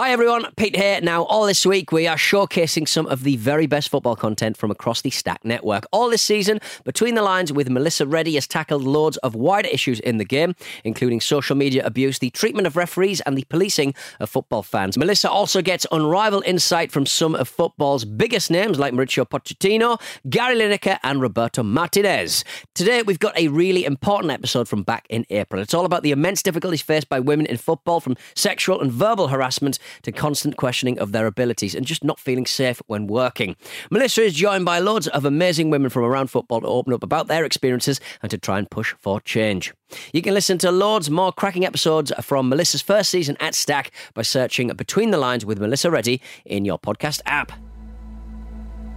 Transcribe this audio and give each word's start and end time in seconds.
Hi 0.00 0.12
everyone, 0.12 0.46
Pete 0.56 0.76
here. 0.76 0.98
Now, 1.02 1.24
all 1.24 1.44
this 1.44 1.66
week 1.66 1.92
we 1.92 2.06
are 2.06 2.16
showcasing 2.16 2.88
some 2.88 3.06
of 3.08 3.22
the 3.22 3.36
very 3.36 3.66
best 3.66 3.90
football 3.90 4.16
content 4.16 4.56
from 4.56 4.70
across 4.70 5.02
the 5.02 5.10
Stak 5.10 5.44
network. 5.44 5.84
All 5.92 6.08
this 6.08 6.22
season, 6.22 6.58
Between 6.84 7.16
the 7.16 7.22
Lines 7.22 7.52
with 7.52 7.68
Melissa 7.68 8.06
Reddy 8.06 8.36
has 8.36 8.46
tackled 8.46 8.82
loads 8.82 9.18
of 9.18 9.34
wider 9.34 9.68
issues 9.68 10.00
in 10.00 10.16
the 10.16 10.24
game, 10.24 10.54
including 10.84 11.20
social 11.20 11.54
media 11.54 11.84
abuse, 11.84 12.18
the 12.18 12.30
treatment 12.30 12.66
of 12.66 12.76
referees, 12.76 13.20
and 13.20 13.36
the 13.36 13.44
policing 13.50 13.92
of 14.20 14.30
football 14.30 14.62
fans. 14.62 14.96
Melissa 14.96 15.30
also 15.30 15.60
gets 15.60 15.86
unrivaled 15.92 16.46
insight 16.46 16.90
from 16.90 17.04
some 17.04 17.34
of 17.34 17.46
football's 17.46 18.06
biggest 18.06 18.50
names 18.50 18.78
like 18.78 18.94
Mauricio 18.94 19.28
Pochettino, 19.28 20.00
Gary 20.30 20.56
Lineker, 20.56 20.98
and 21.02 21.20
Roberto 21.20 21.62
Martinez. 21.62 22.42
Today, 22.74 23.02
we've 23.02 23.18
got 23.18 23.38
a 23.38 23.48
really 23.48 23.84
important 23.84 24.32
episode 24.32 24.66
from 24.66 24.82
back 24.82 25.04
in 25.10 25.26
April. 25.28 25.60
It's 25.60 25.74
all 25.74 25.84
about 25.84 26.04
the 26.04 26.10
immense 26.10 26.42
difficulties 26.42 26.80
faced 26.80 27.10
by 27.10 27.20
women 27.20 27.44
in 27.44 27.58
football, 27.58 28.00
from 28.00 28.16
sexual 28.34 28.80
and 28.80 28.90
verbal 28.90 29.28
harassment 29.28 29.78
to 30.02 30.12
constant 30.12 30.56
questioning 30.56 30.98
of 30.98 31.12
their 31.12 31.26
abilities 31.26 31.74
and 31.74 31.86
just 31.86 32.04
not 32.04 32.20
feeling 32.20 32.46
safe 32.46 32.82
when 32.86 33.06
working. 33.06 33.56
Melissa 33.90 34.22
is 34.22 34.34
joined 34.34 34.64
by 34.64 34.78
loads 34.78 35.08
of 35.08 35.24
amazing 35.24 35.70
women 35.70 35.90
from 35.90 36.04
around 36.04 36.30
football 36.30 36.60
to 36.60 36.66
open 36.66 36.92
up 36.92 37.02
about 37.02 37.26
their 37.26 37.44
experiences 37.44 38.00
and 38.22 38.30
to 38.30 38.38
try 38.38 38.58
and 38.58 38.70
push 38.70 38.94
for 38.98 39.20
change. 39.20 39.72
You 40.12 40.22
can 40.22 40.34
listen 40.34 40.58
to 40.58 40.70
loads 40.70 41.10
more 41.10 41.32
cracking 41.32 41.64
episodes 41.64 42.12
from 42.20 42.48
Melissa's 42.48 42.82
first 42.82 43.10
season 43.10 43.36
at 43.40 43.54
Stak 43.54 43.90
by 44.14 44.22
searching 44.22 44.68
Between 44.68 45.10
the 45.10 45.18
Lines 45.18 45.44
with 45.44 45.60
Melissa 45.60 45.90
Reddy 45.90 46.20
in 46.44 46.64
your 46.64 46.78
podcast 46.78 47.20
app. 47.26 47.52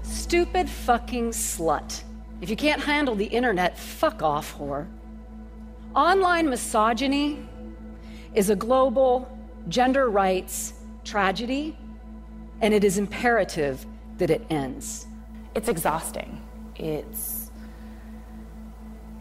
Stupid 0.03 0.69
fucking 0.69 1.31
slut. 1.31 2.03
If 2.41 2.49
you 2.49 2.55
can't 2.55 2.81
handle 2.81 3.15
the 3.15 3.25
internet, 3.25 3.77
fuck 3.77 4.21
off, 4.21 4.57
whore. 4.57 4.87
Online 5.95 6.49
misogyny 6.49 7.47
is 8.33 8.49
a 8.49 8.55
global 8.55 9.29
gender 9.69 10.09
rights 10.09 10.73
tragedy, 11.03 11.77
and 12.61 12.73
it 12.73 12.83
is 12.83 12.97
imperative 12.97 13.85
that 14.17 14.29
it 14.29 14.45
ends. 14.49 15.07
It's 15.55 15.69
exhausting. 15.69 16.41
It's 16.75 17.43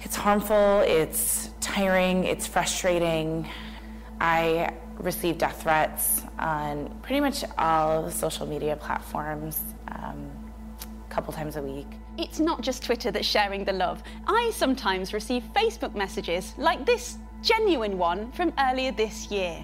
it's 0.04 0.16
harmful, 0.16 0.80
it's 0.80 1.50
tiring, 1.60 2.24
it's 2.24 2.46
frustrating. 2.46 3.48
I 4.20 4.72
receive 4.98 5.38
death 5.38 5.62
threats 5.62 6.22
on 6.38 6.88
pretty 7.02 7.20
much 7.20 7.44
all 7.56 8.02
the 8.02 8.10
social 8.10 8.46
media 8.46 8.76
platforms 8.76 9.60
um, 9.88 10.30
a 10.82 11.12
couple 11.12 11.32
times 11.32 11.56
a 11.56 11.62
week. 11.62 11.86
It's 12.18 12.40
not 12.40 12.62
just 12.62 12.84
Twitter 12.84 13.10
that's 13.10 13.26
sharing 13.26 13.64
the 13.64 13.72
love. 13.72 14.02
I 14.26 14.50
sometimes 14.54 15.14
receive 15.14 15.44
Facebook 15.54 15.94
messages 15.94 16.54
like 16.58 16.84
this 16.84 17.18
genuine 17.42 17.96
one 17.96 18.32
from 18.32 18.52
earlier 18.58 18.92
this 18.92 19.30
year. 19.30 19.56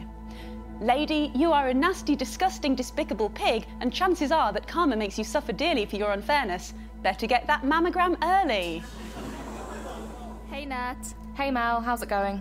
Lady, 0.80 1.32
you 1.34 1.52
are 1.52 1.68
a 1.68 1.74
nasty, 1.74 2.14
disgusting, 2.14 2.76
despicable 2.76 3.30
pig, 3.30 3.66
and 3.80 3.92
chances 3.92 4.30
are 4.30 4.52
that 4.52 4.68
karma 4.68 4.94
makes 4.94 5.18
you 5.18 5.24
suffer 5.24 5.52
dearly 5.52 5.84
for 5.84 5.96
your 5.96 6.12
unfairness. 6.12 6.72
Better 7.02 7.26
get 7.26 7.46
that 7.48 7.62
mammogram 7.62 8.16
early. 8.22 8.82
Hey 10.50 10.64
Nat. 10.64 10.96
Hey 11.34 11.50
Mal, 11.50 11.80
how's 11.80 12.02
it 12.02 12.08
going? 12.08 12.40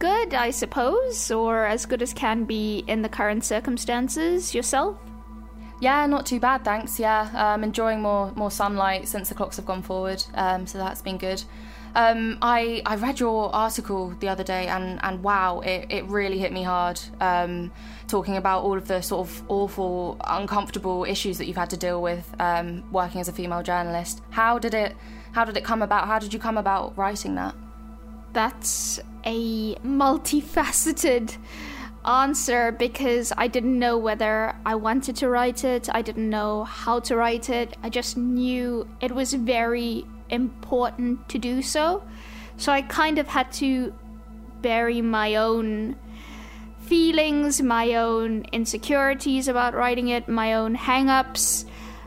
Good, 0.00 0.34
I 0.34 0.50
suppose, 0.50 1.30
or 1.30 1.64
as 1.64 1.86
good 1.86 2.02
as 2.02 2.12
can 2.12 2.44
be 2.44 2.82
in 2.88 3.02
the 3.02 3.08
current 3.08 3.44
circumstances. 3.44 4.54
Yourself? 4.54 4.98
Yeah, 5.80 6.06
not 6.06 6.26
too 6.26 6.40
bad, 6.40 6.64
thanks. 6.64 6.98
Yeah, 6.98 7.30
um, 7.34 7.62
enjoying 7.62 8.00
more 8.02 8.32
more 8.34 8.50
sunlight 8.50 9.06
since 9.06 9.28
the 9.28 9.36
clocks 9.36 9.56
have 9.56 9.66
gone 9.66 9.82
forward, 9.82 10.24
um, 10.34 10.66
so 10.66 10.78
that's 10.78 11.02
been 11.02 11.18
good. 11.18 11.44
Um, 11.94 12.38
I 12.40 12.82
I 12.86 12.96
read 12.96 13.20
your 13.20 13.54
article 13.54 14.10
the 14.20 14.28
other 14.28 14.44
day, 14.44 14.66
and 14.68 14.98
and 15.02 15.22
wow, 15.22 15.60
it, 15.60 15.86
it 15.90 16.04
really 16.06 16.38
hit 16.38 16.52
me 16.52 16.62
hard. 16.62 17.00
Um, 17.20 17.70
talking 18.08 18.36
about 18.36 18.62
all 18.62 18.76
of 18.76 18.88
the 18.88 19.00
sort 19.02 19.28
of 19.28 19.42
awful, 19.48 20.16
uncomfortable 20.24 21.04
issues 21.04 21.38
that 21.38 21.46
you've 21.46 21.56
had 21.56 21.70
to 21.70 21.76
deal 21.76 22.02
with 22.02 22.34
um, 22.38 22.90
working 22.92 23.20
as 23.20 23.28
a 23.28 23.32
female 23.32 23.62
journalist. 23.62 24.22
How 24.30 24.58
did 24.58 24.74
it 24.74 24.96
How 25.32 25.44
did 25.44 25.56
it 25.56 25.64
come 25.64 25.82
about? 25.82 26.06
How 26.06 26.18
did 26.18 26.32
you 26.32 26.38
come 26.38 26.58
about 26.58 26.96
writing 26.96 27.34
that? 27.34 27.54
That's 28.32 28.98
a 29.24 29.74
multifaceted 29.76 31.36
answer 32.04 32.72
because 32.72 33.32
I 33.36 33.46
didn't 33.46 33.78
know 33.78 33.96
whether 33.98 34.54
I 34.66 34.74
wanted 34.74 35.16
to 35.16 35.28
write 35.28 35.64
it. 35.64 35.88
I 35.92 36.02
didn't 36.02 36.28
know 36.28 36.64
how 36.64 37.00
to 37.00 37.16
write 37.16 37.50
it. 37.50 37.76
I 37.82 37.90
just 37.90 38.16
knew 38.16 38.88
it 39.00 39.12
was 39.12 39.34
very 39.34 40.04
important 40.32 41.28
to 41.28 41.38
do 41.38 41.62
so. 41.62 42.02
So 42.56 42.72
I 42.72 42.82
kind 42.82 43.18
of 43.18 43.28
had 43.28 43.52
to 43.52 43.94
bury 44.60 45.00
my 45.00 45.36
own 45.36 45.96
feelings, 46.80 47.62
my 47.62 47.94
own 47.94 48.44
insecurities 48.52 49.48
about 49.48 49.74
writing 49.74 50.08
it, 50.08 50.28
my 50.28 50.54
own 50.54 50.74
hang 50.74 51.08
ups, 51.08 51.64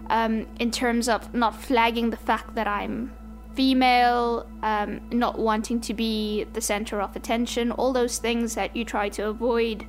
um, 0.09 0.45
in 0.59 0.71
terms 0.71 1.09
of 1.09 1.33
not 1.33 1.55
flagging 1.55 2.09
the 2.09 2.17
fact 2.17 2.55
that 2.55 2.67
I'm 2.67 3.11
female, 3.55 4.45
um, 4.63 5.01
not 5.11 5.39
wanting 5.39 5.79
to 5.81 5.93
be 5.93 6.43
the 6.53 6.61
center 6.61 7.01
of 7.01 7.15
attention, 7.15 7.71
all 7.71 7.93
those 7.93 8.17
things 8.17 8.55
that 8.55 8.75
you 8.75 8.83
try 8.83 9.09
to 9.09 9.27
avoid 9.27 9.85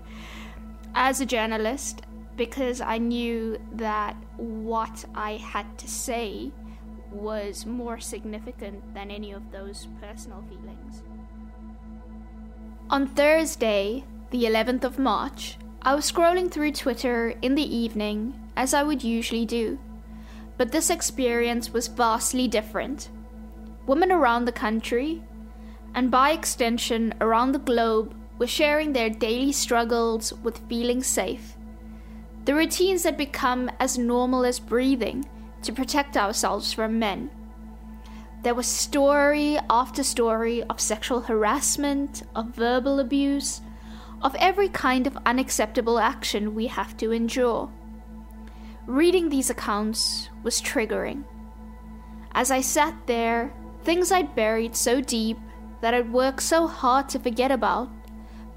as 0.95 1.21
a 1.21 1.27
journalist, 1.27 2.03
because 2.37 2.81
I 2.81 2.99
knew 2.99 3.59
that 3.73 4.17
what 4.37 5.05
I 5.15 5.33
had 5.33 5.79
to 5.79 5.89
say 5.89 6.53
was 7.11 7.67
more 7.67 7.99
significant 8.01 8.95
than 8.95 9.11
any 9.11 9.33
of 9.33 9.51
those 9.53 9.89
personal 10.01 10.43
feelings. 10.49 11.03
On 12.91 13.07
Thursday, 13.07 14.05
the 14.31 14.45
11th 14.45 14.85
of 14.85 14.99
March, 14.99 15.59
I 15.83 15.95
was 15.95 16.11
scrolling 16.11 16.51
through 16.51 16.73
Twitter 16.73 17.35
in 17.43 17.55
the 17.55 17.77
evening, 17.77 18.35
as 18.57 18.75
I 18.75 18.83
would 18.83 19.05
usually 19.05 19.47
do. 19.47 19.79
But 20.57 20.73
this 20.73 20.91
experience 20.91 21.73
was 21.73 21.89
vastly 21.89 22.49
different. 22.49 23.09
Women 23.87 24.11
around 24.11 24.45
the 24.45 24.53
country, 24.53 25.23
and 25.95 26.11
by 26.11 26.31
extension 26.31 27.15
around 27.21 27.53
the 27.53 27.59
globe, 27.59 28.15
were 28.39 28.47
sharing 28.47 28.93
their 28.93 29.11
daily 29.11 29.53
struggles 29.53 30.33
with 30.43 30.69
feeling 30.69 31.03
safe. 31.03 31.57
The 32.45 32.55
routines 32.55 33.05
had 33.05 33.17
become 33.17 33.71
as 33.81 33.99
normal 33.99 34.45
as 34.45 34.61
breathing 34.61 35.25
to 35.67 35.73
protect 35.73 36.17
ourselves 36.17 36.73
from 36.73 36.99
men. 36.99 37.31
There 38.43 38.55
was 38.55 38.67
story 38.67 39.59
after 39.69 40.03
story 40.05 40.63
of 40.63 40.81
sexual 40.81 41.23
harassment, 41.23 42.23
of 42.35 42.55
verbal 42.55 43.01
abuse, 43.01 43.61
of 44.23 44.37
every 44.37 44.69
kind 44.69 45.07
of 45.07 45.19
unacceptable 45.27 45.99
action 45.99 46.55
we 46.55 46.69
have 46.69 46.97
to 46.99 47.11
endure. 47.11 47.71
Reading 48.87 49.29
these 49.29 49.51
accounts 49.51 50.31
was 50.45 50.63
triggering. 50.63 51.25
As 52.33 52.53
I 52.53 52.61
sat 52.61 52.95
there, 53.07 53.53
things 53.83 54.13
I'd 54.13 54.37
buried 54.37 54.77
so 54.77 55.01
deep 55.01 55.39
that 55.81 55.95
I'd 55.95 56.13
worked 56.13 56.43
so 56.43 56.69
hard 56.69 57.09
to 57.11 57.19
forget 57.19 57.51
about 57.51 57.91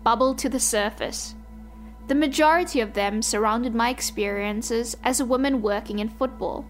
bubbled 0.04 0.38
to 0.40 0.50
the 0.50 0.60
surface. 0.60 1.36
The 2.08 2.16
majority 2.16 2.80
of 2.80 2.94
them 2.94 3.22
surrounded 3.22 3.76
my 3.76 3.90
experiences 3.90 4.96
as 5.04 5.20
a 5.20 5.26
woman 5.26 5.62
working 5.62 6.00
in 6.00 6.10
football 6.10 6.66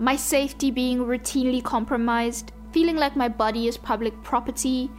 my 0.00 0.16
safety 0.16 0.70
being 0.70 1.00
routinely 1.00 1.62
compromised, 1.62 2.52
feeling 2.72 2.96
like 2.96 3.14
my 3.16 3.28
body 3.28 3.68
is 3.68 3.76
public 3.76 4.22
property, 4.22 4.90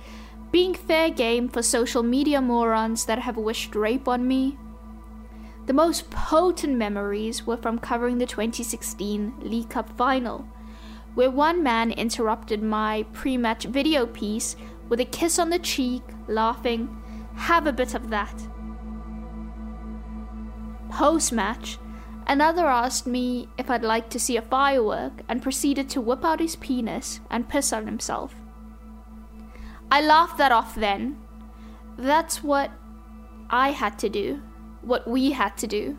being 0.52 0.76
fair 0.76 1.10
game 1.10 1.50
for 1.50 1.64
social 1.64 2.04
media 2.04 2.40
morons 2.40 3.06
that 3.06 3.18
have 3.18 3.36
wished 3.36 3.74
rape 3.74 4.08
on 4.08 4.28
me. 4.28 4.60
The 5.66 5.74
most 5.74 6.12
potent 6.12 6.78
memories 6.78 7.48
were 7.48 7.58
from 7.58 7.80
covering 7.80 8.20
the 8.20 8.28
2016 8.28 9.34
League 9.40 9.70
Cup 9.72 9.90
final, 9.98 10.48
where 11.16 11.32
one 11.32 11.64
man 11.64 11.92
interrupted 11.92 12.62
my 12.62 13.04
pre 13.12 13.38
match 13.38 13.64
video 13.66 14.06
piece 14.06 14.56
with 14.88 15.00
a 15.00 15.06
kiss 15.06 15.40
on 15.40 15.50
the 15.50 15.58
cheek, 15.58 16.04
laughing, 16.28 16.96
Have 17.36 17.66
a 17.66 17.74
bit 17.74 17.96
of 17.96 18.12
that. 18.12 18.40
Post 20.92 21.32
match, 21.32 21.80
Another 22.28 22.66
asked 22.66 23.08
me 23.08 23.50
if 23.58 23.70
I'd 23.70 23.84
like 23.84 24.10
to 24.12 24.20
see 24.20 24.38
a 24.38 24.42
firework 24.42 25.22
and 25.28 25.42
proceeded 25.42 25.90
to 25.90 26.02
whip 26.02 26.24
out 26.24 26.40
his 26.40 26.56
penis 26.56 27.20
and 27.30 27.50
piss 27.50 27.74
on 27.74 27.86
himself. 27.86 28.36
I 29.92 30.02
laughed 30.02 30.38
that 30.38 30.52
off 30.52 30.76
then. 30.76 31.18
That's 31.98 32.42
what 32.42 32.72
I 33.50 33.72
had 33.72 34.00
to 34.00 34.10
do, 34.10 34.42
what 34.82 35.08
we 35.08 35.32
had 35.32 35.58
to 35.58 35.68
do. 35.68 35.98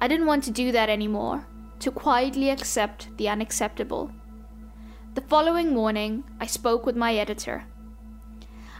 I 0.00 0.06
didn't 0.06 0.26
want 0.26 0.44
to 0.44 0.50
do 0.50 0.70
that 0.72 0.88
anymore, 0.88 1.46
to 1.80 1.90
quietly 1.90 2.50
accept 2.50 3.08
the 3.16 3.28
unacceptable. 3.28 4.12
The 5.14 5.22
following 5.22 5.74
morning, 5.74 6.22
I 6.38 6.46
spoke 6.46 6.86
with 6.86 6.96
my 6.96 7.16
editor. 7.16 7.64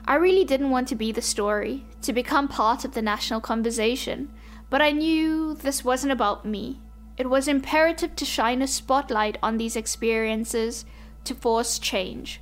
I 0.05 0.15
really 0.15 0.45
didn't 0.45 0.71
want 0.71 0.87
to 0.89 0.95
be 0.95 1.11
the 1.11 1.21
story, 1.21 1.85
to 2.03 2.13
become 2.13 2.47
part 2.47 2.85
of 2.85 2.93
the 2.93 3.03
national 3.03 3.41
conversation, 3.41 4.33
but 4.70 4.81
I 4.81 4.93
knew 4.93 5.55
this 5.55 5.84
wasn't 5.84 6.12
about 6.12 6.46
me. 6.46 6.81
It 7.17 7.28
was 7.28 7.49
imperative 7.49 8.17
to 8.17 8.25
shine 8.25 8.62
a 8.62 8.67
spotlight 8.67 9.37
on 9.43 9.58
these 9.58 9.76
experiences 9.76 10.87
to 11.25 11.34
force 11.34 11.78
change. 11.78 12.40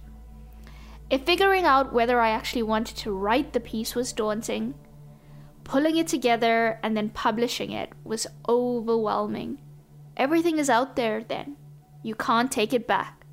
If 1.10 1.24
figuring 1.24 1.64
out 1.64 1.92
whether 1.92 2.20
I 2.20 2.30
actually 2.30 2.62
wanted 2.62 2.96
to 2.98 3.12
write 3.12 3.54
the 3.54 3.60
piece 3.60 3.94
was 3.94 4.12
daunting, 4.12 4.74
pulling 5.64 5.96
it 5.96 6.06
together 6.06 6.78
and 6.82 6.96
then 6.96 7.08
publishing 7.08 7.72
it 7.72 7.92
was 8.04 8.26
overwhelming. 8.48 9.58
Everything 10.16 10.58
is 10.58 10.70
out 10.70 10.96
there 10.96 11.24
then. 11.24 11.56
You 12.02 12.14
can't 12.14 12.52
take 12.52 12.72
it 12.72 12.86
back. 12.86 13.24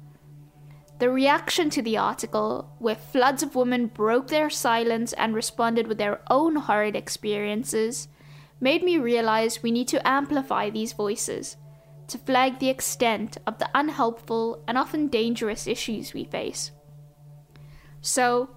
The 0.99 1.09
reaction 1.09 1.69
to 1.71 1.81
the 1.81 1.97
article, 1.97 2.71
where 2.79 2.95
floods 2.95 3.43
of 3.43 3.55
women 3.55 3.87
broke 3.87 4.29
their 4.29 4.49
silence 4.49 5.11
and 5.13 5.35
responded 5.35 5.87
with 5.87 5.97
their 5.97 6.21
own 6.29 6.55
horrid 6.55 6.95
experiences, 6.95 8.07
made 8.59 8.83
me 8.83 8.97
realize 8.97 9.61
we 9.61 9.71
need 9.71 9.87
to 9.89 10.07
amplify 10.07 10.69
these 10.69 10.93
voices 10.93 11.57
to 12.07 12.17
flag 12.17 12.59
the 12.59 12.69
extent 12.69 13.37
of 13.47 13.57
the 13.57 13.69
unhelpful 13.73 14.63
and 14.67 14.77
often 14.77 15.07
dangerous 15.07 15.67
issues 15.67 16.13
we 16.13 16.23
face. 16.23 16.71
So, 18.01 18.49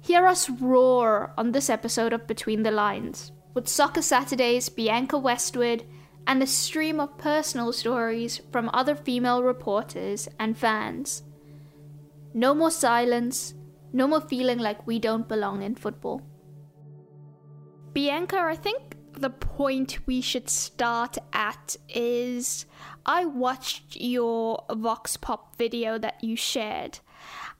hear 0.00 0.26
us 0.26 0.48
roar 0.48 1.32
on 1.36 1.52
this 1.52 1.68
episode 1.68 2.12
of 2.12 2.26
Between 2.26 2.62
the 2.62 2.70
Lines, 2.70 3.32
with 3.54 3.68
Soccer 3.68 4.02
Saturday's 4.02 4.68
Bianca 4.68 5.18
Westwood 5.18 5.84
and 6.26 6.42
a 6.42 6.46
stream 6.46 7.00
of 7.00 7.18
personal 7.18 7.72
stories 7.72 8.40
from 8.52 8.70
other 8.72 8.94
female 8.94 9.42
reporters 9.42 10.28
and 10.38 10.56
fans. 10.56 11.24
No 12.32 12.54
more 12.54 12.70
silence, 12.70 13.54
no 13.92 14.06
more 14.06 14.20
feeling 14.20 14.58
like 14.58 14.86
we 14.86 14.98
don't 14.98 15.28
belong 15.28 15.62
in 15.62 15.74
football. 15.74 16.22
Bianca, 17.92 18.38
I 18.38 18.56
think 18.56 18.96
the 19.14 19.30
point 19.30 20.06
we 20.06 20.20
should 20.20 20.48
start 20.48 21.18
at 21.32 21.76
is 21.88 22.66
I 23.04 23.24
watched 23.24 23.96
your 23.96 24.64
Vox 24.70 25.16
Pop 25.16 25.56
video 25.56 25.98
that 25.98 26.22
you 26.22 26.36
shared, 26.36 27.00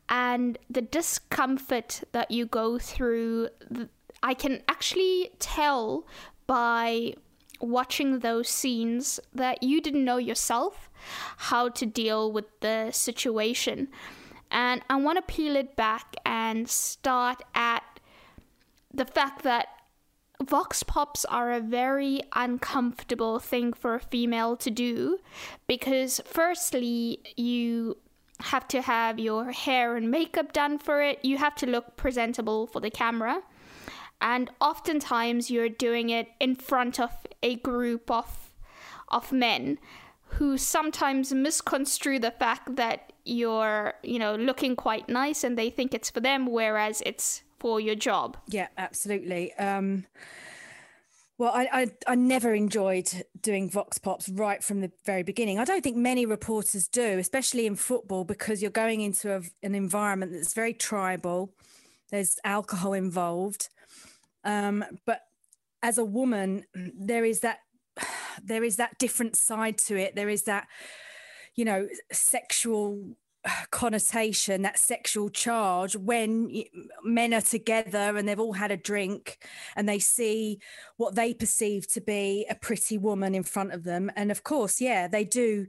and 0.09 0.59
the 0.69 0.83
discomfort 0.83 2.03
that 2.13 2.31
you 2.31 2.47
go 2.47 2.79
through, 2.79 3.49
I 4.23 4.35
can 4.35 4.63
actually 4.69 5.31
tell 5.39 6.07
by 6.47 7.15
watching 7.61 8.19
those 8.19 8.49
scenes 8.49 9.21
that 9.33 9.63
you 9.63 9.81
didn't 9.81 10.05
know 10.05 10.17
yourself 10.17 10.91
how 11.37 11.69
to 11.69 11.87
deal 11.87 12.33
with 12.33 12.47
the 12.61 12.91
situation. 12.91 13.89
And 14.51 14.83
I 14.91 14.97
want 14.97 15.17
to 15.17 15.35
peel 15.35 15.57
it 15.57 15.77
back 15.77 16.15
and 16.27 16.69
start 16.69 17.43
at 17.55 17.83
the 18.93 19.07
fact 19.07 19.45
that 19.45 19.69
Vox 20.45 20.83
Pops 20.83 21.25
are 21.27 21.53
a 21.53 21.61
very 21.61 22.21
uncomfortable 22.35 23.39
thing 23.39 23.73
for 23.73 23.95
a 23.95 24.01
female 24.01 24.57
to 24.57 24.71
do 24.71 25.19
because, 25.67 26.21
firstly, 26.25 27.21
you 27.37 27.97
have 28.41 28.67
to 28.69 28.83
have 28.83 29.19
your 29.19 29.53
hair 29.53 29.97
and 29.97 30.11
makeup 30.11 30.53
done 30.53 30.79
for 30.79 31.03
it, 31.03 31.25
you 31.25 31.39
have 31.39 31.55
to 31.57 31.67
look 31.67 31.97
presentable 31.97 32.67
for 32.67 32.81
the 32.81 32.91
camera, 32.91 33.43
and 34.21 34.51
oftentimes 34.61 35.51
you're 35.51 35.69
doing 35.69 36.11
it 36.11 36.29
in 36.41 36.55
front 36.55 36.99
of 36.99 37.11
a 37.43 37.57
group 37.57 38.11
of, 38.11 38.53
of 39.09 39.33
men 39.33 39.79
who 40.25 40.57
sometimes 40.57 41.33
misconstrue 41.33 42.19
the 42.19 42.31
fact 42.31 42.77
that 42.77 43.13
you're, 43.25 43.95
you 44.03 44.19
know, 44.19 44.35
looking 44.35 44.75
quite 44.75 45.09
nice 45.09 45.45
and 45.45 45.59
they 45.59 45.71
think 45.71 45.93
it's 45.95 46.11
for 46.11 46.21
them, 46.21 46.47
whereas 46.47 47.03
it's 47.05 47.43
for 47.63 47.79
your 47.79 47.95
job. 47.95 48.37
Yeah, 48.49 48.67
absolutely. 48.77 49.55
Um, 49.55 50.05
well, 51.39 51.53
I, 51.55 51.69
I, 51.73 51.87
I 52.09 52.15
never 52.17 52.53
enjoyed 52.55 53.09
doing 53.41 53.71
vox 53.71 53.99
pops 53.99 54.29
right 54.29 54.63
from 54.65 54.81
the 54.81 54.91
very 55.07 55.23
beginning. 55.23 55.61
I 55.61 55.65
don't 55.65 55.83
think 55.83 55.97
many 55.97 56.27
reporters 56.27 56.89
do, 56.89 57.19
especially 57.19 57.67
in 57.67 57.77
football, 57.77 58.25
because 58.25 58.63
you're 58.63 58.73
going 58.73 59.01
into 59.01 59.37
a, 59.37 59.43
an 59.63 59.77
environment 59.77 60.33
that's 60.33 60.55
very 60.55 60.75
tribal. 60.75 61.55
There's 62.11 62.37
alcohol 62.45 62.95
involved, 62.95 63.69
um, 64.45 64.85
but 65.07 65.21
as 65.85 65.99
a 65.99 66.05
woman, 66.05 66.65
there 66.75 67.25
is 67.25 67.41
that 67.41 67.61
there 68.43 68.65
is 68.65 68.77
that 68.77 68.99
different 68.99 69.37
side 69.37 69.79
to 69.79 69.97
it. 69.97 70.17
There 70.17 70.29
is 70.29 70.43
that 70.45 70.67
you 71.55 71.65
know 71.65 71.89
sexual 72.11 73.17
connotation, 73.71 74.63
that 74.63 74.79
sexual 74.79 75.29
charge 75.29 75.97
when 75.97 76.65
men 77.03 77.35
are 77.35 77.41
together 77.41 78.17
and 78.17 78.29
they've 78.29 78.39
all 78.39 78.53
had 78.53 78.71
a 78.71 78.77
drink 78.77 79.39
and 79.75 79.89
they 79.89 79.99
see 79.99 80.59
what 80.97 81.15
they 81.15 81.35
perceive 81.35 81.89
to 81.89 82.01
be 82.01 82.47
a 82.49 82.55
pretty 82.55 82.99
woman 82.99 83.35
in 83.35 83.43
front 83.43 83.73
of 83.73 83.85
them. 83.85 84.11
And 84.15 84.31
of 84.31 84.45
course, 84.45 84.81
yeah, 84.81 85.09
they 85.09 85.25
do, 85.25 85.67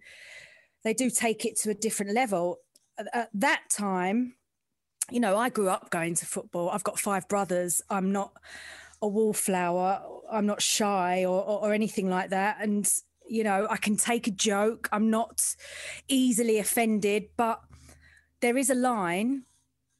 they 0.83 0.93
do 0.93 1.09
take 1.09 1.45
it 1.45 1.57
to 1.61 1.71
a 1.71 1.75
different 1.75 2.13
level. 2.13 2.59
At 3.13 3.29
that 3.33 3.63
time, 3.71 4.35
you 5.11 5.19
know, 5.19 5.35
I 5.35 5.49
grew 5.49 5.69
up 5.69 5.89
going 5.89 6.15
to 6.15 6.25
football. 6.25 6.69
I've 6.69 6.83
got 6.83 6.99
five 6.99 7.27
brothers. 7.27 7.81
I'm 7.89 8.11
not 8.11 8.33
a 9.01 9.07
wallflower. 9.07 10.01
I'm 10.31 10.45
not 10.45 10.61
shy 10.61 11.25
or, 11.25 11.43
or, 11.43 11.65
or 11.65 11.73
anything 11.73 12.09
like 12.09 12.29
that. 12.29 12.57
And 12.61 12.87
you 13.27 13.43
know, 13.43 13.67
I 13.69 13.77
can 13.77 13.97
take 13.97 14.27
a 14.27 14.31
joke. 14.31 14.89
I'm 14.91 15.09
not 15.09 15.55
easily 16.07 16.59
offended, 16.59 17.29
but 17.37 17.61
there 18.41 18.57
is 18.57 18.69
a 18.69 18.75
line. 18.75 19.43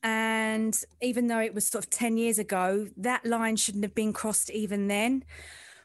And 0.02 0.78
even 1.02 1.28
though 1.28 1.40
it 1.40 1.54
was 1.54 1.68
sort 1.68 1.86
of 1.86 1.90
10 1.90 2.18
years 2.18 2.38
ago, 2.38 2.88
that 2.98 3.26
line 3.26 3.56
shouldn't 3.56 3.84
have 3.84 3.96
been 3.96 4.14
crossed 4.14 4.50
even 4.50 4.88
then. 4.88 5.24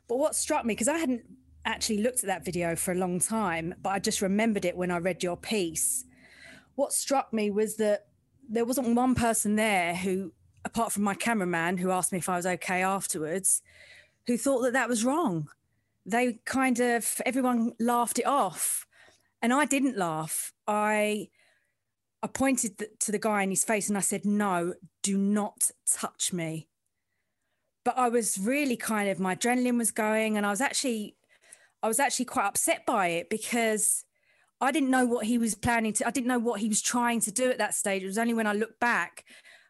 But 0.09 0.19
what 0.19 0.35
struck 0.35 0.65
me, 0.65 0.75
because 0.75 0.89
I 0.89 0.99
hadn't 0.99 1.23
actually 1.65 2.03
looked 2.03 2.21
at 2.21 2.27
that 2.27 2.45
video 2.45 2.75
for 2.75 2.93
a 2.93 2.97
long 2.97 3.21
time, 3.21 3.75
but 3.83 3.91
I 3.91 3.99
just 3.99 4.23
remembered 4.23 4.65
it 4.65 4.77
when 4.77 4.91
I 4.91 4.99
read 4.99 5.23
your 5.23 5.37
piece. 5.37 6.05
What 6.75 6.93
struck 6.93 7.33
me 7.33 7.51
was 7.51 7.77
that 7.77 8.07
there 8.49 8.65
wasn't 8.65 8.97
one 8.97 9.15
person 9.15 9.57
there 9.57 9.95
who 9.95 10.33
apart 10.65 10.93
from 10.93 11.03
my 11.03 11.15
cameraman 11.15 11.79
who 11.79 11.91
asked 11.91 12.13
me 12.13 12.19
if 12.19 12.29
I 12.29 12.37
was 12.37 12.47
okay 12.47 12.83
afterwards, 12.83 13.63
who 14.27 14.37
thought 14.37 14.63
that 14.63 14.75
that 14.75 14.89
was 14.89 15.05
wrong. 15.05 15.49
They 16.09 16.41
kind 16.47 16.81
of 16.81 17.21
everyone 17.27 17.73
laughed 17.79 18.19
it 18.19 18.27
off, 18.27 18.87
and 19.43 19.53
I 19.53 19.67
didn't 19.67 19.99
laugh. 19.99 20.53
I 20.67 21.29
I 22.23 22.27
pointed 22.29 22.83
to 23.01 23.13
the 23.13 23.19
guy 23.19 23.43
in 23.43 23.51
his 23.51 23.65
face 23.65 23.89
and 23.89 23.99
I 23.99 24.01
said, 24.01 24.25
"No, 24.25 24.75
do 25.03 25.19
not 25.19 25.71
touch 25.91 26.33
me." 26.33 26.69
But 27.85 27.99
I 27.99 28.09
was 28.09 28.39
really 28.39 28.77
kind 28.77 29.09
of 29.09 29.21
my 29.21 29.37
adrenaline 29.37 29.79
was 29.79 29.91
going, 29.91 30.37
and 30.37 30.47
I 30.47 30.51
was 30.51 30.61
actually 30.63 31.17
I 31.83 31.89
was 31.89 32.01
actually 32.01 32.25
quite 32.25 32.47
upset 32.47 32.87
by 32.87 33.09
it 33.09 33.29
because 33.29 34.05
I 34.61 34.73
didn't 34.73 34.91
know 34.91 35.07
what 35.07 35.27
he 35.27 35.37
was 35.39 35.55
planning 35.55 35.93
to. 35.95 36.07
I 36.07 36.11
didn't 36.11 36.27
know 36.27 36.39
what 36.39 36.61
he 36.61 36.69
was 36.69 36.83
trying 36.83 37.21
to 37.21 37.33
do 37.33 37.51
at 37.51 37.59
that 37.59 37.75
stage. 37.75 38.03
It 38.03 38.07
was 38.07 38.19
only 38.19 38.35
when 38.35 38.47
I 38.47 38.53
looked 38.55 38.81
back, 38.81 39.25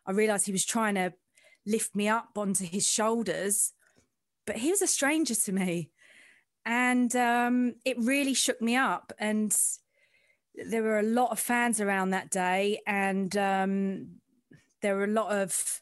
I 0.09 0.13
realized 0.13 0.47
he 0.47 0.53
was 0.53 0.65
trying 0.65 0.95
to 0.95 1.13
lift 1.67 1.95
me 1.95 2.09
up 2.09 2.31
onto 2.37 2.65
his 2.65 2.87
shoulders. 2.87 3.75
But 4.47 4.57
he 4.57 4.71
was 4.71 4.81
a 4.81 4.87
stranger 4.87 5.35
to 5.35 5.53
me, 5.53 5.91
and 6.69 7.17
um, 7.17 7.75
it 7.85 7.97
really 7.99 8.35
shook 8.35 8.63
me 8.63 8.77
up. 8.77 9.13
And 9.19 9.57
there 10.71 10.83
were 10.83 10.99
a 10.99 11.03
lot 11.03 11.33
of 11.33 11.41
fans 11.41 11.81
around 11.81 12.11
that 12.11 12.31
day, 12.31 12.81
and 12.87 13.35
um, 13.37 14.07
there 14.83 14.95
were 14.95 15.05
a 15.05 15.09
lot 15.09 15.33
of 15.33 15.81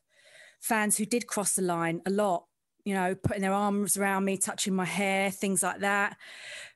fans 0.61 0.97
who 0.97 1.05
did 1.05 1.26
cross 1.26 1.55
the 1.55 1.62
line 1.62 2.00
a 2.07 2.11
lot 2.11 2.45
you 2.87 2.95
know, 2.95 3.16
putting 3.16 3.43
their 3.43 3.52
arms 3.52 3.97
around 3.97 4.25
me, 4.25 4.37
touching 4.37 4.73
my 4.73 4.85
hair, 4.85 5.28
things 5.28 5.61
like 5.61 5.81
that, 5.81 6.16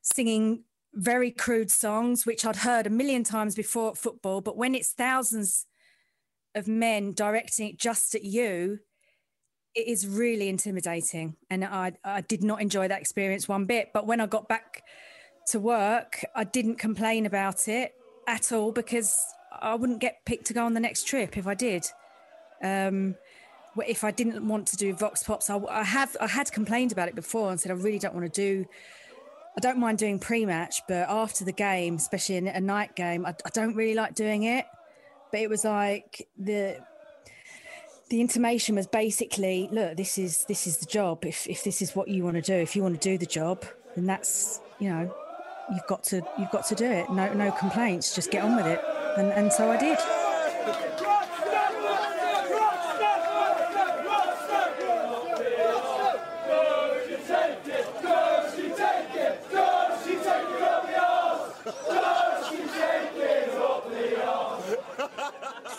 singing 0.03 0.65
very 0.93 1.31
crude 1.31 1.71
songs, 1.71 2.27
which 2.27 2.45
I'd 2.45 2.57
heard 2.57 2.89
a 2.89 2.91
million 2.91 3.23
times 3.23 3.55
before 3.55 3.91
at 3.91 3.97
football. 3.97 4.41
But 4.41 4.57
when 4.57 4.75
it's 4.75 4.91
thousands 4.91 5.67
of 6.57 6.67
men 6.67 7.13
directing 7.13 7.69
it 7.69 7.79
just 7.79 8.17
at 8.17 8.25
you, 8.25 8.81
it 9.75 9.87
is 9.87 10.07
really 10.07 10.49
intimidating. 10.49 11.37
And 11.49 11.65
I, 11.65 11.93
I 12.05 12.23
did 12.23 12.43
not 12.43 12.61
enjoy 12.61 12.89
that 12.89 13.01
experience 13.01 13.49
one 13.49 13.67
bit. 13.67 13.91
But 13.93 14.07
when 14.07 14.21
I 14.21 14.27
got 14.27 14.49
back 14.49 14.83
to 15.49 15.61
work, 15.61 16.25
I 16.35 16.45
didn't 16.45 16.77
complain 16.77 17.27
about 17.27 17.69
it 17.69 17.95
at 18.27 18.53
all 18.53 18.73
because 18.73 19.17
I 19.61 19.75
wouldn't 19.75 20.01
get 20.01 20.25
picked 20.25 20.47
to 20.47 20.55
go 20.55 20.65
on 20.65 20.75
the 20.75 20.81
next 20.81 21.07
trip 21.07 21.37
if 21.37 21.47
I 21.47 21.55
did. 21.55 21.87
Um, 22.63 23.17
if 23.87 24.05
I 24.05 24.11
didn't 24.11 24.47
want 24.47 24.67
to 24.69 24.77
do 24.77 24.93
Vox 24.95 25.23
Pops, 25.23 25.49
I, 25.49 25.59
I, 25.71 25.85
have 25.85 26.17
I 26.21 26.27
had 26.27 26.51
complained 26.51 26.93
about 26.93 27.09
it 27.09 27.15
before 27.15 27.51
and 27.51 27.61
said 27.61 27.71
I 27.71 27.77
really 27.77 27.99
don't 27.99 28.15
want 28.15 28.33
to 28.33 28.41
do. 28.41 28.67
I 29.57 29.61
don't 29.61 29.79
mind 29.79 29.99
doing 29.99 30.19
pre-match, 30.19 30.83
but 30.89 31.09
after 31.09 31.45
the 31.45 31.53
game, 31.53 31.97
especially 31.97 32.37
in 32.37 32.49
a 32.49 32.61
night 32.61 32.95
game, 32.95 33.27
I, 33.27 33.31
I 33.45 33.51
don't 33.53 33.75
really 33.75 33.95
like 33.95 34.15
doing 34.15 34.45
it. 34.45 34.67
But 35.31 35.41
it 35.41 35.49
was 35.49 35.65
like 35.65 36.29
the 36.37 36.79
the 38.11 38.21
intimation 38.21 38.75
was 38.75 38.89
basically, 38.89 39.69
look, 39.71 39.97
this 39.97 40.19
is 40.19 40.45
this 40.47 40.67
is 40.67 40.79
the 40.79 40.87
job. 40.87 41.25
If 41.25 41.47
if 41.47 41.63
this 41.63 41.81
is 41.81 41.95
what 41.95 42.09
you 42.09 42.25
want 42.25 42.37
to 42.37 42.43
do, 42.43 42.55
if 42.55 42.75
you 42.75 42.83
want 42.83 43.01
to 43.01 43.09
do 43.09 43.17
the 43.17 43.27
job, 43.27 43.65
then 43.95 44.05
that's 44.07 44.61
you 44.81 44.91
know, 44.91 45.15
you've 45.73 45.87
got 45.87 46.03
to 46.05 46.21
you've 46.39 46.51
got 46.51 46.67
to 46.67 46.75
do 46.75 46.85
it. 46.85 47.09
No 47.11 47.33
no 47.33 47.53
complaints, 47.53 48.15
just 48.15 48.31
get 48.33 48.45
on 48.45 48.57
with 48.57 48.67
it. 48.67 48.81
And 49.17 49.29
and 49.33 49.53
so 49.53 49.71
I 49.71 49.77
did. 49.77 51.00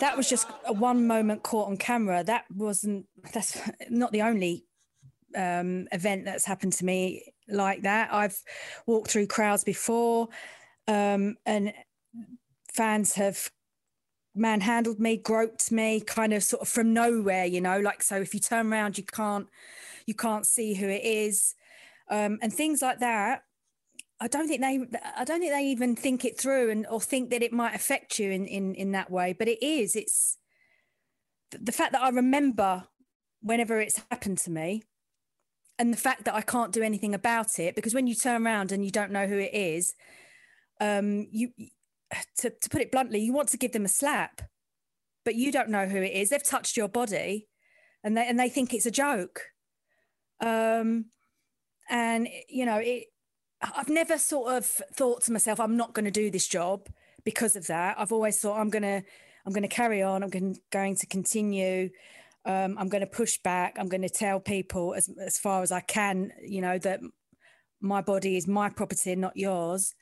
That 0.02 0.16
was 0.16 0.28
just 0.28 0.48
a 0.66 0.72
one 0.72 1.06
moment 1.06 1.44
caught 1.44 1.68
on 1.68 1.76
camera. 1.76 2.24
That 2.24 2.44
wasn't, 2.52 3.06
that's 3.32 3.56
not 3.88 4.10
the 4.10 4.22
only 4.22 4.64
um, 5.36 5.86
event 5.92 6.24
that's 6.24 6.44
happened 6.44 6.72
to 6.74 6.84
me 6.84 7.32
like 7.48 7.82
that. 7.82 8.12
I've 8.12 8.36
walked 8.84 9.12
through 9.12 9.28
crowds 9.28 9.62
before 9.62 10.28
um, 10.88 11.36
and 11.46 11.72
fans 12.74 13.14
have 13.14 13.48
manhandled 14.34 14.98
me, 14.98 15.18
groped 15.18 15.70
me, 15.70 16.00
kind 16.00 16.32
of 16.32 16.42
sort 16.42 16.62
of 16.62 16.68
from 16.68 16.92
nowhere, 16.92 17.44
you 17.44 17.60
know, 17.60 17.78
like 17.78 18.02
so 18.02 18.16
if 18.16 18.34
you 18.34 18.40
turn 18.40 18.72
around 18.72 18.98
you 18.98 19.04
can't 19.04 19.46
you 20.06 20.14
can't 20.14 20.48
see 20.48 20.74
who 20.74 20.88
it 20.88 21.04
is. 21.04 21.54
Um, 22.10 22.40
and 22.42 22.52
things 22.52 22.82
like 22.82 22.98
that 22.98 23.42
I 24.22 24.28
don't 24.28 24.46
think 24.46 24.60
they 24.60 24.78
I 25.16 25.24
don't 25.24 25.40
think 25.40 25.52
they 25.52 25.66
even 25.66 25.96
think 25.96 26.24
it 26.24 26.38
through 26.38 26.70
and 26.70 26.86
or 26.86 27.00
think 27.00 27.30
that 27.30 27.42
it 27.42 27.52
might 27.52 27.74
affect 27.74 28.20
you 28.20 28.30
in 28.30 28.46
in 28.46 28.74
in 28.76 28.92
that 28.92 29.10
way 29.10 29.32
but 29.32 29.48
it 29.48 29.60
is. 29.60 29.96
It's 29.96 30.38
the 31.50 31.72
fact 31.72 31.92
that 31.92 32.02
I 32.02 32.08
remember 32.08 32.84
whenever 33.40 33.80
it's 33.80 34.00
happened 34.10 34.38
to 34.38 34.50
me 34.50 34.84
and 35.76 35.92
the 35.92 35.98
fact 35.98 36.24
that 36.24 36.34
I 36.34 36.40
can't 36.40 36.72
do 36.72 36.82
anything 36.82 37.14
about 37.14 37.58
it 37.58 37.74
because 37.74 37.94
when 37.94 38.06
you 38.06 38.14
turn 38.14 38.46
around 38.46 38.70
and 38.70 38.84
you 38.84 38.92
don't 38.92 39.10
know 39.10 39.26
who 39.26 39.38
it 39.38 39.52
is 39.52 39.94
um 40.80 41.26
you 41.32 41.50
to, 42.38 42.50
to 42.50 42.68
put 42.70 42.80
it 42.80 42.92
bluntly 42.92 43.18
you 43.18 43.32
want 43.32 43.48
to 43.48 43.56
give 43.56 43.72
them 43.72 43.84
a 43.84 43.88
slap 43.88 44.42
but 45.24 45.34
you 45.34 45.50
don't 45.52 45.68
know 45.68 45.86
who 45.86 45.98
it 45.98 46.12
is. 46.12 46.30
They've 46.30 46.42
touched 46.42 46.76
your 46.76 46.88
body 46.88 47.48
and 48.04 48.16
they 48.16 48.26
and 48.26 48.38
they 48.38 48.48
think 48.48 48.72
it's 48.72 48.86
a 48.86 48.90
joke. 48.90 49.42
Um 50.40 51.06
and 51.90 52.28
you 52.48 52.64
know 52.66 52.76
it 52.76 53.06
I've 53.62 53.88
never 53.88 54.18
sort 54.18 54.54
of 54.54 54.66
thought 54.66 55.22
to 55.22 55.32
myself, 55.32 55.60
I'm 55.60 55.76
not 55.76 55.92
going 55.92 56.04
to 56.04 56.10
do 56.10 56.30
this 56.30 56.48
job 56.48 56.88
because 57.24 57.56
of 57.56 57.66
that. 57.68 57.96
I've 57.98 58.12
always 58.12 58.38
thought 58.38 58.58
I'm 58.58 58.70
going 58.70 58.82
to, 58.82 59.02
I'm 59.46 59.52
going 59.52 59.62
to 59.62 59.68
carry 59.68 60.02
on. 60.02 60.22
I'm 60.22 60.30
going, 60.30 60.58
going 60.70 60.96
to 60.96 61.06
continue. 61.06 61.90
Um, 62.44 62.76
I'm 62.78 62.88
going 62.88 63.02
to 63.02 63.06
push 63.06 63.38
back. 63.38 63.76
I'm 63.78 63.88
going 63.88 64.02
to 64.02 64.08
tell 64.08 64.40
people 64.40 64.94
as 64.94 65.08
as 65.24 65.38
far 65.38 65.62
as 65.62 65.70
I 65.70 65.80
can, 65.80 66.32
you 66.42 66.60
know, 66.60 66.76
that 66.78 67.00
my 67.80 68.00
body 68.00 68.36
is 68.36 68.48
my 68.48 68.68
property, 68.68 69.12
and 69.12 69.20
not 69.20 69.36
yours. 69.36 69.94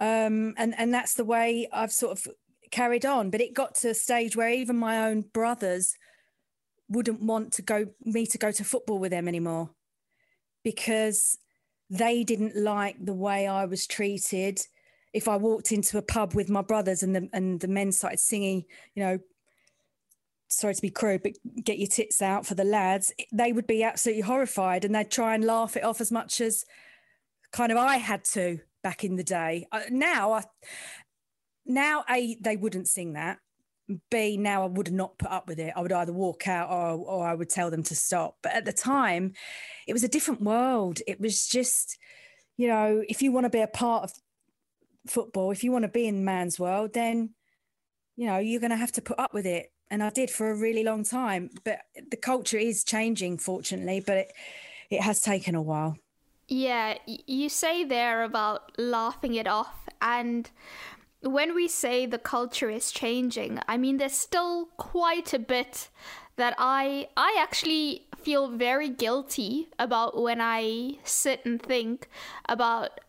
Um, 0.00 0.54
and 0.56 0.74
and 0.78 0.92
that's 0.94 1.14
the 1.14 1.24
way 1.24 1.68
I've 1.70 1.92
sort 1.92 2.12
of 2.12 2.32
carried 2.70 3.04
on. 3.04 3.30
But 3.30 3.42
it 3.42 3.52
got 3.52 3.74
to 3.76 3.90
a 3.90 3.94
stage 3.94 4.36
where 4.36 4.48
even 4.48 4.76
my 4.76 5.06
own 5.06 5.20
brothers 5.20 5.94
wouldn't 6.88 7.22
want 7.22 7.52
to 7.54 7.62
go 7.62 7.86
me 8.02 8.26
to 8.26 8.38
go 8.38 8.50
to 8.52 8.64
football 8.64 8.98
with 8.98 9.10
them 9.10 9.28
anymore 9.28 9.70
because 10.64 11.38
they 11.92 12.24
didn't 12.24 12.56
like 12.56 12.96
the 13.04 13.12
way 13.12 13.46
I 13.46 13.66
was 13.66 13.86
treated. 13.86 14.66
If 15.12 15.28
I 15.28 15.36
walked 15.36 15.72
into 15.72 15.98
a 15.98 16.02
pub 16.02 16.32
with 16.34 16.48
my 16.48 16.62
brothers 16.62 17.02
and 17.02 17.14
the 17.14 17.28
and 17.34 17.60
the 17.60 17.68
men 17.68 17.92
started 17.92 18.18
singing, 18.18 18.64
you 18.94 19.02
know, 19.04 19.18
sorry 20.48 20.74
to 20.74 20.80
be 20.80 20.88
crude, 20.88 21.22
but 21.22 21.32
get 21.62 21.78
your 21.78 21.88
tits 21.88 22.22
out 22.22 22.46
for 22.46 22.54
the 22.54 22.64
lads, 22.64 23.12
they 23.30 23.52
would 23.52 23.66
be 23.66 23.82
absolutely 23.82 24.22
horrified 24.22 24.86
and 24.86 24.94
they'd 24.94 25.10
try 25.10 25.34
and 25.34 25.44
laugh 25.44 25.76
it 25.76 25.84
off 25.84 26.00
as 26.00 26.10
much 26.10 26.40
as 26.40 26.64
kind 27.52 27.70
of 27.70 27.76
I 27.76 27.98
had 27.98 28.24
to 28.32 28.60
back 28.82 29.04
in 29.04 29.16
the 29.16 29.24
day. 29.24 29.66
Uh, 29.70 29.82
now, 29.90 30.32
I, 30.32 30.44
now 31.66 32.04
a 32.08 32.38
they 32.40 32.56
wouldn't 32.56 32.88
sing 32.88 33.12
that. 33.12 33.38
B, 34.10 34.36
now 34.36 34.62
I 34.62 34.66
would 34.66 34.92
not 34.92 35.18
put 35.18 35.30
up 35.30 35.48
with 35.48 35.58
it. 35.58 35.72
I 35.76 35.80
would 35.80 35.92
either 35.92 36.12
walk 36.12 36.48
out 36.48 36.70
or, 36.70 36.98
or 36.98 37.26
I 37.26 37.34
would 37.34 37.50
tell 37.50 37.70
them 37.70 37.82
to 37.84 37.94
stop. 37.94 38.38
But 38.42 38.52
at 38.52 38.64
the 38.64 38.72
time, 38.72 39.32
it 39.86 39.92
was 39.92 40.04
a 40.04 40.08
different 40.08 40.42
world. 40.42 41.00
It 41.06 41.20
was 41.20 41.46
just, 41.46 41.98
you 42.56 42.68
know, 42.68 43.02
if 43.08 43.22
you 43.22 43.32
want 43.32 43.44
to 43.44 43.50
be 43.50 43.60
a 43.60 43.66
part 43.66 44.04
of 44.04 44.12
football, 45.06 45.50
if 45.50 45.64
you 45.64 45.72
want 45.72 45.82
to 45.82 45.88
be 45.88 46.06
in 46.06 46.24
man's 46.24 46.58
world, 46.58 46.92
then, 46.94 47.30
you 48.16 48.26
know, 48.26 48.38
you're 48.38 48.60
going 48.60 48.70
to 48.70 48.76
have 48.76 48.92
to 48.92 49.02
put 49.02 49.18
up 49.18 49.34
with 49.34 49.46
it. 49.46 49.72
And 49.90 50.02
I 50.02 50.10
did 50.10 50.30
for 50.30 50.50
a 50.50 50.56
really 50.56 50.84
long 50.84 51.04
time. 51.04 51.50
But 51.64 51.80
the 52.10 52.16
culture 52.16 52.58
is 52.58 52.84
changing, 52.84 53.38
fortunately, 53.38 54.00
but 54.00 54.16
it, 54.16 54.32
it 54.90 55.00
has 55.02 55.20
taken 55.20 55.54
a 55.54 55.62
while. 55.62 55.96
Yeah, 56.48 56.98
you 57.06 57.48
say 57.48 57.84
there 57.84 58.24
about 58.24 58.72
laughing 58.78 59.34
it 59.34 59.46
off. 59.46 59.88
And 60.00 60.50
when 61.22 61.54
we 61.54 61.68
say 61.68 62.06
the 62.06 62.18
culture 62.18 62.70
is 62.70 62.90
changing, 62.90 63.60
I 63.68 63.76
mean, 63.76 63.96
there's 63.96 64.14
still 64.14 64.66
quite 64.76 65.32
a 65.32 65.38
bit 65.38 65.88
that 66.36 66.54
I 66.58 67.08
I 67.16 67.36
actually 67.40 68.06
feel 68.16 68.48
very 68.48 68.88
guilty 68.88 69.68
about 69.78 70.20
when 70.20 70.40
I 70.40 70.98
sit 71.04 71.44
and 71.44 71.60
think 71.60 72.08
about 72.48 73.00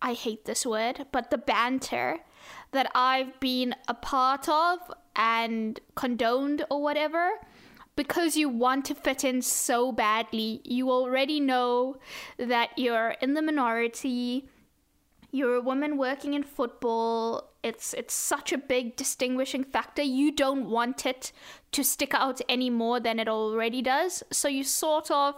I 0.00 0.14
hate 0.14 0.46
this 0.46 0.66
word, 0.66 1.06
but 1.12 1.30
the 1.30 1.38
banter 1.38 2.18
that 2.72 2.90
I've 2.94 3.38
been 3.38 3.74
a 3.86 3.94
part 3.94 4.48
of 4.48 4.78
and 5.14 5.78
condoned 5.94 6.64
or 6.70 6.82
whatever 6.82 7.30
because 7.94 8.36
you 8.36 8.48
want 8.48 8.84
to 8.86 8.94
fit 8.94 9.22
in 9.22 9.42
so 9.42 9.92
badly. 9.92 10.60
You 10.64 10.90
already 10.90 11.38
know 11.38 11.98
that 12.38 12.70
you're 12.76 13.16
in 13.20 13.34
the 13.34 13.42
minority 13.42 14.48
you're 15.32 15.54
a 15.54 15.62
woman 15.62 15.96
working 15.96 16.34
in 16.34 16.42
football. 16.42 17.50
It's 17.62 17.94
it's 17.94 18.14
such 18.14 18.52
a 18.52 18.58
big 18.58 18.96
distinguishing 18.96 19.64
factor. 19.64 20.02
You 20.02 20.30
don't 20.30 20.68
want 20.68 21.06
it 21.06 21.32
to 21.72 21.82
stick 21.82 22.14
out 22.14 22.40
any 22.48 22.68
more 22.68 23.00
than 23.00 23.18
it 23.18 23.28
already 23.28 23.80
does. 23.80 24.22
So 24.30 24.46
you 24.46 24.62
sort 24.62 25.10
of 25.10 25.34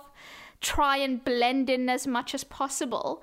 try 0.61 0.97
and 0.97 1.25
blend 1.25 1.71
in 1.71 1.89
as 1.89 2.07
much 2.09 2.35
as 2.35 2.43
possible. 2.43 3.23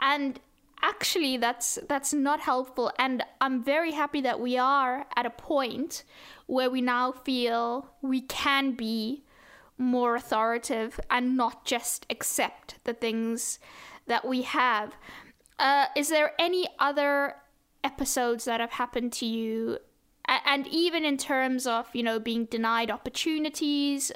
And 0.00 0.40
actually 0.82 1.36
that's 1.36 1.78
that's 1.88 2.12
not 2.12 2.40
helpful 2.40 2.92
and 2.98 3.22
I'm 3.40 3.64
very 3.64 3.92
happy 3.92 4.20
that 4.20 4.38
we 4.38 4.58
are 4.58 5.06
at 5.16 5.24
a 5.24 5.30
point 5.30 6.04
where 6.46 6.70
we 6.70 6.82
now 6.82 7.12
feel 7.12 7.88
we 8.02 8.20
can 8.20 8.72
be 8.72 9.24
more 9.78 10.14
authoritative 10.14 11.00
and 11.10 11.36
not 11.36 11.64
just 11.64 12.06
accept 12.10 12.76
the 12.84 12.92
things 12.92 13.58
that 14.06 14.26
we 14.26 14.42
have. 14.42 14.96
Uh, 15.58 15.86
is 15.96 16.08
there 16.08 16.32
any 16.38 16.68
other 16.78 17.36
episodes 17.82 18.44
that 18.44 18.60
have 18.60 18.72
happened 18.72 19.12
to 19.14 19.26
you? 19.26 19.78
And 20.26 20.66
even 20.66 21.04
in 21.04 21.16
terms 21.16 21.66
of, 21.66 21.86
you 21.94 22.02
know, 22.02 22.18
being 22.18 22.46
denied 22.46 22.90
opportunities 22.90 24.10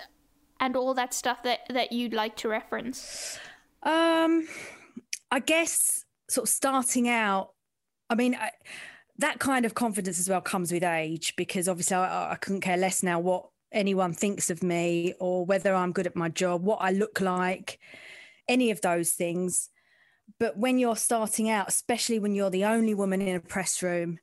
and 0.58 0.76
all 0.76 0.92
that 0.94 1.14
stuff 1.14 1.42
that, 1.44 1.60
that 1.70 1.92
you'd 1.92 2.12
like 2.12 2.36
to 2.36 2.48
reference? 2.48 3.38
Um, 3.82 4.48
I 5.30 5.38
guess 5.38 6.04
sort 6.28 6.48
of 6.48 6.52
starting 6.52 7.08
out, 7.08 7.52
I 8.10 8.16
mean, 8.16 8.34
I, 8.34 8.50
that 9.18 9.38
kind 9.38 9.64
of 9.64 9.74
confidence 9.74 10.18
as 10.18 10.28
well 10.28 10.40
comes 10.40 10.72
with 10.72 10.82
age 10.82 11.34
because 11.36 11.68
obviously 11.68 11.96
I, 11.96 12.32
I 12.32 12.34
couldn't 12.36 12.62
care 12.62 12.76
less 12.76 13.02
now 13.02 13.20
what 13.20 13.48
anyone 13.72 14.12
thinks 14.12 14.50
of 14.50 14.62
me 14.62 15.14
or 15.20 15.44
whether 15.44 15.74
I'm 15.74 15.92
good 15.92 16.06
at 16.06 16.16
my 16.16 16.28
job, 16.28 16.64
what 16.64 16.78
I 16.80 16.90
look 16.90 17.20
like, 17.20 17.78
any 18.48 18.70
of 18.70 18.80
those 18.80 19.12
things. 19.12 19.70
But 20.38 20.56
when 20.56 20.78
you're 20.78 20.96
starting 20.96 21.50
out, 21.50 21.68
especially 21.68 22.18
when 22.18 22.34
you're 22.34 22.50
the 22.50 22.64
only 22.64 22.94
woman 22.94 23.20
in 23.20 23.36
a 23.36 23.40
press 23.40 23.82
room, 23.82 24.18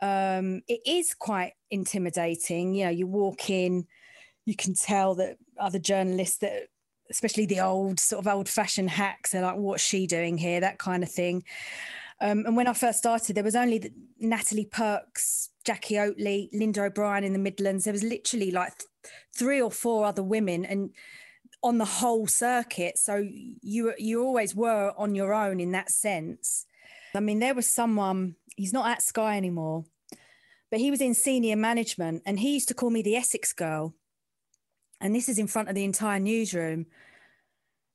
um, 0.00 0.62
it 0.68 0.80
is 0.84 1.14
quite 1.14 1.52
intimidating. 1.70 2.74
You 2.74 2.86
know, 2.86 2.90
you 2.90 3.06
walk 3.06 3.50
in, 3.50 3.86
you 4.44 4.56
can 4.56 4.74
tell 4.74 5.14
that 5.16 5.36
other 5.58 5.78
journalists 5.78 6.38
that, 6.38 6.68
especially 7.10 7.46
the 7.46 7.60
old 7.60 8.00
sort 8.00 8.26
of 8.26 8.32
old 8.32 8.48
fashioned 8.48 8.90
hacks, 8.90 9.30
they're 9.30 9.42
like, 9.42 9.56
what's 9.56 9.82
she 9.82 10.06
doing 10.06 10.38
here? 10.38 10.60
That 10.60 10.78
kind 10.78 11.02
of 11.02 11.10
thing. 11.10 11.44
Um, 12.20 12.44
and 12.46 12.56
when 12.56 12.68
I 12.68 12.72
first 12.72 12.98
started, 12.98 13.34
there 13.34 13.44
was 13.44 13.56
only 13.56 13.78
the, 13.78 13.92
Natalie 14.18 14.64
Pirks 14.64 15.50
Jacqui 15.64 15.96
Oatley, 15.96 16.48
Linda 16.52 16.82
O'Brien 16.84 17.24
in 17.24 17.32
the 17.32 17.38
Midlands. 17.38 17.84
There 17.84 17.92
was 17.92 18.02
literally 18.02 18.50
like 18.50 18.78
th- 18.78 18.88
three 19.36 19.60
or 19.60 19.70
four 19.70 20.04
other 20.04 20.22
women, 20.22 20.64
and 20.64 20.90
on 21.62 21.78
the 21.78 21.84
whole 21.84 22.26
circuit. 22.26 22.98
So 22.98 23.26
you 23.62 23.94
you 23.98 24.22
always 24.22 24.54
were 24.54 24.92
on 24.96 25.14
your 25.14 25.32
own 25.32 25.60
in 25.60 25.72
that 25.72 25.90
sense. 25.90 26.66
I 27.14 27.20
mean, 27.20 27.38
there 27.38 27.54
was 27.54 27.66
someone. 27.66 28.36
He's 28.56 28.72
not 28.72 28.88
at 28.88 29.02
Sky 29.02 29.36
anymore, 29.36 29.84
but 30.70 30.80
he 30.80 30.90
was 30.90 31.00
in 31.00 31.14
senior 31.14 31.56
management, 31.56 32.22
and 32.26 32.38
he 32.38 32.54
used 32.54 32.68
to 32.68 32.74
call 32.74 32.90
me 32.90 33.02
the 33.02 33.16
Essex 33.16 33.52
girl. 33.52 33.94
And 35.00 35.14
this 35.14 35.28
is 35.28 35.38
in 35.38 35.48
front 35.48 35.68
of 35.68 35.74
the 35.74 35.84
entire 35.84 36.20
newsroom. 36.20 36.86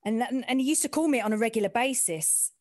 And, 0.04 0.22
and 0.48 0.60
he 0.60 0.68
used 0.68 0.82
to 0.82 0.90
call 0.90 1.08
me 1.08 1.22
on 1.22 1.32
a 1.32 1.38
regular 1.38 1.70
basis. 1.70 2.52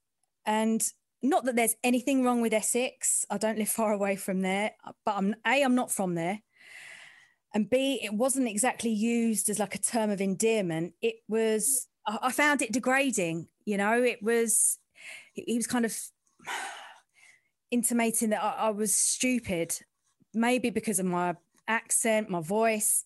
And 0.45 0.83
not 1.23 1.45
that 1.45 1.57
there's 1.57 1.75
anything 1.83 2.23
wrong 2.23 2.41
with 2.41 2.53
Essex. 2.53 3.27
I 3.29 3.39
don't 3.39 3.59
live 3.59 3.69
far 3.69 3.93
away 3.93 4.17
from 4.17 4.43
there, 4.43 4.73
but 5.05 5.17
I'm 5.17 5.35
A, 5.45 5.63
I'm 5.63 5.75
not 5.75 5.91
from 5.91 6.15
there. 6.15 6.43
And 7.57 7.71
B, 7.71 7.99
it 8.03 8.13
wasn't 8.13 8.49
exactly 8.49 8.91
used 8.91 9.49
as 9.49 9.59
like 9.59 9.75
a 9.75 9.79
term 9.79 10.11
of 10.11 10.21
endearment. 10.21 10.93
It 11.01 11.23
was, 11.27 11.89
I 12.07 12.31
found 12.31 12.61
it 12.61 12.71
degrading. 12.71 13.49
You 13.65 13.79
know, 13.79 14.03
it 14.03 14.23
was, 14.23 14.77
he 15.33 15.57
was 15.57 15.67
kind 15.67 15.87
of 15.87 15.99
intimating 17.71 18.29
that 18.29 18.43
I, 18.43 18.69
was 18.69 18.95
stupid, 18.95 19.75
maybe 20.35 20.69
because 20.69 20.99
of 20.99 21.07
my 21.07 21.35
accent, 21.67 22.29
my 22.29 22.43
voice. 22.43 23.05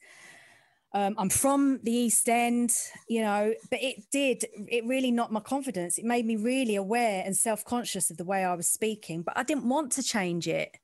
Um, 0.92 1.14
I'm 1.16 1.30
from 1.30 1.78
the 1.84 1.92
East 1.92 2.28
End, 2.28 2.76
you 3.08 3.22
know, 3.22 3.54
but 3.70 3.80
it 3.80 4.10
did, 4.10 4.46
it 4.66 4.84
really 4.84 5.12
knocked 5.12 5.30
my 5.30 5.38
confidence. 5.38 5.96
It 5.96 6.04
made 6.04 6.26
me 6.26 6.34
really 6.34 6.74
aware 6.74 7.22
and 7.24 7.36
self 7.36 7.64
conscious 7.64 8.10
of 8.10 8.16
the 8.16 8.24
way 8.24 8.44
I 8.44 8.54
was 8.54 8.68
speaking, 8.68 9.22
but 9.22 9.38
I 9.38 9.44
didn't 9.44 9.68
want 9.68 9.92
to 9.92 10.02
change 10.02 10.48
it. 10.48 10.76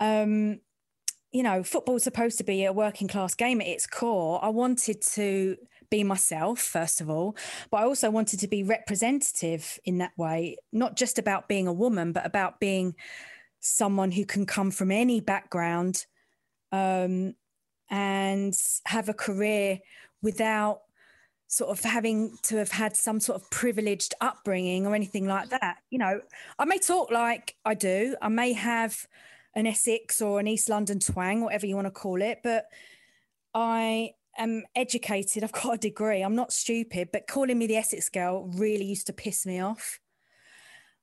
Um, 0.00 0.60
you 1.34 1.42
know, 1.42 1.64
football's 1.64 2.04
supposed 2.04 2.38
to 2.38 2.44
be 2.44 2.64
a 2.64 2.72
working 2.72 3.08
class 3.08 3.34
game 3.34 3.60
at 3.60 3.66
its 3.66 3.88
core. 3.88 4.42
I 4.42 4.50
wanted 4.50 5.02
to 5.02 5.56
be 5.90 6.04
myself, 6.04 6.60
first 6.60 7.00
of 7.00 7.10
all, 7.10 7.36
but 7.72 7.78
I 7.78 7.82
also 7.82 8.08
wanted 8.08 8.38
to 8.38 8.46
be 8.46 8.62
representative 8.62 9.80
in 9.84 9.98
that 9.98 10.12
way, 10.16 10.56
not 10.72 10.96
just 10.96 11.18
about 11.18 11.48
being 11.48 11.66
a 11.66 11.72
woman, 11.72 12.12
but 12.12 12.24
about 12.24 12.60
being 12.60 12.94
someone 13.58 14.12
who 14.12 14.24
can 14.24 14.46
come 14.46 14.70
from 14.70 14.92
any 14.92 15.18
background 15.18 16.06
um, 16.70 17.34
and 17.90 18.56
have 18.86 19.08
a 19.08 19.14
career 19.14 19.80
without 20.22 20.82
sort 21.48 21.76
of 21.76 21.84
having 21.84 22.38
to 22.44 22.58
have 22.58 22.70
had 22.70 22.96
some 22.96 23.18
sort 23.18 23.42
of 23.42 23.50
privileged 23.50 24.14
upbringing 24.20 24.86
or 24.86 24.94
anything 24.94 25.26
like 25.26 25.48
that. 25.50 25.78
You 25.90 25.98
know, 25.98 26.20
I 26.60 26.64
may 26.64 26.78
talk 26.78 27.10
like 27.10 27.56
I 27.64 27.74
do, 27.74 28.14
I 28.22 28.28
may 28.28 28.52
have 28.52 29.04
an 29.56 29.66
Essex 29.66 30.20
or 30.20 30.40
an 30.40 30.46
East 30.46 30.68
London 30.68 30.98
twang, 30.98 31.42
whatever 31.42 31.66
you 31.66 31.74
want 31.74 31.86
to 31.86 31.90
call 31.92 32.20
it, 32.22 32.40
but 32.42 32.66
I 33.54 34.12
am 34.36 34.64
educated. 34.74 35.44
I've 35.44 35.52
got 35.52 35.74
a 35.74 35.78
degree. 35.78 36.22
I'm 36.22 36.34
not 36.34 36.52
stupid, 36.52 37.10
but 37.12 37.26
calling 37.26 37.58
me 37.58 37.66
the 37.66 37.76
Essex 37.76 38.08
girl 38.08 38.50
really 38.56 38.84
used 38.84 39.06
to 39.06 39.12
piss 39.12 39.46
me 39.46 39.60
off. 39.60 40.00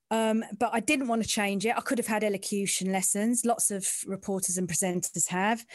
Um, 0.10 0.44
but 0.60 0.72
I 0.74 0.82
didn't 0.82 1.08
want 1.08 1.24
to 1.24 1.30
change 1.30 1.66
it. 1.66 1.78
I 1.78 1.80
could 1.80 1.98
have 1.98 2.08
had 2.08 2.26
elocution 2.26 2.92
lessons. 2.92 3.46
Lots 3.46 3.72
of 3.72 3.88
reporters 4.06 4.58
and 4.58 4.68
presenters 4.68 5.28
have, 5.30 5.66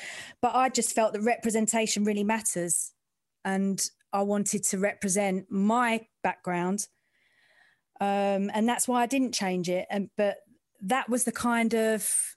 but 0.42 0.54
I 0.54 0.68
just 0.68 0.92
felt 0.92 1.14
that 1.14 1.22
representation 1.22 2.04
really 2.04 2.24
matters, 2.24 2.92
and 3.46 3.82
I 4.12 4.22
wanted 4.22 4.62
to 4.64 4.78
represent 4.78 5.50
my 5.50 6.06
background, 6.22 6.86
um, 7.98 8.50
and 8.52 8.68
that's 8.68 8.86
why 8.86 9.00
I 9.00 9.06
didn't 9.06 9.32
change 9.32 9.70
it. 9.70 9.86
And 9.88 10.10
but 10.18 10.36
that 10.82 11.08
was 11.08 11.24
the 11.24 11.32
kind 11.32 11.74
of 11.74 12.35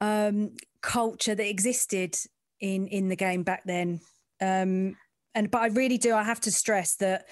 um, 0.00 0.52
culture 0.80 1.34
that 1.34 1.48
existed 1.48 2.16
in 2.60 2.86
in 2.88 3.08
the 3.08 3.16
game 3.16 3.42
back 3.42 3.62
then. 3.64 4.00
Um, 4.40 4.96
and 5.34 5.50
but 5.50 5.62
I 5.62 5.66
really 5.68 5.98
do. 5.98 6.14
I 6.14 6.22
have 6.22 6.40
to 6.40 6.50
stress 6.50 6.96
that 6.96 7.28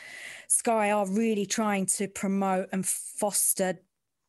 Sky 0.49 0.91
are 0.91 1.09
really 1.09 1.47
trying 1.47 1.87
to 1.87 2.09
promote 2.09 2.69
and 2.73 2.87
foster 2.87 3.79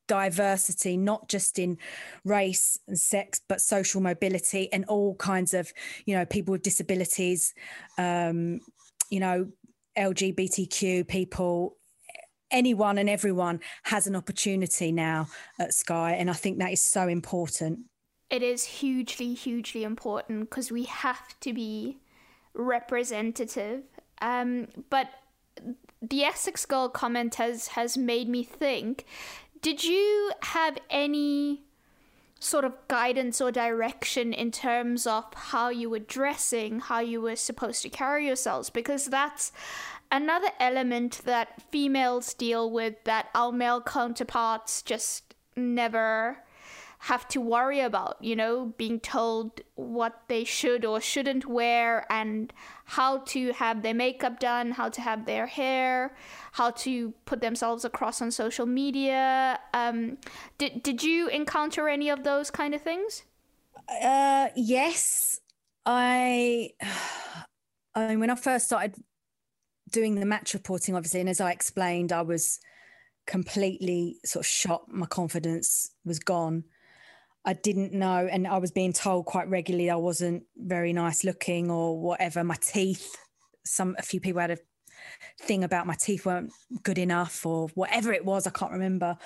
diversity, 0.08 0.98
not 0.98 1.28
just 1.28 1.60
in 1.60 1.78
race 2.24 2.80
and 2.88 2.98
sex, 2.98 3.42
but 3.48 3.62
social 3.62 4.02
mobility 4.02 4.72
and 4.72 4.86
all 4.86 5.16
kinds 5.16 5.54
of, 5.54 5.72
you 6.06 6.16
know, 6.16 6.26
people 6.26 6.54
with 6.54 6.62
disabilities, 6.62 7.54
um, 7.98 8.60
you 9.10 9.20
know, 9.20 9.48
LGBTQ 9.98 11.08
people. 11.08 11.76
Anyone 12.50 12.98
and 12.98 13.10
everyone 13.10 13.60
has 13.84 14.08
an 14.08 14.16
opportunity 14.16 14.94
now 14.94 15.28
at 15.60 15.74
Sky, 15.74 16.14
and 16.14 16.30
I 16.30 16.34
think 16.34 16.60
that 16.60 16.72
is 16.72 16.82
so 16.82 17.10
important. 17.10 17.80
It 18.30 18.44
is 18.44 18.64
hugely, 18.66 19.34
hugely 19.34 19.84
important 19.84 20.50
because 20.50 20.72
we 20.72 20.84
have 20.84 21.40
to 21.40 21.54
be 21.54 21.98
representative. 22.54 23.84
Um, 24.22 24.68
but 24.90 25.10
the 26.02 26.24
Essex 26.24 26.66
Girl 26.66 26.90
comment 26.90 27.36
has 27.36 27.70
has 27.70 27.98
made 27.98 28.30
me 28.30 28.44
think 28.44 29.06
did 29.62 29.84
you 29.84 30.32
have 30.44 30.78
any 30.90 31.64
sort 32.40 32.64
of 32.64 32.74
guidance 32.88 33.42
or 33.42 33.52
direction 33.52 34.32
in 34.34 34.52
terms 34.52 35.08
of 35.08 35.26
how 35.34 35.70
you 35.70 35.90
were 35.90 36.00
dressing, 36.00 36.80
how 36.80 37.00
you 37.00 37.20
were 37.20 37.36
supposed 37.36 37.82
to 37.82 37.90
carry 37.90 38.28
yourselves? 38.28 38.70
Because 38.70 39.06
that's 39.06 39.52
another 40.12 40.50
element 40.60 41.22
that 41.26 41.62
females 41.72 42.34
deal 42.34 42.70
with 42.70 43.04
that 43.06 43.30
our 43.34 43.52
male 43.52 43.82
counterparts 43.82 44.84
just 44.84 45.34
never 45.56 46.38
have 47.00 47.28
to 47.30 47.40
worry 47.40 47.80
about, 47.80 48.18
you 48.22 48.36
know, 48.36 48.74
being 48.78 49.00
told 49.00 49.62
what 49.76 50.22
they 50.28 50.44
should 50.44 50.84
or 50.84 51.00
shouldn't 51.00 51.46
wear 51.46 52.06
and 52.10 52.52
how 52.86 53.20
to 53.20 53.52
have 53.54 53.84
their 53.84 53.94
makeup 53.94 54.40
done, 54.40 54.72
how 54.72 54.90
to 54.90 55.02
have 55.02 55.26
their 55.26 55.46
hair, 55.46 56.16
how 56.54 56.72
to 56.72 57.14
put 57.26 57.42
themselves 57.42 57.86
across 57.86 58.22
on 58.22 58.32
social 58.32 58.66
media. 58.66 59.60
Um, 59.74 60.18
did, 60.58 60.82
did 60.82 61.04
you 61.04 61.28
encounter 61.28 61.88
any 61.88 62.10
of 62.10 62.24
those 62.24 62.50
kind 62.50 62.74
of 62.74 62.82
things? 62.82 63.24
Uh, 64.04 64.50
yes. 64.56 65.40
I, 65.86 66.72
I 67.96 68.08
mean, 68.10 68.20
when 68.20 68.30
I 68.30 68.36
first 68.36 68.66
started 68.66 68.96
doing 69.92 70.16
the 70.16 70.26
match 70.26 70.54
reporting, 70.54 70.96
obviously, 70.96 71.20
and 71.20 71.30
as 71.30 71.42
I 71.42 71.52
explained, 71.52 72.12
I 72.12 72.22
was 72.22 72.60
completely 73.26 74.18
sort 74.26 74.46
of 74.46 74.48
shot. 74.48 74.90
My 74.90 75.06
confidence 75.06 75.92
was 76.04 76.20
gone. 76.20 76.64
I 77.48 77.54
didn't 77.54 77.94
know, 77.94 78.28
and 78.30 78.46
I 78.46 78.58
was 78.58 78.72
being 78.72 78.92
told 78.92 79.26
quite 79.26 79.50
regularly 79.50 79.90
I 79.90 79.96
wasn't 79.96 80.44
very 80.58 80.92
nice 80.92 81.24
looking 81.24 81.72
or 81.72 81.98
whatever. 81.98 82.44
My 82.44 82.58
teeth, 82.62 83.16
some 83.66 83.96
a 83.98 84.02
few 84.02 84.20
people 84.20 84.42
had 84.42 84.52
a 84.52 84.58
thing 85.40 85.64
about 85.64 85.88
my 85.88 85.96
teeth 85.96 86.26
weren't 86.26 86.52
good 86.84 86.98
enough 86.98 87.46
or 87.46 87.70
whatever 87.70 88.12
it 88.12 88.26
was. 88.26 88.48
I 88.48 88.50
can't 88.50 88.74
remember, 88.74 89.18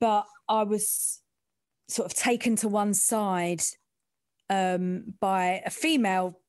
but 0.00 0.26
I 0.48 0.64
was 0.64 1.20
sort 1.86 2.10
of 2.10 2.18
taken 2.18 2.56
to 2.56 2.68
one 2.68 2.92
side 2.92 3.62
um, 4.50 5.14
by 5.20 5.62
a 5.64 5.70
female 5.70 6.40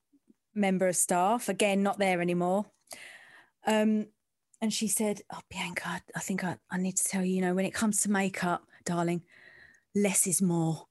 member 0.56 0.88
of 0.88 0.96
staff. 0.96 1.50
Again, 1.50 1.84
not 1.84 2.00
there 2.00 2.20
anymore. 2.20 2.66
Um, 3.68 4.08
and 4.60 4.74
she 4.74 4.88
said, 4.88 5.22
"Oh, 5.32 5.42
Bianca, 5.52 6.02
I 6.16 6.20
think 6.20 6.44
I, 6.44 6.58
I 6.72 6.78
need 6.80 6.98
to 6.98 7.04
tell 7.04 7.24
you, 7.24 7.36
you 7.36 7.42
know, 7.42 7.54
when 7.54 7.66
it 7.66 7.76
comes 7.76 8.00
to 8.02 8.10
makeup, 8.10 8.64
darling." 8.86 9.22
Less 10.02 10.28
is 10.28 10.42
more. 10.42 10.86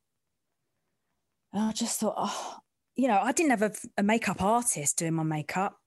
And 1.52 1.62
I 1.62 1.72
just 1.72 2.00
thought, 2.00 2.14
oh, 2.16 2.58
you 2.96 3.08
know, 3.08 3.18
I 3.20 3.32
didn't 3.32 3.50
have 3.50 3.62
a, 3.62 3.72
a 3.96 4.02
makeup 4.02 4.42
artist 4.42 4.98
doing 4.98 5.14
my 5.14 5.22
makeup. 5.22 5.78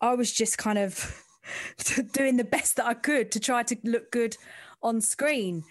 I 0.00 0.14
was 0.14 0.32
just 0.32 0.58
kind 0.58 0.78
of 0.78 1.22
doing 2.12 2.36
the 2.36 2.44
best 2.44 2.76
that 2.76 2.86
I 2.86 2.94
could 2.94 3.30
to 3.32 3.40
try 3.40 3.62
to 3.64 3.76
look 3.84 4.10
good 4.10 4.36
on 4.82 5.00
screen. 5.00 5.64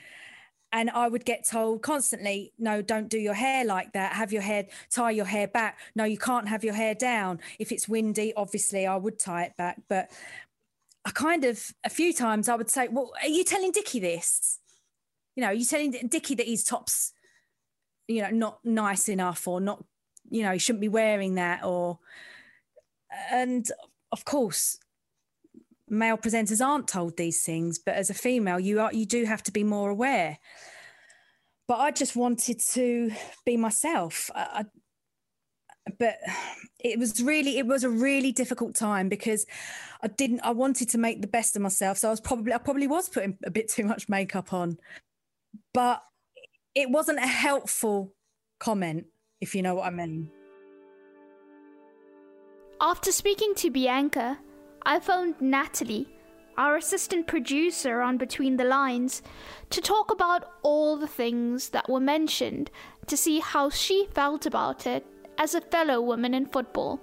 And 0.72 0.92
I 0.92 1.08
would 1.08 1.26
get 1.26 1.48
told 1.50 1.82
constantly, 1.82 2.54
no, 2.60 2.84
don't 2.84 3.10
do 3.10 3.18
your 3.18 3.34
hair 3.34 3.66
like 3.66 3.94
that. 3.94 4.14
Have 4.14 4.32
your 4.32 4.44
hair, 4.44 4.68
tie 4.92 5.10
your 5.10 5.26
hair 5.26 5.48
back. 5.48 5.80
No, 5.96 6.04
you 6.04 6.18
can't 6.18 6.48
have 6.48 6.64
your 6.64 6.76
hair 6.76 6.94
down. 6.94 7.40
If 7.58 7.72
it's 7.72 7.90
windy, 7.90 8.34
obviously 8.36 8.86
I 8.86 8.96
would 8.96 9.18
tie 9.18 9.46
it 9.46 9.58
back. 9.58 9.82
But 9.88 10.12
I 11.06 11.10
kind 11.10 11.44
of, 11.44 11.72
a 11.84 11.90
few 11.90 12.14
times 12.14 12.48
I 12.48 12.56
would 12.56 12.70
say, 12.70 12.88
well, 12.88 13.12
are 13.24 13.28
you 13.28 13.44
telling 13.44 13.72
Dickie 13.72 14.00
this? 14.00 14.60
You 15.40 15.46
know, 15.46 15.52
you 15.52 15.64
telling 15.64 15.92
Dickie 15.92 16.36
that 16.36 16.48
his 16.48 16.66
top's, 16.66 17.14
you 18.10 18.22
know, 18.22 18.30
not 18.30 18.60
nice 18.66 19.08
enough 19.08 19.48
or 19.48 19.62
not, 19.62 19.82
you 20.30 20.44
know, 20.44 20.52
he 20.52 20.60
shouldn't 20.60 20.82
be 20.82 20.90
wearing 20.90 21.36
that 21.36 21.64
or, 21.64 22.00
and 23.32 23.66
of 24.12 24.26
course, 24.26 24.80
male 25.88 26.18
presenters 26.18 26.60
aren't 26.60 26.90
told 26.90 27.16
these 27.16 27.42
things, 27.42 27.80
but 27.80 27.96
as 27.96 28.10
a 28.10 28.14
female, 28.14 28.60
you 28.60 28.82
are 28.82 28.94
you 28.94 29.06
do 29.06 29.24
have 29.24 29.42
to 29.44 29.52
be 29.54 29.64
more 29.64 29.90
aware. 29.90 30.40
But 31.70 31.80
I 31.80 31.92
just 31.92 32.18
wanted 32.18 32.60
to 32.72 33.12
be 33.46 33.56
myself. 33.56 34.30
I, 34.36 34.66
but 35.98 36.18
it 36.80 37.00
was 37.00 37.24
really 37.24 37.58
it 37.58 37.66
was 37.66 37.86
a 37.86 37.90
really 37.90 38.34
difficult 38.34 38.76
time 38.76 39.08
because 39.08 39.46
I 40.04 40.10
didn't 40.10 40.42
I 40.42 40.52
wanted 40.52 40.90
to 40.90 40.98
make 40.98 41.22
the 41.22 41.28
best 41.28 41.56
of 41.56 41.62
myself. 41.62 41.98
So 41.98 42.10
I 42.10 42.12
was 42.12 42.20
probably 42.20 42.52
I 42.52 42.58
probably 42.58 42.88
was 42.88 43.08
putting 43.08 43.38
a 43.46 43.50
bit 43.50 43.70
too 43.70 43.86
much 43.86 44.10
makeup 44.10 44.52
on. 44.52 44.78
But 45.74 46.04
it 46.76 46.90
wasn't 46.90 47.20
a 47.20 47.28
helpful 47.28 48.14
comment, 48.60 49.06
if 49.42 49.56
you 49.56 49.62
know 49.62 49.76
what 49.76 49.88
I 49.88 49.90
mean. 49.90 50.30
After 52.82 53.12
speaking 53.12 53.54
to 53.56 53.70
Bianca, 53.70 54.40
I 54.86 55.00
phoned 55.00 55.42
Natalie, 55.42 56.08
our 56.58 56.78
assistant 56.78 57.28
producer 57.28 58.02
on 58.02 58.18
Between 58.18 58.58
the 58.58 58.64
Lines, 58.64 59.22
to 59.70 59.82
talk 59.82 60.12
about 60.12 60.50
all 60.62 60.98
the 60.98 61.08
things 61.08 61.70
that 61.70 61.90
were 61.90 62.00
mentioned 62.00 62.72
to 63.08 63.18
see 63.18 63.40
how 63.40 63.70
she 63.70 64.08
felt 64.14 64.46
about 64.46 64.88
it 64.88 65.06
as 65.38 65.56
a 65.56 65.62
fellow 65.62 66.02
woman 66.02 66.34
in 66.34 66.46
football. 66.46 67.02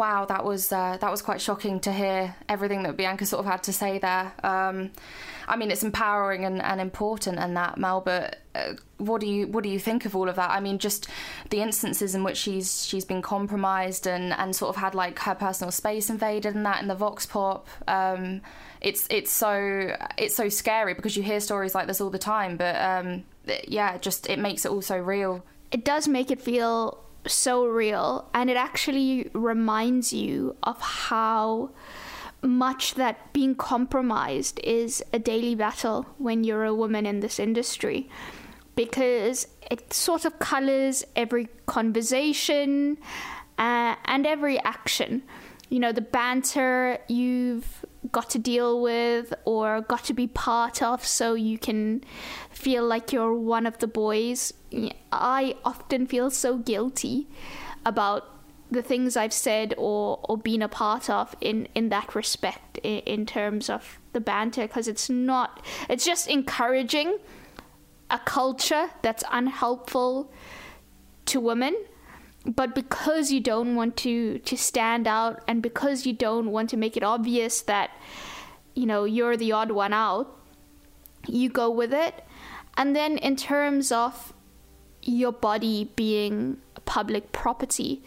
Wow, 0.00 0.24
that 0.24 0.46
was 0.46 0.72
uh, 0.72 0.96
that 0.98 1.10
was 1.10 1.20
quite 1.20 1.42
shocking 1.42 1.78
to 1.80 1.92
hear 1.92 2.34
everything 2.48 2.84
that 2.84 2.96
Bianca 2.96 3.26
sort 3.26 3.44
of 3.44 3.52
had 3.52 3.62
to 3.64 3.72
say 3.74 3.98
there. 3.98 4.32
Um, 4.42 4.92
I 5.46 5.56
mean, 5.56 5.70
it's 5.70 5.82
empowering 5.82 6.46
and, 6.46 6.62
and 6.62 6.80
important, 6.80 7.38
and 7.38 7.54
that 7.58 7.76
Mel. 7.76 8.00
But 8.00 8.38
uh, 8.54 8.76
what 8.96 9.20
do 9.20 9.26
you 9.26 9.46
what 9.48 9.62
do 9.62 9.68
you 9.68 9.78
think 9.78 10.06
of 10.06 10.16
all 10.16 10.30
of 10.30 10.36
that? 10.36 10.52
I 10.52 10.60
mean, 10.60 10.78
just 10.78 11.08
the 11.50 11.60
instances 11.60 12.14
in 12.14 12.24
which 12.24 12.38
she's 12.38 12.86
she's 12.86 13.04
been 13.04 13.20
compromised 13.20 14.06
and, 14.06 14.32
and 14.32 14.56
sort 14.56 14.70
of 14.74 14.76
had 14.76 14.94
like 14.94 15.18
her 15.18 15.34
personal 15.34 15.70
space 15.70 16.08
invaded, 16.08 16.54
and 16.54 16.64
that 16.64 16.80
in 16.80 16.88
the 16.88 16.94
Vox 16.94 17.26
Pop. 17.26 17.68
Um, 17.86 18.40
it's 18.80 19.06
it's 19.10 19.30
so 19.30 19.94
it's 20.16 20.34
so 20.34 20.48
scary 20.48 20.94
because 20.94 21.14
you 21.14 21.22
hear 21.22 21.40
stories 21.40 21.74
like 21.74 21.86
this 21.86 22.00
all 22.00 22.08
the 22.08 22.18
time. 22.18 22.56
But 22.56 22.76
um, 22.76 23.24
yeah, 23.68 23.98
just 23.98 24.30
it 24.30 24.38
makes 24.38 24.64
it 24.64 24.70
all 24.70 24.80
so 24.80 24.96
real. 24.96 25.44
It 25.70 25.84
does 25.84 26.08
make 26.08 26.30
it 26.30 26.40
feel 26.40 27.04
so 27.26 27.66
real 27.66 28.28
and 28.34 28.48
it 28.50 28.56
actually 28.56 29.30
reminds 29.32 30.12
you 30.12 30.56
of 30.62 30.80
how 30.80 31.70
much 32.42 32.94
that 32.94 33.32
being 33.32 33.54
compromised 33.54 34.58
is 34.64 35.02
a 35.12 35.18
daily 35.18 35.54
battle 35.54 36.06
when 36.18 36.44
you're 36.44 36.64
a 36.64 36.74
woman 36.74 37.04
in 37.04 37.20
this 37.20 37.38
industry 37.38 38.08
because 38.74 39.46
it 39.70 39.92
sort 39.92 40.24
of 40.24 40.38
colors 40.38 41.04
every 41.14 41.48
conversation 41.66 42.96
uh, 43.58 43.94
and 44.06 44.26
every 44.26 44.58
action. 44.60 45.22
You 45.68 45.78
know 45.78 45.92
the 45.92 46.00
banter 46.00 46.98
you've 47.06 47.84
got 48.10 48.30
to 48.30 48.38
deal 48.38 48.80
with 48.80 49.32
or 49.44 49.82
got 49.82 50.04
to 50.04 50.14
be 50.14 50.26
part 50.26 50.82
of 50.82 51.06
so 51.06 51.34
you 51.34 51.58
can 51.58 52.02
feel 52.60 52.84
like 52.86 53.12
you're 53.12 53.34
one 53.34 53.66
of 53.66 53.78
the 53.78 53.86
boys. 53.86 54.52
I 55.10 55.56
often 55.64 56.06
feel 56.06 56.30
so 56.30 56.58
guilty 56.58 57.26
about 57.86 58.28
the 58.70 58.82
things 58.82 59.16
I've 59.16 59.32
said 59.32 59.74
or, 59.78 60.20
or 60.24 60.36
been 60.36 60.62
a 60.62 60.68
part 60.68 61.08
of 61.08 61.34
in, 61.40 61.66
in 61.74 61.88
that 61.88 62.14
respect, 62.14 62.78
in, 62.78 62.98
in 63.00 63.26
terms 63.26 63.70
of 63.70 63.98
the 64.12 64.20
banter, 64.20 64.62
because 64.62 64.86
it's 64.88 65.08
not, 65.08 65.64
it's 65.88 66.04
just 66.04 66.28
encouraging 66.28 67.18
a 68.10 68.18
culture 68.18 68.90
that's 69.02 69.24
unhelpful 69.30 70.30
to 71.26 71.40
women 71.40 71.74
but 72.46 72.74
because 72.74 73.30
you 73.30 73.38
don't 73.38 73.76
want 73.76 73.96
to 73.98 74.38
to 74.38 74.56
stand 74.56 75.06
out 75.06 75.42
and 75.46 75.62
because 75.62 76.06
you 76.06 76.12
don't 76.12 76.50
want 76.50 76.70
to 76.70 76.76
make 76.76 76.96
it 76.96 77.02
obvious 77.02 77.60
that 77.62 77.90
you 78.74 78.86
know 78.86 79.04
you're 79.04 79.36
the 79.36 79.52
odd 79.52 79.70
one 79.70 79.92
out 79.92 80.38
you 81.28 81.48
go 81.48 81.70
with 81.70 81.92
it 81.92 82.24
and 82.76 82.94
then 82.94 83.18
in 83.18 83.36
terms 83.36 83.92
of 83.92 84.32
your 85.02 85.32
body 85.32 85.90
being 85.96 86.58
public 86.84 87.32
property 87.32 88.02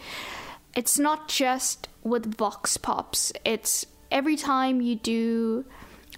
it's 0.75 0.97
not 0.97 1.27
just 1.27 1.87
with 2.03 2.35
vox 2.35 2.77
pops. 2.77 3.31
It's 3.45 3.85
every 4.11 4.35
time 4.35 4.81
you 4.81 4.95
do 4.95 5.65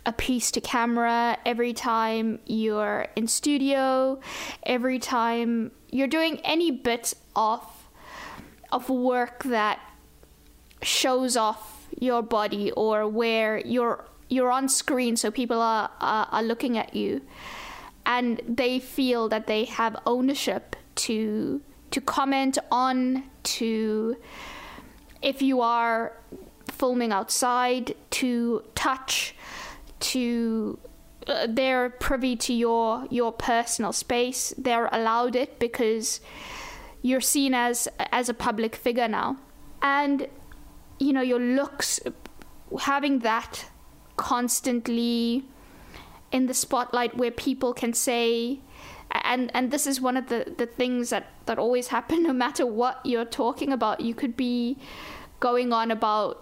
a 0.06 0.14
piece 0.14 0.52
to 0.52 0.62
camera 0.62 1.36
every 1.48 1.74
time 1.74 2.38
you're 2.46 3.08
in 3.16 3.28
studio 3.28 4.20
every 4.62 5.00
time 5.00 5.72
you're 5.90 6.08
doing 6.08 6.40
any 6.44 6.70
bit 6.70 7.16
of 7.36 7.66
of 8.72 8.88
work 8.88 9.44
that 9.46 9.80
shows 10.84 11.36
off 11.36 11.88
your 12.00 12.22
body 12.22 12.72
or 12.74 13.08
where 13.08 13.58
you're 13.66 14.06
you're 14.30 14.52
on 14.52 14.70
screen 14.70 15.16
so 15.16 15.32
people 15.32 15.60
are, 15.60 15.90
are, 16.00 16.28
are 16.32 16.44
looking 16.44 16.78
at 16.78 16.96
you 16.96 17.20
and 18.06 18.42
they 18.48 18.80
feel 18.80 19.28
that 19.30 19.48
they 19.48 19.66
have 19.66 19.96
ownership 20.06 20.76
to 20.96 21.62
to 21.92 22.02
comment 22.02 22.58
on 22.72 23.24
to 23.44 24.16
if 25.22 25.42
you 25.42 25.62
are 25.62 26.14
filming 26.72 27.12
outside 27.12 27.96
to 28.10 28.64
touch 28.76 29.36
to 30.00 30.78
uh, 31.28 31.48
they're 31.50 31.90
privy 31.90 32.36
to 32.36 32.54
your 32.54 33.08
your 33.10 33.32
personal 33.32 33.92
space. 33.92 34.54
They're 34.58 34.90
allowed 34.92 35.36
it 35.36 35.60
because 35.60 36.22
you're 37.02 37.22
seen 37.22 37.54
as 37.54 37.88
as 38.12 38.30
a 38.30 38.34
public 38.34 38.76
figure 38.76 39.08
now. 39.08 39.38
And 39.82 40.28
you 41.00 41.14
know 41.14 41.22
your 41.22 41.40
looks 41.40 42.00
having 42.82 43.20
that 43.20 43.66
constantly 44.18 45.46
in 46.36 46.48
the 46.48 46.54
spotlight 46.54 47.16
where 47.16 47.32
people 47.32 47.74
can 47.74 47.94
say 47.94 48.60
and 49.24 49.50
and 49.54 49.72
this 49.72 49.88
is 49.88 50.02
one 50.02 50.18
of 50.18 50.28
the 50.28 50.54
the 50.58 50.66
things 50.66 51.10
that 51.10 51.28
that 51.46 51.58
always 51.58 51.88
happen 51.88 52.24
no 52.30 52.34
matter 52.34 52.66
what 52.66 53.00
you're 53.06 53.32
talking 53.44 53.72
about 53.72 54.02
you 54.02 54.14
could 54.14 54.36
be 54.36 54.78
going 55.40 55.72
on 55.72 55.92
about 55.92 56.42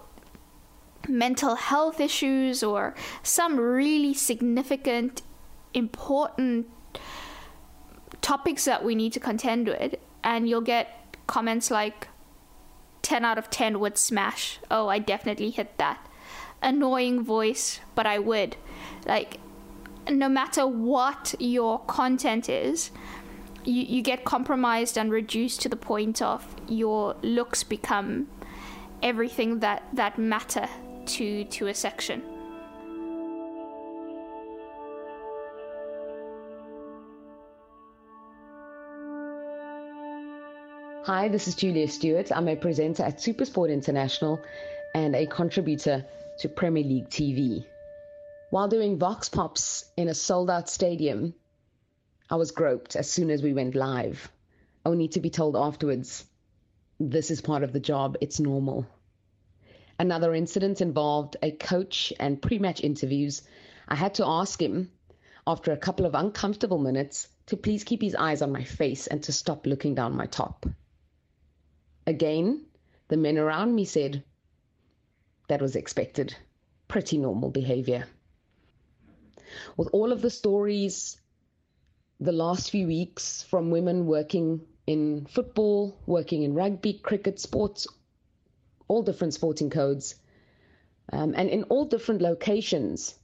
mental 1.08 1.56
health 1.56 2.00
issues 2.00 2.64
or 2.64 2.96
some 3.22 3.60
really 3.60 4.14
significant 4.14 5.22
important 5.74 6.66
topics 8.22 8.66
that 8.66 8.84
we 8.84 8.96
need 8.96 9.12
to 9.12 9.20
contend 9.20 9.68
with 9.68 9.96
and 10.24 10.48
you'll 10.48 10.70
get 10.76 11.18
comments 11.28 11.70
like 11.70 12.08
10 13.04 13.26
out 13.26 13.38
of 13.38 13.50
10 13.50 13.80
would 13.80 13.98
smash. 13.98 14.60
Oh, 14.72 14.88
I 14.88 14.98
definitely 14.98 15.52
hit 15.52 15.78
that. 15.78 16.08
Annoying 16.62 17.22
voice, 17.24 17.80
but 17.94 18.08
I 18.08 18.18
would. 18.18 18.56
Like, 19.06 19.40
no 20.10 20.30
matter 20.30 20.68
what 20.68 21.36
your 21.40 21.80
content 21.80 22.50
is, 22.50 22.92
you, 23.64 23.84
you 23.84 24.02
get 24.02 24.26
compromised 24.26 24.98
and 24.98 25.12
reduced 25.12 25.62
to 25.62 25.70
the 25.70 25.76
point 25.76 26.22
of 26.22 26.46
your 26.68 27.16
looks 27.22 27.64
become 27.64 28.28
everything 29.02 29.60
that, 29.60 29.84
that 29.94 30.18
matter 30.18 30.68
to, 31.06 31.44
to 31.46 31.68
a 31.68 31.74
section. 31.74 32.22
Hi, 41.06 41.28
this 41.28 41.50
is 41.50 41.56
Julia 41.56 41.90
Stewart. 41.90 42.32
I'm 42.32 42.48
a 42.48 42.56
presenter 42.56 43.04
at 43.04 43.18
Supersport 43.18 43.70
International 43.70 44.40
and 44.96 45.14
a 45.16 45.26
contributor 45.26 46.06
to 46.40 46.48
Premier 46.48 46.84
League 46.84 47.10
TV. 47.10 47.66
While 48.54 48.68
doing 48.68 49.00
Vox 49.00 49.30
Pops 49.30 49.84
in 49.98 50.08
a 50.08 50.14
sold 50.14 50.48
out 50.48 50.70
stadium, 50.70 51.34
I 52.30 52.36
was 52.36 52.52
groped 52.52 52.96
as 52.96 53.10
soon 53.10 53.32
as 53.32 53.42
we 53.42 53.52
went 53.52 53.74
live, 53.74 54.32
only 54.86 55.08
to 55.08 55.20
be 55.20 55.32
told 55.32 55.56
afterwards, 55.56 56.24
this 57.00 57.32
is 57.32 57.42
part 57.42 57.64
of 57.64 57.74
the 57.74 57.80
job, 57.80 58.16
it's 58.22 58.40
normal. 58.40 58.86
Another 59.98 60.36
incident 60.36 60.82
involved 60.82 61.36
a 61.42 61.50
coach 61.50 62.14
and 62.20 62.40
pre 62.40 62.60
match 62.60 62.84
interviews. 62.84 63.42
I 63.88 63.96
had 63.96 64.14
to 64.14 64.28
ask 64.28 64.62
him, 64.62 64.92
after 65.48 65.72
a 65.72 65.76
couple 65.86 66.06
of 66.06 66.14
uncomfortable 66.14 66.78
minutes, 66.78 67.30
to 67.48 67.58
please 67.58 67.84
keep 67.84 68.04
his 68.04 68.14
eyes 68.14 68.44
on 68.44 68.52
my 68.52 68.64
face 68.64 69.08
and 69.08 69.24
to 69.24 69.32
stop 69.32 69.66
looking 69.66 69.96
down 69.96 70.16
my 70.16 70.28
top. 70.28 70.68
Again, 72.06 72.68
the 73.08 73.18
men 73.18 73.40
around 73.40 73.74
me 73.74 73.86
said, 73.86 74.24
that 75.48 75.60
was 75.60 75.76
expected. 75.76 76.36
Pretty 76.88 77.18
normal 77.18 77.50
behavior. 77.50 78.06
With 79.78 79.90
all 79.94 80.12
of 80.12 80.22
the 80.22 80.30
stories 80.30 81.18
the 82.20 82.32
last 82.32 82.70
few 82.70 82.88
weeks 82.88 83.44
from 83.44 83.72
women 83.72 84.06
working 84.06 84.62
in 84.88 85.26
football, 85.26 85.98
working 86.06 86.44
in 86.44 86.54
rugby, 86.54 86.94
cricket, 86.94 87.40
sports, 87.40 87.88
all 88.88 89.04
different 89.04 89.34
sporting 89.34 89.70
codes, 89.70 90.16
um, 91.12 91.34
and 91.36 91.50
in 91.50 91.64
all 91.64 91.86
different 91.86 92.22
locations, 92.22 93.16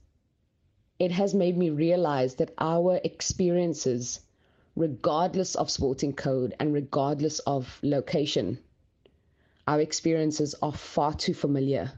it 0.98 1.10
has 1.12 1.34
made 1.34 1.56
me 1.56 1.70
realize 1.70 2.34
that 2.36 2.52
our 2.58 3.00
experiences, 3.04 4.20
regardless 4.76 5.54
of 5.54 5.70
sporting 5.70 6.12
code 6.12 6.54
and 6.60 6.74
regardless 6.74 7.38
of 7.40 7.78
location, 7.82 8.58
our 9.66 9.80
experiences 9.80 10.54
are 10.62 10.72
far 10.72 11.14
too 11.14 11.34
familiar 11.34 11.92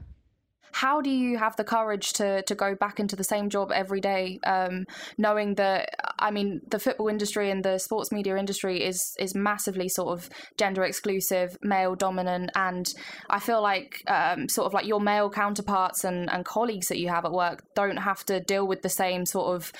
how 0.73 1.01
do 1.01 1.09
you 1.09 1.37
have 1.37 1.55
the 1.55 1.63
courage 1.63 2.13
to 2.13 2.41
to 2.43 2.55
go 2.55 2.75
back 2.75 2.99
into 2.99 3.15
the 3.15 3.23
same 3.23 3.49
job 3.49 3.71
every 3.71 4.01
day, 4.01 4.39
um, 4.45 4.85
knowing 5.17 5.53
that 5.55 5.89
I 6.17 6.31
mean 6.31 6.61
the 6.67 6.79
football 6.79 7.09
industry 7.09 7.51
and 7.51 7.63
the 7.63 7.77
sports 7.77 8.11
media 8.11 8.35
industry 8.37 8.83
is 8.83 9.15
is 9.19 9.35
massively 9.35 9.87
sort 9.87 10.17
of 10.17 10.29
gender 10.57 10.83
exclusive, 10.83 11.57
male 11.61 11.95
dominant, 11.95 12.49
and 12.55 12.91
I 13.29 13.39
feel 13.39 13.61
like 13.61 14.03
um, 14.07 14.49
sort 14.49 14.65
of 14.65 14.73
like 14.73 14.87
your 14.87 14.99
male 14.99 15.29
counterparts 15.29 16.03
and, 16.03 16.29
and 16.31 16.43
colleagues 16.43 16.87
that 16.87 16.97
you 16.97 17.09
have 17.09 17.25
at 17.25 17.31
work 17.31 17.63
don't 17.75 17.97
have 17.97 18.25
to 18.25 18.39
deal 18.39 18.67
with 18.67 18.81
the 18.81 18.89
same 18.89 19.27
sort 19.27 19.55
of 19.55 19.71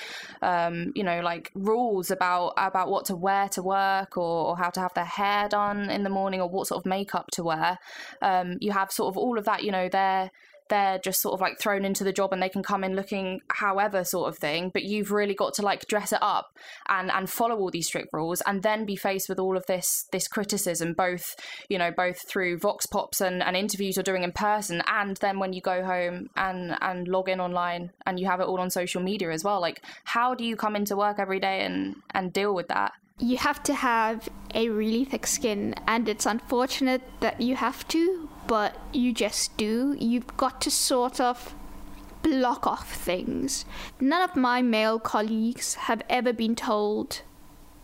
um, 0.43 0.91
you 0.95 1.03
know 1.03 1.21
like 1.21 1.51
rules 1.55 2.11
about 2.11 2.53
about 2.57 2.89
what 2.89 3.05
to 3.05 3.15
wear 3.15 3.49
to 3.49 3.63
work 3.63 4.15
or, 4.15 4.49
or, 4.49 4.57
how 4.57 4.69
to 4.69 4.79
have 4.79 4.93
their 4.93 5.05
hair 5.05 5.49
done 5.49 5.89
in 5.89 6.03
the 6.03 6.09
morning 6.09 6.39
or 6.39 6.47
what 6.47 6.67
sort 6.67 6.79
of 6.79 6.85
makeup 6.85 7.25
to 7.31 7.43
wear. 7.43 7.79
Um, 8.21 8.57
you 8.61 8.71
have 8.71 8.91
sort 8.91 9.11
of 9.11 9.17
all 9.17 9.39
of 9.39 9.45
that, 9.45 9.63
you 9.63 9.71
know, 9.71 9.89
they're 9.89 10.29
they're 10.73 10.99
just 10.99 11.21
sort 11.21 11.33
of 11.33 11.41
like 11.41 11.59
thrown 11.59 11.85
into 11.85 12.03
the 12.03 12.11
job 12.11 12.33
and 12.33 12.41
they 12.41 12.49
can 12.49 12.63
come 12.63 12.83
in 12.83 12.95
looking 12.95 13.39
however 13.49 14.03
sort 14.03 14.27
of 14.27 14.37
thing 14.37 14.71
but 14.73 14.83
you've 14.83 15.11
really 15.11 15.35
got 15.35 15.53
to 15.53 15.61
like 15.61 15.87
dress 15.87 16.11
it 16.11 16.19
up 16.21 16.47
and 16.89 17.11
and 17.11 17.29
follow 17.29 17.55
all 17.57 17.69
these 17.71 17.87
strict 17.87 18.09
rules 18.11 18.41
and 18.47 18.63
then 18.63 18.85
be 18.85 18.95
faced 18.95 19.29
with 19.29 19.39
all 19.39 19.55
of 19.55 19.65
this 19.67 20.05
this 20.11 20.27
criticism 20.27 20.93
both 20.93 21.35
you 21.69 21.77
know 21.77 21.91
both 21.95 22.27
through 22.27 22.57
vox 22.57 22.85
pops 22.85 23.21
and, 23.21 23.43
and 23.43 23.55
interviews 23.55 23.95
you're 23.95 24.03
doing 24.03 24.23
in 24.23 24.31
person 24.31 24.81
and 24.87 25.17
then 25.17 25.39
when 25.39 25.53
you 25.53 25.61
go 25.61 25.83
home 25.83 26.27
and 26.35 26.75
and 26.81 27.07
log 27.07 27.29
in 27.29 27.39
online 27.39 27.91
and 28.05 28.19
you 28.19 28.25
have 28.25 28.39
it 28.39 28.47
all 28.47 28.59
on 28.59 28.69
social 28.69 29.01
media 29.01 29.31
as 29.31 29.43
well. 29.43 29.61
Like 29.61 29.81
how 30.03 30.33
do 30.33 30.43
you 30.43 30.55
come 30.55 30.75
into 30.75 30.95
work 30.95 31.19
every 31.19 31.39
day 31.39 31.61
and 31.61 31.95
and 32.11 32.33
deal 32.33 32.53
with 32.53 32.67
that? 32.67 32.93
You 33.19 33.37
have 33.37 33.61
to 33.63 33.73
have 33.73 34.27
a 34.53 34.69
really 34.69 35.05
thick 35.05 35.27
skin 35.27 35.75
and 35.87 36.09
it's 36.09 36.25
unfortunate 36.25 37.01
that 37.21 37.39
you 37.39 37.55
have 37.55 37.87
to 37.89 38.29
but 38.47 38.77
you 38.91 39.13
just 39.13 39.55
do. 39.57 39.95
You've 39.99 40.37
got 40.37 40.61
to 40.61 40.71
sort 40.71 41.19
of 41.19 41.55
block 42.21 42.65
off 42.65 42.93
things. 42.93 43.65
None 43.99 44.21
of 44.29 44.35
my 44.35 44.61
male 44.61 44.99
colleagues 44.99 45.75
have 45.75 46.01
ever 46.09 46.33
been 46.33 46.55
told, 46.55 47.21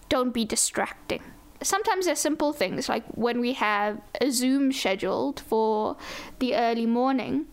don't 0.07 0.33
be 0.33 0.45
distracting. 0.45 1.21
Sometimes 1.61 2.05
they're 2.05 2.15
simple 2.15 2.53
things, 2.53 2.87
like 2.87 3.03
when 3.15 3.41
we 3.41 3.53
have 3.53 3.99
a 4.21 4.31
Zoom 4.31 4.71
scheduled 4.71 5.41
for 5.41 5.97
the 6.39 6.55
early 6.55 6.85
morning, 6.85 7.47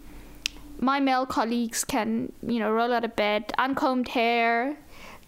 my 0.79 1.01
male 1.01 1.27
colleagues 1.27 1.85
can, 1.85 2.33
you 2.47 2.59
know, 2.61 2.71
roll 2.71 2.92
out 2.92 3.05
of 3.05 3.16
bed, 3.16 3.53
uncombed 3.59 4.09
hair, 4.09 4.77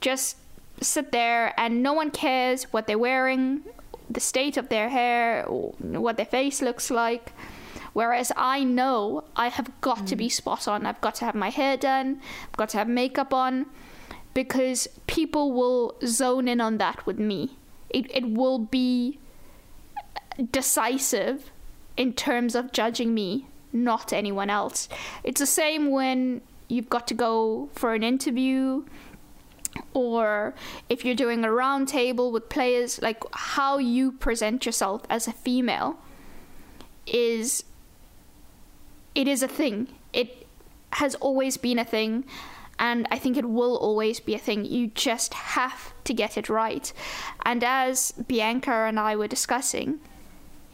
just 0.00 0.36
sit 0.80 1.10
there, 1.10 1.58
and 1.58 1.82
no 1.82 1.92
one 1.92 2.10
cares 2.10 2.64
what 2.64 2.86
they're 2.86 2.98
wearing, 2.98 3.62
the 4.08 4.20
state 4.20 4.56
of 4.56 4.68
their 4.68 4.88
hair, 4.90 5.44
what 5.46 6.16
their 6.16 6.26
face 6.26 6.62
looks 6.62 6.90
like. 6.90 7.32
Whereas 7.92 8.32
I 8.36 8.64
know 8.64 9.24
I 9.36 9.48
have 9.48 9.70
got 9.80 9.98
mm. 9.98 10.06
to 10.06 10.16
be 10.16 10.28
mm. 10.28 10.32
spot 10.32 10.68
on. 10.68 10.86
I've 10.86 11.00
got 11.00 11.16
to 11.16 11.24
have 11.24 11.34
my 11.34 11.50
hair 11.50 11.76
done, 11.76 12.20
I've 12.46 12.56
got 12.56 12.70
to 12.70 12.78
have 12.78 12.88
makeup 12.88 13.34
on, 13.34 13.66
because 14.34 14.88
people 15.06 15.52
will 15.52 15.96
zone 16.04 16.48
in 16.48 16.60
on 16.60 16.78
that 16.78 17.06
with 17.06 17.18
me. 17.18 17.56
It, 17.90 18.10
it 18.14 18.30
will 18.30 18.58
be 18.58 19.18
decisive 20.52 21.50
in 21.96 22.12
terms 22.12 22.54
of 22.54 22.72
judging 22.72 23.14
me, 23.14 23.46
not 23.72 24.12
anyone 24.12 24.50
else. 24.50 24.88
It's 25.24 25.40
the 25.40 25.46
same 25.46 25.90
when 25.90 26.42
you've 26.68 26.88
got 26.88 27.06
to 27.08 27.14
go 27.14 27.68
for 27.72 27.94
an 27.94 28.02
interview 28.02 28.84
or 29.94 30.54
if 30.88 31.04
you're 31.04 31.14
doing 31.14 31.44
a 31.44 31.48
roundtable 31.48 32.30
with 32.30 32.48
players, 32.48 33.00
like 33.00 33.22
how 33.32 33.78
you 33.78 34.12
present 34.12 34.66
yourself 34.66 35.02
as 35.10 35.26
a 35.26 35.32
female 35.32 35.98
is 37.06 37.64
it 39.14 39.28
is 39.28 39.42
a 39.42 39.48
thing. 39.48 39.88
It 40.12 40.46
has 40.92 41.14
always 41.16 41.56
been 41.56 41.78
a 41.78 41.84
thing, 41.84 42.24
and 42.78 43.06
I 43.10 43.18
think 43.18 43.36
it 43.36 43.48
will 43.48 43.76
always 43.76 44.20
be 44.20 44.34
a 44.34 44.38
thing. 44.38 44.64
You 44.64 44.88
just 44.88 45.34
have 45.34 45.92
to 46.04 46.14
get 46.14 46.38
it 46.38 46.48
right. 46.48 46.92
And 47.44 47.62
as 47.64 48.12
Bianca 48.12 48.70
and 48.70 48.98
I 48.98 49.16
were 49.16 49.28
discussing, 49.28 50.00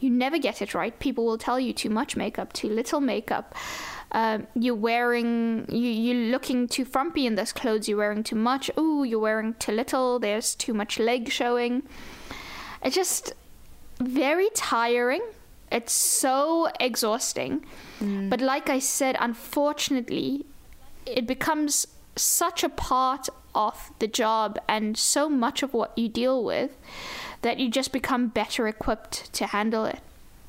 you 0.01 0.11
never 0.11 0.38
get 0.38 0.61
it 0.61 0.75
right. 0.75 0.99
People 0.99 1.25
will 1.25 1.38
tell 1.38 1.59
you 1.59 1.73
too 1.73 1.90
much 1.90 2.16
makeup, 2.16 2.53
too 2.53 2.68
little 2.68 3.01
makeup. 3.01 3.55
Um, 4.12 4.47
you're 4.55 4.75
wearing, 4.75 5.66
you, 5.68 5.88
you're 5.88 6.31
looking 6.31 6.68
too 6.68 6.85
frumpy 6.85 7.27
in 7.27 7.35
those 7.35 7.53
clothes. 7.53 7.88
You're 7.88 7.99
wearing 7.99 8.23
too 8.23 8.37
much. 8.37 8.70
Ooh, 8.79 9.03
you're 9.03 9.18
wearing 9.18 9.55
too 9.55 9.73
little. 9.73 10.18
There's 10.18 10.55
too 10.55 10.75
much 10.75 10.99
leg 10.99 11.31
showing. 11.31 11.83
It's 12.83 12.94
just 12.94 13.33
very 13.99 14.51
tiring 14.55 15.23
it's 15.75 15.93
so 15.93 16.69
exhausting. 16.79 17.67
Mm. 18.01 18.31
But 18.31 18.41
like 18.41 18.71
I 18.71 18.79
said, 18.79 19.17
unfortunately, 19.19 20.47
it 21.05 21.27
becomes 21.27 21.87
such 22.15 22.63
a 22.63 22.69
part 22.69 23.29
of 23.57 23.91
the 23.99 24.07
job 24.07 24.59
and 24.69 24.97
so 24.97 25.29
much 25.29 25.65
of 25.65 25.75
what 25.75 25.97
you 25.99 26.09
deal 26.09 26.45
with 26.45 26.77
that 27.43 27.59
you 27.59 27.69
just 27.69 27.93
become 27.93 28.29
better 28.29 28.69
equipped 28.69 29.33
to 29.35 29.47
handle 29.47 29.85
it. 29.85 29.99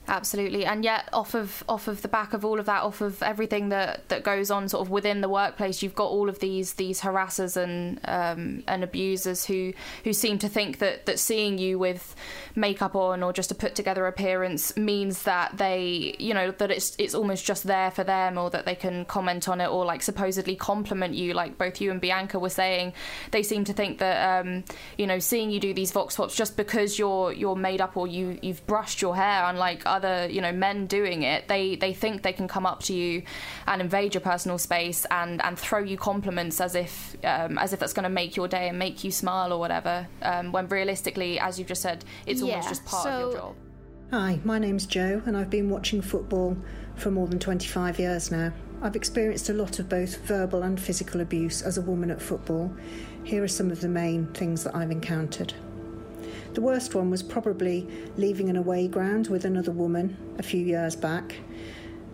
Absolutely, 0.08 0.66
and 0.66 0.84
yet 0.84 1.10
off 1.14 1.34
of 1.34 1.64
off 1.68 1.88
of 1.88 2.04
the 2.04 2.08
back 2.08 2.34
of 2.34 2.46
all 2.46 2.60
of 2.60 2.68
that, 2.68 2.84
off 2.84 3.02
of 3.02 3.24
everything 3.24 3.70
that, 3.70 4.08
that 4.10 4.24
goes 4.24 4.52
on 4.52 4.70
sort 4.70 4.86
of 4.86 4.92
within 4.92 5.22
the 5.22 5.30
workplace, 5.30 5.82
you've 5.82 5.96
got 5.96 6.10
all 6.10 6.30
of 6.30 6.40
these 6.40 6.74
these 6.74 7.02
harassers 7.02 7.58
and 7.58 8.00
um, 8.06 8.64
and 8.68 8.84
abusers 8.84 9.46
who 9.46 9.74
who 10.04 10.14
seem 10.14 10.38
to 10.38 10.48
think 10.48 10.78
that 10.78 11.08
that 11.08 11.18
seeing 11.18 11.58
you 11.58 11.80
with 11.80 12.16
makeup 12.56 12.96
on 12.96 13.24
or 13.24 13.34
just 13.34 13.52
a 13.52 13.56
put 13.56 13.74
together 13.74 14.06
appearance 14.06 14.78
means 14.78 15.24
that 15.24 15.58
they 15.58 16.16
you 16.20 16.34
know 16.36 16.52
that 16.52 16.70
it's 16.70 16.96
it's 17.00 17.16
almost 17.16 17.44
just 17.44 17.66
there 17.66 17.90
for 17.90 18.04
them 18.04 18.38
or 18.38 18.52
that 18.52 18.66
they 18.66 18.76
can 18.76 19.06
comment 19.06 19.50
on 19.50 19.60
it 19.60 19.68
or 19.68 19.86
like 19.86 20.04
supposedly 20.04 20.56
compliment 20.56 21.16
you, 21.16 21.34
like 21.34 21.58
both 21.58 21.82
you 21.82 21.90
and 21.90 22.00
Bianca 22.00 22.38
were 22.38 22.50
saying. 22.50 22.94
They 23.32 23.42
seem 23.42 23.64
to 23.66 23.74
think 23.74 23.98
that 23.98 24.46
um, 24.46 24.64
you 25.00 25.08
know 25.08 25.18
seeing 25.18 25.50
you 25.50 25.60
do 25.60 25.74
these 25.74 25.92
vox 25.92 26.16
pops 26.16 26.36
just 26.36 26.56
because 26.56 27.00
you're 27.00 27.32
you're 27.32 27.56
made 27.56 27.82
up 27.82 27.98
or 27.98 28.08
you 28.08 28.38
you've 28.44 28.66
brushed 28.68 29.02
your 29.02 29.16
hair, 29.16 29.46
unlike 29.46 29.84
other 29.96 30.28
you 30.30 30.42
know 30.42 30.52
men 30.52 30.86
doing 30.86 31.24
it 31.24 31.48
they 31.48 31.76
they 31.76 31.94
think 31.94 32.22
they 32.22 32.34
can 32.34 32.48
come 32.48 32.66
up 32.66 32.82
to 32.84 32.94
you 32.94 33.24
and 33.68 33.82
invade 33.82 34.14
your 34.14 34.22
personal 34.22 34.58
space 34.58 35.06
and 35.12 35.44
and 35.44 35.58
throw 35.58 35.80
you 35.80 35.98
compliments 35.98 36.60
as 36.62 36.76
if 36.76 37.16
um, 37.24 37.58
as 37.58 37.74
if 37.74 37.80
that's 37.80 37.94
going 37.94 38.04
to 38.04 38.10
make 38.22 38.36
your 38.36 38.48
day 38.48 38.70
and 38.70 38.78
make 38.78 39.04
you 39.04 39.12
smile 39.12 39.52
or 39.54 39.60
whatever 39.60 40.08
um, 40.22 40.52
when 40.52 40.68
realistically 40.68 41.40
as 41.40 41.58
you've 41.58 41.68
just 41.68 41.82
said 41.82 42.04
it's 42.26 42.42
yeah, 42.42 42.56
almost 42.56 42.70
just 42.70 42.86
part 42.86 43.04
so... 43.04 43.10
of 43.10 43.20
your 43.20 43.42
job 43.42 43.56
Hi, 44.12 44.40
my 44.44 44.60
name's 44.60 44.86
Jo, 44.86 45.20
and 45.26 45.36
I've 45.36 45.50
been 45.50 45.68
watching 45.68 46.00
football 46.00 46.56
for 46.96 47.10
more 47.10 47.28
than 47.28 47.40
25 47.40 47.98
years 47.98 48.32
now. 48.32 48.54
I've 48.84 48.96
experienced 48.96 49.50
a 49.50 49.54
lot 49.54 49.80
of 49.80 49.90
both 49.90 50.18
verbal 50.28 50.62
and 50.62 50.80
physical 50.80 51.22
abuse 51.22 51.64
as 51.64 51.80
a 51.80 51.82
woman 51.82 52.12
at 52.12 52.22
football. 52.22 52.72
Here 53.24 53.44
are 53.44 53.48
some 53.48 53.72
of 53.72 53.82
the 53.82 53.90
main 53.90 54.28
things 54.28 54.64
that 54.64 54.76
I've 54.76 54.92
encountered. 54.92 55.56
The 56.56 56.62
worst 56.62 56.96
one 56.96 57.10
was 57.10 57.22
probably 57.22 57.86
leaving 58.16 58.50
an 58.50 58.56
away 58.56 58.88
ground 58.88 59.28
with 59.28 59.44
another 59.44 59.74
woman 59.74 60.16
a 60.40 60.44
few 60.44 60.66
years 60.66 60.96
back. 60.96 61.36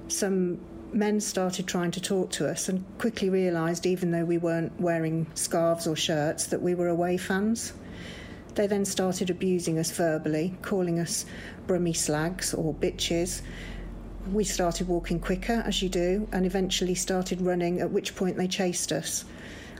Some 0.07 0.59
men 0.91 1.21
started 1.21 1.67
trying 1.67 1.91
to 1.91 2.01
talk 2.01 2.31
to 2.31 2.49
us 2.49 2.67
and 2.67 2.83
quickly 2.97 3.29
realised, 3.29 3.85
even 3.85 4.09
though 4.09 4.25
we 4.25 4.39
weren't 4.39 4.81
wearing 4.81 5.27
scarves 5.35 5.85
or 5.85 5.95
shirts, 5.95 6.47
that 6.47 6.59
we 6.59 6.73
were 6.73 6.87
away 6.87 7.17
fans. 7.17 7.73
They 8.55 8.65
then 8.65 8.83
started 8.83 9.29
abusing 9.29 9.77
us 9.77 9.91
verbally, 9.91 10.55
calling 10.63 10.99
us 10.99 11.23
brummy 11.67 11.93
slags 11.93 12.51
or 12.55 12.73
bitches. 12.73 13.43
We 14.33 14.43
started 14.43 14.87
walking 14.87 15.19
quicker, 15.19 15.61
as 15.67 15.83
you 15.83 15.89
do, 15.89 16.27
and 16.31 16.47
eventually 16.47 16.95
started 16.95 17.41
running, 17.41 17.79
at 17.79 17.91
which 17.91 18.15
point 18.15 18.37
they 18.37 18.47
chased 18.47 18.91
us. 18.91 19.23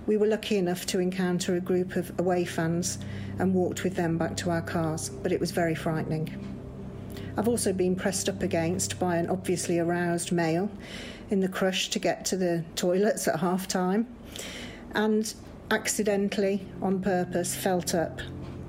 We 0.08 0.18
were 0.18 0.28
lucky 0.28 0.58
enough 0.58 0.86
to 0.88 1.00
encounter 1.00 1.56
a 1.56 1.60
group 1.60 1.96
of 1.96 2.18
away 2.20 2.44
fans 2.46 2.98
and 3.40 3.54
walked 3.54 3.84
with 3.84 3.96
them 3.96 4.18
back 4.18 4.36
to 4.38 4.50
our 4.50 4.62
cars, 4.62 5.10
but 5.10 5.32
it 5.32 5.40
was 5.40 5.52
very 5.52 5.76
frightening. 5.76 6.48
I've 7.38 7.48
also 7.48 7.72
been 7.72 7.96
pressed 7.96 8.28
up 8.28 8.42
against 8.42 9.00
by 9.00 9.18
an 9.18 9.30
obviously 9.30 9.80
aroused 9.80 10.32
male 10.32 10.70
in 11.30 11.40
the 11.40 11.48
crush 11.48 11.90
to 11.90 12.00
get 12.00 12.26
to 12.26 12.38
the 12.38 12.64
toilets 12.76 13.28
at 13.28 13.40
half 13.40 13.68
time 13.68 14.08
and 14.94 15.34
accidentally, 15.70 16.66
on 16.82 17.02
purpose, 17.02 17.56
felt 17.56 17.96
up 17.96 18.20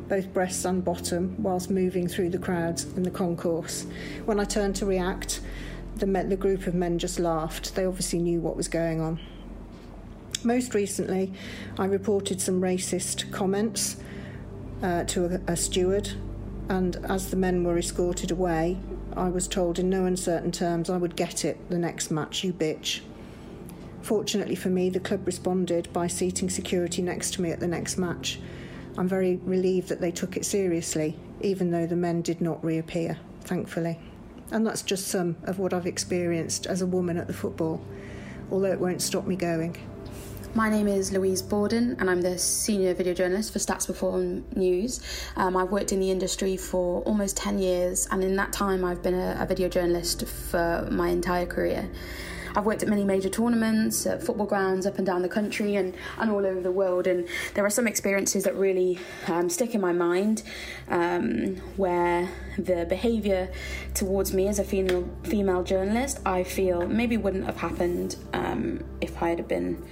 both 0.09 0.33
breasts 0.33 0.64
and 0.64 0.85
bottom, 0.85 1.35
whilst 1.42 1.71
moving 1.71 2.07
through 2.07 2.29
the 2.29 2.38
crowds 2.38 2.85
in 2.97 3.03
the 3.03 3.11
concourse. 3.11 3.87
When 4.27 4.38
I 4.38 4.45
turned 4.45 4.77
to 4.77 4.87
react, 4.87 5.40
the, 5.97 6.07
the 6.07 6.37
group 6.37 6.66
of 6.66 6.75
men 6.75 6.99
just 6.99 7.18
laughed. 7.18 7.75
They 7.75 7.87
obviously 7.87 8.18
knew 8.18 8.40
what 8.40 8.57
was 8.57 8.68
going 8.68 9.01
on. 9.01 9.18
Most 10.44 10.74
recently, 10.74 11.33
I 11.78 11.85
reported 11.85 12.40
some 12.40 12.61
racist 12.61 13.31
comments 13.31 13.96
uh, 14.83 15.05
to 15.05 15.40
a, 15.46 15.52
a 15.52 15.57
steward, 15.57 16.11
and 16.68 16.96
as 17.05 17.31
the 17.31 17.37
men 17.37 17.62
were 17.62 17.78
escorted 17.78 18.33
away, 18.33 18.76
I 19.16 19.28
was 19.28 19.46
told 19.46 19.78
in 19.78 19.88
no 19.88 20.05
uncertain 20.05 20.50
terms 20.50 20.90
I 20.90 20.96
would 20.96 21.14
get 21.14 21.44
it 21.44 21.70
the 21.70 21.78
next 21.78 22.11
match, 22.11 22.42
you 22.42 22.52
bitch. 22.52 23.02
Fortunately 24.00 24.57
for 24.57 24.68
me, 24.68 24.90
the 24.90 24.98
club 24.98 25.24
responded 25.26 25.92
by 25.92 26.09
seating 26.09 26.50
security 26.50 27.02
next 27.02 27.35
to 27.35 27.42
me 27.42 27.52
at 27.52 27.61
the 27.61 27.68
next 27.68 27.96
match. 27.96 28.40
I'm 28.98 29.07
very 29.07 29.37
relieved 29.44 29.88
that 29.90 30.00
they 30.00 30.11
took 30.11 30.37
it 30.37 30.44
seriously, 30.44 31.16
even 31.40 31.70
though 31.70 31.87
the 31.87 31.94
men 31.94 32.20
did 32.20 32.40
not 32.40 32.64
reappear, 32.64 33.18
thankfully. 33.42 34.00
And 34.50 34.66
that's 34.66 34.83
just 34.83 35.07
some 35.07 35.37
of 35.44 35.61
what 35.61 35.72
I've 35.72 35.87
experienced 35.87 36.66
as 36.66 36.83
a 36.83 36.87
woman 36.87 37.16
at 37.16 37.28
the 37.28 37.33
football, 37.33 37.81
although 38.50 38.72
it 38.72 38.81
won't 38.81 39.00
stop 39.00 39.24
me 39.24 39.37
going. 39.37 39.76
My 40.54 40.68
name 40.68 40.86
is 40.86 41.12
Louise 41.12 41.40
Borden, 41.40 41.96
and 41.98 42.10
I'm 42.10 42.20
the 42.20 42.36
senior 42.36 42.92
video 42.92 43.14
journalist 43.14 43.54
for 43.54 43.58
Stats 43.58 43.86
Perform 43.86 44.44
News. 44.54 45.00
Um, 45.34 45.56
I've 45.56 45.70
worked 45.70 45.92
in 45.92 46.00
the 46.00 46.10
industry 46.10 46.58
for 46.58 47.00
almost 47.04 47.38
10 47.38 47.58
years, 47.58 48.06
and 48.10 48.22
in 48.22 48.36
that 48.36 48.52
time, 48.52 48.84
I've 48.84 49.02
been 49.02 49.14
a, 49.14 49.38
a 49.40 49.46
video 49.46 49.70
journalist 49.70 50.26
for 50.26 50.86
my 50.90 51.08
entire 51.08 51.46
career. 51.46 51.88
I've 52.54 52.66
worked 52.66 52.82
at 52.82 52.88
many 52.90 53.02
major 53.02 53.30
tournaments, 53.30 54.04
at 54.06 54.22
football 54.22 54.44
grounds 54.44 54.84
up 54.84 54.98
and 54.98 55.06
down 55.06 55.22
the 55.22 55.28
country 55.30 55.76
and, 55.76 55.94
and 56.18 56.30
all 56.30 56.44
over 56.44 56.60
the 56.60 56.70
world. 56.70 57.06
And 57.06 57.26
there 57.54 57.64
are 57.64 57.70
some 57.70 57.86
experiences 57.86 58.44
that 58.44 58.54
really 58.54 58.98
um, 59.28 59.48
stick 59.48 59.74
in 59.74 59.80
my 59.80 59.94
mind 59.94 60.42
um, 60.88 61.56
where 61.78 62.28
the 62.58 62.84
behaviour 62.90 63.50
towards 63.94 64.34
me 64.34 64.48
as 64.48 64.58
a 64.58 64.64
female, 64.64 65.08
female 65.22 65.62
journalist, 65.62 66.20
I 66.26 66.44
feel 66.44 66.86
maybe 66.86 67.16
wouldn't 67.16 67.46
have 67.46 67.56
happened 67.56 68.16
um, 68.34 68.84
if 69.00 69.22
I 69.22 69.30
had 69.30 69.48
been 69.48 69.82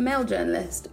a 0.00 0.02
male 0.02 0.24
journalist. 0.24 0.88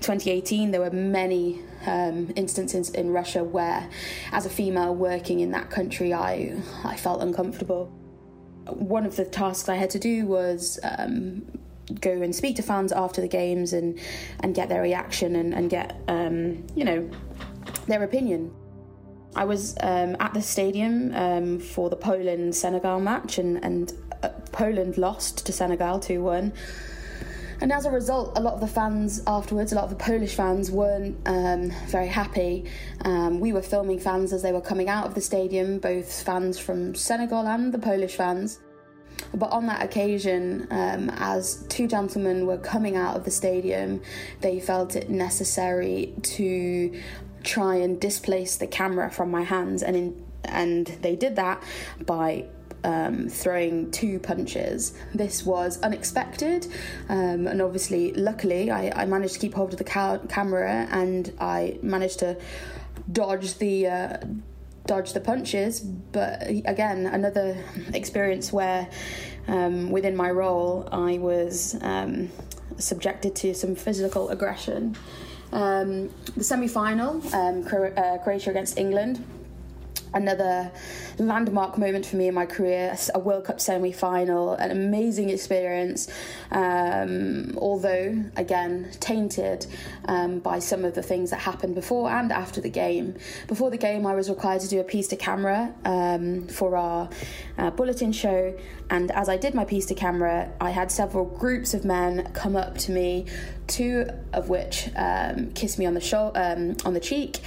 2018, 0.00 0.70
there 0.70 0.80
were 0.80 0.90
many 0.90 1.60
um, 1.86 2.32
instances 2.36 2.90
in 2.90 3.10
Russia 3.10 3.44
where, 3.44 3.88
as 4.32 4.46
a 4.46 4.50
female 4.50 4.94
working 4.94 5.40
in 5.40 5.50
that 5.50 5.70
country, 5.70 6.14
I 6.14 6.56
I 6.84 6.96
felt 6.96 7.22
uncomfortable 7.22 7.92
one 8.66 9.06
of 9.06 9.16
the 9.16 9.24
tasks 9.24 9.68
I 9.68 9.76
had 9.76 9.90
to 9.90 9.98
do 9.98 10.26
was 10.26 10.78
um, 10.82 11.42
go 12.00 12.10
and 12.10 12.34
speak 12.34 12.56
to 12.56 12.62
fans 12.62 12.92
after 12.92 13.20
the 13.20 13.28
games 13.28 13.72
and 13.72 13.98
and 14.40 14.54
get 14.54 14.68
their 14.68 14.82
reaction 14.82 15.36
and, 15.36 15.54
and 15.54 15.70
get 15.70 16.00
um, 16.08 16.66
you 16.74 16.84
know 16.84 17.10
their 17.86 18.02
opinion. 18.02 18.54
I 19.36 19.44
was 19.44 19.76
um, 19.80 20.16
at 20.18 20.34
the 20.34 20.42
stadium 20.42 21.14
um, 21.14 21.58
for 21.60 21.88
the 21.88 21.96
Poland 21.96 22.54
Senegal 22.54 23.00
match 23.00 23.38
and 23.38 23.62
and 23.64 23.92
uh, 24.22 24.28
Poland 24.52 24.98
lost 24.98 25.46
to 25.46 25.52
Senegal 25.52 26.00
two 26.00 26.22
one. 26.22 26.52
And 27.62 27.72
as 27.72 27.84
a 27.84 27.90
result, 27.90 28.38
a 28.38 28.40
lot 28.40 28.54
of 28.54 28.60
the 28.60 28.66
fans 28.66 29.22
afterwards, 29.26 29.72
a 29.72 29.74
lot 29.74 29.84
of 29.84 29.90
the 29.90 29.96
Polish 29.96 30.34
fans 30.34 30.70
weren't 30.70 31.16
um, 31.26 31.70
very 31.88 32.08
happy. 32.08 32.64
Um, 33.04 33.38
we 33.38 33.52
were 33.52 33.60
filming 33.60 33.98
fans 33.98 34.32
as 34.32 34.42
they 34.42 34.52
were 34.52 34.62
coming 34.62 34.88
out 34.88 35.06
of 35.06 35.14
the 35.14 35.20
stadium, 35.20 35.78
both 35.78 36.22
fans 36.22 36.58
from 36.58 36.94
Senegal 36.94 37.46
and 37.46 37.72
the 37.72 37.78
Polish 37.78 38.16
fans. 38.16 38.60
But 39.34 39.50
on 39.50 39.66
that 39.66 39.82
occasion, 39.82 40.66
um, 40.70 41.10
as 41.10 41.66
two 41.68 41.86
gentlemen 41.86 42.46
were 42.46 42.56
coming 42.56 42.96
out 42.96 43.16
of 43.16 43.24
the 43.24 43.30
stadium, 43.30 44.00
they 44.40 44.58
felt 44.58 44.96
it 44.96 45.10
necessary 45.10 46.14
to 46.22 46.98
try 47.44 47.76
and 47.76 48.00
displace 48.00 48.56
the 48.56 48.66
camera 48.66 49.10
from 49.10 49.30
my 49.30 49.42
hands, 49.42 49.82
and 49.82 49.96
in, 49.96 50.26
and 50.44 50.86
they 51.02 51.16
did 51.16 51.36
that 51.36 51.62
by 52.06 52.46
um, 52.84 53.28
throwing 53.28 53.90
two 53.90 54.18
punches. 54.18 54.94
This 55.14 55.44
was 55.44 55.80
unexpected, 55.82 56.66
um, 57.08 57.46
and 57.46 57.60
obviously, 57.60 58.12
luckily, 58.12 58.70
I, 58.70 59.02
I, 59.02 59.06
managed 59.06 59.34
to 59.34 59.40
keep 59.40 59.54
hold 59.54 59.72
of 59.72 59.78
the 59.78 59.84
ca- 59.84 60.18
camera 60.28 60.86
and 60.90 61.32
I 61.40 61.78
managed 61.82 62.20
to 62.20 62.36
dodge 63.10 63.58
the. 63.58 63.86
Uh, 63.86 64.16
dodge 64.86 65.12
the 65.12 65.20
punches 65.20 65.78
but 65.78 66.48
again 66.64 67.06
another 67.06 67.56
experience 67.92 68.50
where 68.50 68.88
um, 69.46 69.90
within 69.90 70.16
my 70.16 70.30
role 70.30 70.88
i 70.90 71.18
was 71.18 71.76
um, 71.82 72.28
subjected 72.78 73.36
to 73.36 73.54
some 73.54 73.74
physical 73.76 74.30
aggression 74.30 74.96
um, 75.52 76.08
the 76.34 76.42
semi-final 76.42 77.22
um, 77.34 77.64
uh, 77.68 78.18
croatia 78.24 78.50
against 78.50 78.78
england 78.78 79.22
another 80.12 80.70
landmark 81.18 81.78
moment 81.78 82.06
for 82.06 82.16
me 82.16 82.28
in 82.28 82.34
my 82.34 82.46
career 82.46 82.96
a 83.14 83.18
World 83.18 83.44
Cup 83.44 83.60
semi 83.60 83.92
final, 83.92 84.54
an 84.54 84.70
amazing 84.70 85.30
experience, 85.30 86.08
um, 86.50 87.56
although 87.58 88.22
again 88.36 88.90
tainted 89.00 89.66
um, 90.06 90.38
by 90.40 90.58
some 90.58 90.84
of 90.84 90.94
the 90.94 91.02
things 91.02 91.30
that 91.30 91.40
happened 91.40 91.74
before 91.74 92.10
and 92.10 92.32
after 92.32 92.60
the 92.60 92.70
game. 92.70 93.16
Before 93.46 93.70
the 93.70 93.78
game, 93.78 94.06
I 94.06 94.14
was 94.14 94.28
required 94.28 94.60
to 94.62 94.68
do 94.68 94.80
a 94.80 94.84
piece 94.84 95.08
to 95.08 95.16
camera 95.16 95.74
um, 95.84 96.48
for 96.48 96.76
our 96.76 97.08
uh, 97.58 97.70
bulletin 97.70 98.12
show, 98.12 98.54
and 98.90 99.10
as 99.12 99.28
I 99.28 99.36
did 99.36 99.54
my 99.54 99.64
piece 99.64 99.86
to 99.86 99.94
camera, 99.94 100.50
I 100.60 100.70
had 100.70 100.90
several 100.90 101.24
groups 101.24 101.74
of 101.74 101.84
men 101.84 102.30
come 102.32 102.56
up 102.56 102.76
to 102.78 102.92
me, 102.92 103.26
two 103.66 104.08
of 104.32 104.48
which 104.48 104.88
um, 104.96 105.52
kissed 105.52 105.78
me 105.78 105.86
on 105.86 105.94
the 105.94 106.00
shoulder, 106.00 106.40
um, 106.40 106.76
on 106.84 106.94
the 106.94 107.00
cheek, 107.00 107.40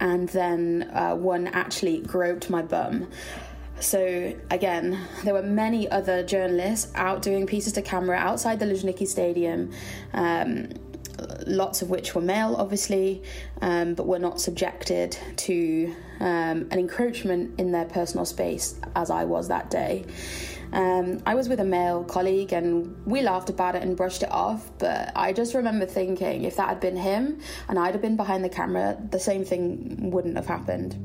and 0.00 0.28
then 0.30 0.90
uh, 0.92 1.14
one 1.14 1.46
actually 1.48 2.00
groped 2.00 2.50
my 2.50 2.62
bum. 2.62 3.08
So 3.78 4.34
again, 4.50 4.98
there 5.24 5.34
were 5.34 5.42
many 5.42 5.90
other 5.90 6.22
journalists 6.22 6.90
out 6.94 7.22
doing 7.22 7.46
pieces 7.46 7.74
to 7.74 7.82
camera 7.82 8.16
outside 8.16 8.58
the 8.58 8.66
Luzhniki 8.66 9.06
Stadium. 9.06 9.72
Um, 10.14 10.70
lots 11.46 11.82
of 11.82 11.90
which 11.90 12.14
were 12.14 12.20
male, 12.20 12.56
obviously, 12.56 13.22
um, 13.60 13.94
but 13.94 14.06
were 14.06 14.18
not 14.18 14.40
subjected 14.40 15.16
to 15.36 15.94
um, 16.20 16.68
an 16.70 16.78
encroachment 16.78 17.58
in 17.58 17.72
their 17.72 17.84
personal 17.84 18.24
space 18.24 18.78
as 18.94 19.10
I 19.10 19.24
was 19.24 19.48
that 19.48 19.70
day. 19.70 20.04
Um, 20.72 21.22
I 21.26 21.34
was 21.34 21.48
with 21.48 21.60
a 21.60 21.64
male 21.64 22.04
colleague 22.04 22.52
and 22.52 22.96
we 23.06 23.22
laughed 23.22 23.50
about 23.50 23.74
it 23.74 23.82
and 23.82 23.96
brushed 23.96 24.22
it 24.22 24.30
off, 24.30 24.70
but 24.78 25.12
I 25.16 25.32
just 25.32 25.54
remember 25.54 25.86
thinking 25.86 26.44
if 26.44 26.56
that 26.56 26.68
had 26.68 26.80
been 26.80 26.96
him 26.96 27.40
and 27.68 27.78
I'd 27.78 27.94
have 27.94 28.02
been 28.02 28.16
behind 28.16 28.44
the 28.44 28.48
camera, 28.48 28.96
the 29.10 29.20
same 29.20 29.44
thing 29.44 30.10
wouldn't 30.10 30.36
have 30.36 30.46
happened. 30.46 30.96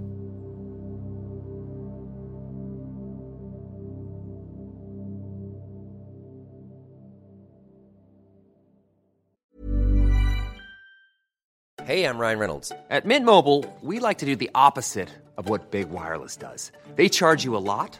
Hey, 11.84 12.06
I'm 12.06 12.20
Ryan 12.20 12.40
Reynolds. 12.40 12.72
At 12.90 13.06
Mint 13.06 13.26
Mobile, 13.26 13.66
we 13.82 14.00
like 14.00 14.20
to 14.20 14.26
do 14.26 14.38
the 14.38 14.50
opposite 14.56 15.10
of 15.36 15.50
what 15.50 15.72
Big 15.72 15.90
Wireless 15.90 16.38
does. 16.38 16.72
They 16.96 17.10
charge 17.10 17.44
you 17.44 17.58
a 17.58 17.60
lot 17.60 18.00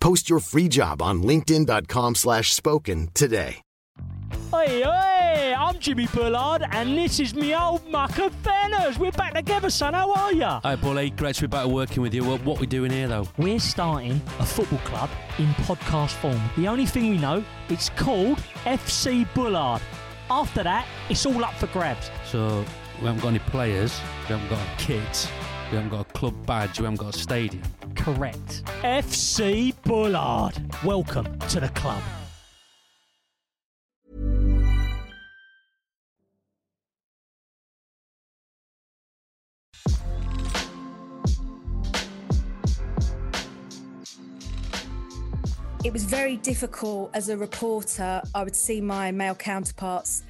Post 0.00 0.30
your 0.30 0.40
free 0.40 0.68
job 0.68 1.02
on 1.02 1.22
linkedin.com 1.22 2.14
slash 2.14 2.52
spoken 2.52 3.10
today. 3.14 3.62
Hey, 4.50 4.82
hey, 4.82 5.54
I'm 5.56 5.78
Jimmy 5.78 6.08
Bullard, 6.08 6.64
and 6.72 6.96
this 6.98 7.20
is 7.20 7.34
me 7.34 7.54
old 7.54 7.88
muck 7.88 8.18
of 8.18 8.32
Fenners. 8.42 8.98
We're 8.98 9.12
back 9.12 9.34
together, 9.34 9.70
son. 9.70 9.94
How 9.94 10.12
are 10.12 10.32
you? 10.32 10.44
Hi, 10.44 10.74
Bully. 10.74 11.10
Great 11.10 11.36
to 11.36 11.42
be 11.42 11.46
back 11.46 11.66
working 11.66 12.02
with 12.02 12.14
you. 12.14 12.24
What, 12.24 12.42
what 12.44 12.58
we 12.58 12.66
doing 12.66 12.90
here, 12.90 13.06
though? 13.06 13.28
We're 13.38 13.60
starting 13.60 14.20
a 14.40 14.46
football 14.46 14.80
club 14.80 15.10
in 15.38 15.46
podcast 15.64 16.12
form. 16.14 16.40
The 16.56 16.66
only 16.66 16.86
thing 16.86 17.10
we 17.10 17.18
know, 17.18 17.44
it's 17.68 17.90
called 17.90 18.38
FC 18.64 19.32
Bullard. 19.34 19.82
After 20.30 20.64
that, 20.64 20.86
it's 21.08 21.24
all 21.26 21.44
up 21.44 21.54
for 21.54 21.68
grabs. 21.68 22.10
So 22.24 22.64
we 23.00 23.06
haven't 23.06 23.22
got 23.22 23.28
any 23.28 23.38
players, 23.38 24.00
we 24.22 24.34
haven't 24.34 24.48
got 24.48 24.58
a 24.58 24.82
kit, 24.82 25.30
we 25.70 25.76
haven't 25.76 25.90
got 25.90 26.08
a 26.08 26.12
club 26.12 26.46
badge, 26.46 26.80
we 26.80 26.84
haven't 26.84 26.98
got 26.98 27.14
a 27.14 27.18
stadium. 27.18 27.62
Correct. 27.94 28.64
FC 28.82 29.74
Bullard. 29.82 30.54
Welcome 30.84 31.38
to 31.48 31.60
the 31.60 31.68
club. 31.70 32.02
it 45.82 45.94
was 45.94 46.04
very 46.04 46.36
difficult 46.36 47.10
as 47.14 47.30
a 47.30 47.36
reporter. 47.36 48.22
I 48.34 48.44
would 48.44 48.54
see 48.54 48.80
my 48.80 49.10
male 49.10 49.34
counterparts 49.34 50.22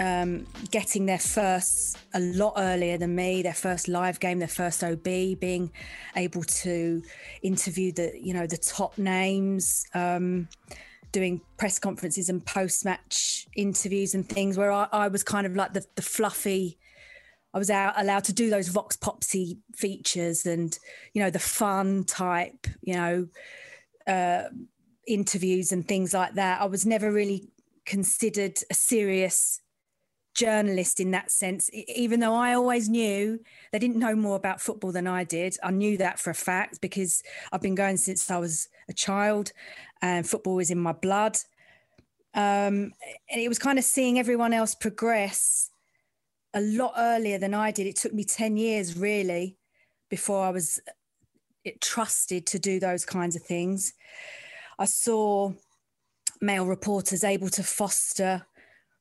um, 0.00 0.46
getting 0.70 1.06
their 1.06 1.18
first 1.18 1.98
a 2.14 2.20
lot 2.20 2.54
earlier 2.56 2.98
than 2.98 3.14
me, 3.14 3.42
their 3.42 3.54
first 3.54 3.88
live 3.88 4.20
game, 4.20 4.38
their 4.38 4.48
first 4.48 4.82
OB, 4.82 5.02
being 5.02 5.70
able 6.16 6.42
to 6.42 7.02
interview 7.42 7.92
the 7.92 8.12
you 8.20 8.34
know 8.34 8.46
the 8.46 8.56
top 8.56 8.98
names, 8.98 9.86
um, 9.94 10.48
doing 11.12 11.40
press 11.56 11.78
conferences 11.78 12.28
and 12.28 12.44
post 12.44 12.84
match 12.84 13.46
interviews 13.56 14.14
and 14.14 14.28
things. 14.28 14.58
Where 14.58 14.72
I, 14.72 14.88
I 14.92 15.08
was 15.08 15.22
kind 15.22 15.46
of 15.46 15.56
like 15.56 15.72
the, 15.72 15.84
the 15.94 16.02
fluffy. 16.02 16.78
I 17.52 17.58
was 17.58 17.70
out, 17.70 17.94
allowed 17.96 18.24
to 18.24 18.32
do 18.32 18.50
those 18.50 18.66
vox 18.66 18.96
popsy 18.96 19.58
features 19.76 20.44
and 20.44 20.76
you 21.12 21.22
know 21.22 21.30
the 21.30 21.38
fun 21.38 22.04
type, 22.04 22.66
you 22.82 22.94
know 22.94 23.28
uh, 24.06 24.44
interviews 25.06 25.72
and 25.72 25.86
things 25.86 26.14
like 26.14 26.34
that. 26.34 26.60
I 26.60 26.66
was 26.66 26.86
never 26.86 27.10
really 27.10 27.48
considered 27.84 28.58
a 28.70 28.74
serious 28.74 29.60
journalist 30.34 31.00
in 31.00 31.12
that 31.12 31.30
sense, 31.30 31.70
even 31.72 32.20
though 32.20 32.34
I 32.34 32.54
always 32.54 32.88
knew 32.88 33.40
they 33.72 33.78
didn't 33.78 33.98
know 33.98 34.14
more 34.14 34.36
about 34.36 34.60
football 34.60 34.92
than 34.92 35.06
I 35.06 35.24
did. 35.24 35.56
I 35.62 35.70
knew 35.70 35.96
that 35.98 36.18
for 36.18 36.30
a 36.30 36.34
fact 36.34 36.80
because 36.80 37.22
I've 37.52 37.62
been 37.62 37.74
going 37.74 37.96
since 37.96 38.30
I 38.30 38.38
was 38.38 38.68
a 38.88 38.92
child 38.92 39.52
and 40.02 40.28
football 40.28 40.58
is 40.58 40.70
in 40.70 40.78
my 40.78 40.92
blood. 40.92 41.38
Um, 42.34 42.92
and 43.30 43.40
it 43.40 43.48
was 43.48 43.58
kind 43.58 43.78
of 43.78 43.84
seeing 43.84 44.18
everyone 44.18 44.52
else 44.52 44.74
progress 44.74 45.70
a 46.52 46.60
lot 46.60 46.94
earlier 46.96 47.38
than 47.38 47.54
I 47.54 47.70
did. 47.70 47.86
It 47.86 47.96
took 47.96 48.12
me 48.12 48.24
10 48.24 48.56
years 48.56 48.96
really 48.96 49.56
before 50.10 50.44
I 50.44 50.50
was 50.50 50.80
trusted 51.80 52.46
to 52.46 52.58
do 52.58 52.80
those 52.80 53.04
kinds 53.04 53.36
of 53.36 53.42
things. 53.42 53.94
I 54.78 54.84
saw 54.84 55.52
male 56.40 56.66
reporters 56.66 57.24
able 57.24 57.48
to 57.50 57.62
foster 57.62 58.44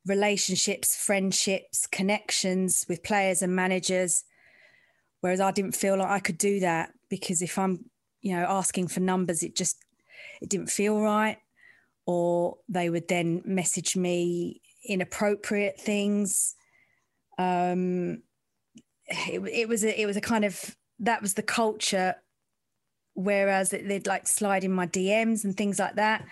relationships, 0.05 0.95
friendships, 0.95 1.87
connections 1.87 2.85
with 2.89 3.03
players 3.03 3.41
and 3.41 3.55
managers, 3.55 4.23
whereas 5.21 5.39
I 5.39 5.51
didn't 5.51 5.75
feel 5.75 5.97
like 5.97 6.09
I 6.09 6.19
could 6.19 6.37
do 6.37 6.59
that 6.59 6.91
because 7.09 7.41
if 7.41 7.57
I'm, 7.57 7.85
you 8.21 8.35
know, 8.35 8.45
asking 8.47 8.87
for 8.89 8.99
numbers, 8.99 9.43
it 9.43 9.55
just 9.55 9.77
it 10.41 10.49
didn't 10.49 10.69
feel 10.69 10.99
right, 10.99 11.37
or 12.05 12.57
they 12.67 12.89
would 12.89 13.07
then 13.07 13.41
message 13.45 13.95
me 13.95 14.61
inappropriate 14.85 15.79
things. 15.79 16.55
Um, 17.37 18.23
it, 19.07 19.41
it 19.41 19.69
was 19.69 19.83
a, 19.83 19.99
it 19.99 20.05
was 20.05 20.17
a 20.17 20.21
kind 20.21 20.45
of 20.45 20.75
that 20.99 21.21
was 21.21 21.33
the 21.33 21.43
culture 21.43 22.15
whereas 23.15 23.69
they'd 23.69 24.07
like 24.07 24.27
slide 24.27 24.63
in 24.63 24.71
my 24.71 24.87
DMs 24.87 25.43
and 25.43 25.55
things 25.55 25.79
like 25.79 25.95
that. 25.95 26.25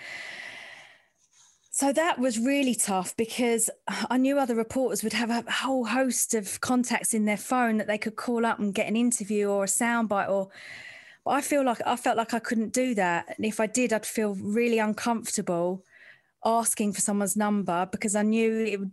So 1.82 1.92
that 1.94 2.20
was 2.20 2.38
really 2.38 2.76
tough 2.76 3.18
because 3.18 3.68
I 3.88 4.18
knew 4.18 4.38
other 4.38 4.54
reporters 4.54 5.02
would 5.02 5.14
have 5.14 5.32
a 5.32 5.50
whole 5.50 5.84
host 5.84 6.36
of 6.36 6.62
contacts 6.62 7.16
in 7.16 7.26
their 7.26 7.38
phone 7.38 7.78
that 7.78 7.88
they 7.88 7.98
could 7.98 8.16
call 8.16 8.46
up 8.46 8.60
and 8.60 8.72
get 8.72 8.86
an 8.86 8.96
interview 8.96 9.48
or 9.48 9.64
a 9.64 9.68
soundbite 9.68 10.30
or 10.30 10.50
but 11.26 11.32
I 11.32 11.42
feel 11.42 11.66
like 11.66 11.82
I 11.84 11.96
felt 11.96 12.18
like 12.18 12.36
I 12.36 12.40
couldn't 12.40 12.72
do 12.72 12.94
that. 12.94 13.34
And 13.36 13.48
if 13.48 13.60
I 13.60 13.66
did, 13.66 13.94
I'd 13.94 14.06
feel 14.06 14.36
really 14.36 14.78
uncomfortable 14.78 15.84
asking 16.46 16.94
for 16.94 17.02
someone's 17.02 17.36
number 17.36 17.90
because 17.92 18.16
I 18.16 18.22
knew 18.22 18.64
it 18.64 18.80
would 18.80 18.92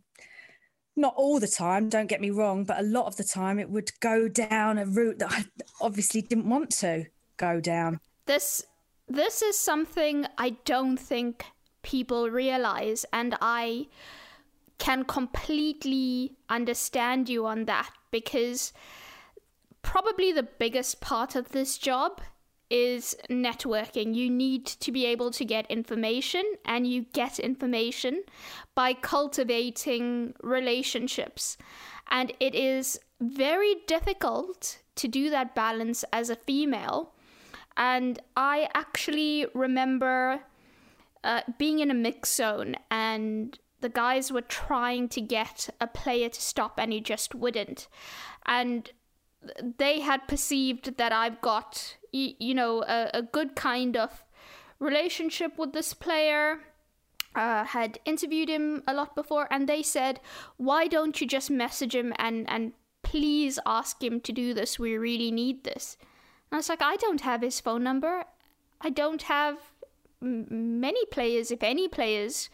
not 0.97 1.13
all 1.15 1.39
the 1.39 1.47
time, 1.47 1.91
don't 1.91 2.07
get 2.07 2.23
me 2.23 2.31
wrong, 2.31 2.65
but 2.65 2.81
a 2.81 2.85
lot 2.85 3.05
of 3.05 3.17
the 3.17 3.25
time 3.25 3.59
it 3.59 3.69
would 3.69 3.91
go 4.01 4.29
down 4.29 4.79
a 4.79 4.87
route 4.87 5.19
that 5.19 5.31
I 5.31 5.45
obviously 5.83 6.23
didn't 6.23 6.49
want 6.49 6.71
to 6.79 7.05
go 7.37 7.61
down. 7.61 8.01
This 8.25 8.65
this 9.09 9.43
is 9.43 9.59
something 9.59 10.25
I 10.39 10.57
don't 10.65 10.97
think 10.97 11.45
people 11.83 12.31
realize 12.31 13.05
and 13.13 13.37
I 13.41 13.87
can 14.79 15.05
completely 15.05 16.37
understand 16.49 17.29
you 17.29 17.47
on 17.47 17.65
that 17.65 17.91
because 18.11 18.73
probably 19.83 20.33
the 20.33 20.43
biggest 20.43 21.01
part 21.01 21.35
of 21.35 21.51
this 21.51 21.79
job 21.79 22.21
is 22.71 23.17
networking. 23.31 24.15
You 24.15 24.31
need 24.31 24.67
to 24.67 24.93
be 24.93 25.07
able 25.07 25.31
to 25.33 25.45
get 25.45 25.71
information, 25.71 26.45
and 26.67 26.87
you 26.87 27.07
get 27.15 27.39
information 27.39 28.23
by 28.75 28.93
cultivating 28.93 30.35
relationships. 30.43 31.57
And 32.11 32.33
it 32.41 32.55
is 32.55 33.01
very 33.21 33.77
difficult 33.87 34.79
to 34.97 35.09
do 35.09 35.31
that 35.31 35.55
balance 35.55 36.05
as 36.13 36.29
a 36.29 36.37
female 36.37 37.15
and 37.79 38.19
I 38.37 38.69
actually 38.75 39.47
remember 39.55 40.41
uh, 41.25 41.43
being 41.59 41.81
in 41.81 41.91
a 41.91 41.95
mix 41.95 42.35
zone 42.35 42.77
and 42.91 43.59
the 43.81 43.89
guys 43.89 44.33
were 44.33 44.43
trying 44.43 45.09
to 45.09 45.21
get 45.21 45.69
a 45.81 45.87
player 45.87 46.29
to 46.29 46.41
stop 46.41 46.79
and 46.79 46.93
he 46.93 47.01
just 47.01 47.35
wouldn't. 47.35 47.89
And 48.47 48.91
they 49.79 50.01
had 50.01 50.27
perceived 50.27 50.97
that 50.97 51.13
I've 51.13 51.41
got, 51.41 51.97
you, 52.13 52.35
you 52.39 52.55
know, 52.55 52.83
a, 52.83 53.11
a, 53.15 53.23
good 53.23 53.55
kind 53.55 53.97
of 53.97 54.25
relationship 54.79 55.59
with 55.59 55.73
this 55.73 55.95
player. 55.95 56.61
Uh, 57.35 57.63
had 57.63 58.01
interviewed 58.05 58.49
him 58.49 58.83
a 58.89 58.95
lot 58.95 59.15
before, 59.15 59.47
and 59.51 59.69
they 59.69 59.83
said, 59.83 60.19
"Why 60.57 60.89
don't 60.89 61.21
you 61.21 61.27
just 61.27 61.51
message 61.51 61.95
him 61.95 62.13
and 62.19 62.49
and 62.49 62.73
please 63.03 63.61
ask 63.67 64.03
him 64.03 64.21
to 64.23 64.33
do 64.33 64.55
this? 64.55 64.79
We 64.79 64.97
really 64.97 65.31
need 65.31 65.63
this." 65.63 65.99
And 66.51 66.57
I 66.57 66.57
was 66.57 66.69
like, 66.71 66.83
I 66.83 66.97
don't 66.97 67.21
have 67.21 67.43
his 67.43 67.61
phone 67.61 67.85
number. 67.85 68.25
I 68.81 68.91
don't 68.91 69.23
have 69.23 69.59
many 70.21 71.05
players, 71.07 71.51
if 71.51 71.63
any 71.63 71.89
players, 71.89 72.51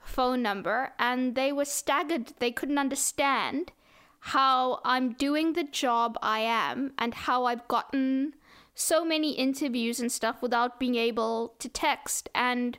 phone 0.00 0.42
number. 0.42 0.92
And 0.98 1.34
they 1.34 1.52
were 1.52 1.64
staggered. 1.64 2.32
They 2.38 2.50
couldn't 2.50 2.78
understand 2.78 3.72
how 4.20 4.80
I'm 4.84 5.12
doing 5.12 5.52
the 5.52 5.64
job 5.64 6.16
I 6.22 6.40
am 6.40 6.92
and 6.98 7.12
how 7.12 7.44
I've 7.44 7.68
gotten 7.68 8.34
so 8.74 9.04
many 9.04 9.32
interviews 9.32 10.00
and 10.00 10.10
stuff 10.10 10.42
without 10.42 10.80
being 10.80 10.96
able 10.96 11.54
to 11.58 11.68
text. 11.68 12.28
And 12.34 12.78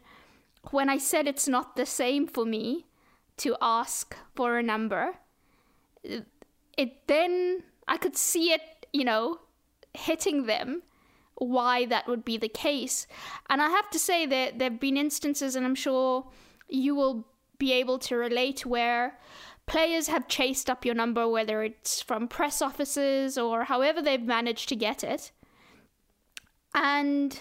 when 0.72 0.90
I 0.90 0.98
said 0.98 1.28
it's 1.28 1.48
not 1.48 1.76
the 1.76 1.86
same 1.86 2.28
for 2.28 2.46
me 2.46 2.88
to 3.38 3.56
ask 3.62 4.16
for 4.36 4.58
a 4.58 4.64
number, 4.64 5.16
it 6.04 7.08
then 7.08 7.64
I 7.88 7.98
could 7.98 8.18
see 8.18 8.52
it, 8.52 8.88
you 8.92 9.04
know, 9.04 9.40
hitting 9.94 10.48
them 10.48 10.82
why 11.38 11.86
that 11.86 12.08
would 12.08 12.24
be 12.24 12.38
the 12.38 12.50
case. 12.50 13.08
And 13.50 13.62
I 13.62 13.70
have 13.70 13.90
to 13.92 14.00
say 14.00 14.26
that 14.26 14.60
there 14.60 14.70
have 14.70 14.80
been 14.80 14.98
instances, 14.98 15.56
and 15.56 15.66
I'm 15.66 15.76
sure 15.76 16.28
you 16.70 16.96
will 16.96 17.28
be 17.58 17.74
able 17.74 18.00
to 18.00 18.16
relate, 18.16 18.66
where 18.66 19.18
players 19.66 20.08
have 20.08 20.28
chased 20.28 20.70
up 20.70 20.86
your 20.86 20.96
number, 20.96 21.28
whether 21.28 21.64
it's 21.64 22.02
from 22.02 22.28
press 22.28 22.62
offices 22.62 23.38
or 23.38 23.66
however 23.66 24.02
they've 24.02 24.22
managed 24.22 24.70
to 24.70 24.76
get 24.76 25.04
it. 25.04 25.32
And, 26.74 27.40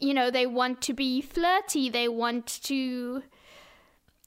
you 0.00 0.14
know, 0.14 0.30
they 0.30 0.46
want 0.46 0.80
to 0.82 0.94
be 0.94 1.20
flirty, 1.20 1.88
they 1.90 2.08
want 2.08 2.46
to 2.64 3.22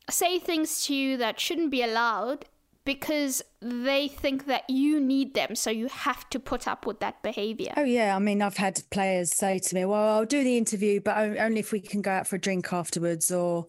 say 0.09 0.39
things 0.39 0.85
to 0.85 0.93
you 0.93 1.17
that 1.17 1.39
shouldn't 1.39 1.71
be 1.71 1.81
allowed 1.81 2.45
because 2.83 3.41
they 3.61 4.07
think 4.07 4.45
that 4.45 4.69
you 4.69 4.99
need 4.99 5.33
them, 5.33 5.55
so 5.55 5.69
you 5.69 5.87
have 5.87 6.29
to 6.31 6.39
put 6.39 6.67
up 6.67 6.85
with 6.85 6.99
that 6.99 7.21
behavior. 7.21 7.73
Oh, 7.77 7.83
yeah. 7.83 8.15
I 8.15 8.19
mean, 8.19 8.41
I've 8.41 8.57
had 8.57 8.81
players 8.89 9.31
say 9.31 9.59
to 9.59 9.75
me, 9.75 9.85
well, 9.85 10.17
I'll 10.17 10.25
do 10.25 10.43
the 10.43 10.57
interview, 10.57 10.99
but 10.99 11.17
only 11.17 11.59
if 11.59 11.71
we 11.71 11.79
can 11.79 12.01
go 12.01 12.11
out 12.11 12.27
for 12.27 12.37
a 12.37 12.39
drink 12.39 12.73
afterwards, 12.73 13.31
or 13.31 13.67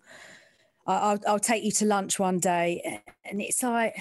I'll, 0.87 1.21
I'll 1.27 1.39
take 1.39 1.63
you 1.63 1.73
to 1.73 1.85
lunch 1.85 2.19
one 2.19 2.39
day. 2.39 3.03
And 3.25 3.41
it's 3.41 3.63
like, 3.63 3.97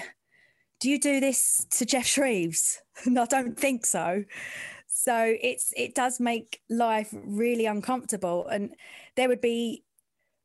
do 0.80 0.88
you 0.88 0.98
do 0.98 1.20
this 1.20 1.66
to 1.70 1.84
Geoff 1.84 2.06
Shreeves? 2.06 2.80
no, 3.06 3.22
I 3.22 3.26
don't 3.26 3.58
think 3.58 3.86
so. 3.86 4.24
So 4.86 5.36
it's 5.40 5.72
it 5.76 5.94
does 5.94 6.20
make 6.20 6.60
life 6.70 7.12
really 7.12 7.66
uncomfortable. 7.66 8.46
And 8.46 8.74
there 9.16 9.28
would 9.28 9.40
be 9.40 9.84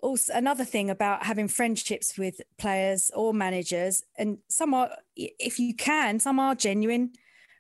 also 0.01 0.31
another 0.33 0.65
thing 0.65 0.89
about 0.89 1.23
having 1.25 1.47
friendships 1.47 2.17
with 2.17 2.41
players 2.57 3.09
or 3.15 3.33
managers 3.33 4.03
and 4.17 4.37
some 4.47 4.73
are 4.73 4.91
if 5.15 5.59
you 5.59 5.73
can 5.73 6.19
some 6.19 6.39
are 6.39 6.53
genuine 6.53 7.11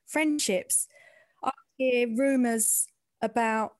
friendships 0.05 0.87
i 1.43 1.51
hear 1.77 2.07
rumors 2.15 2.87
about 3.21 3.73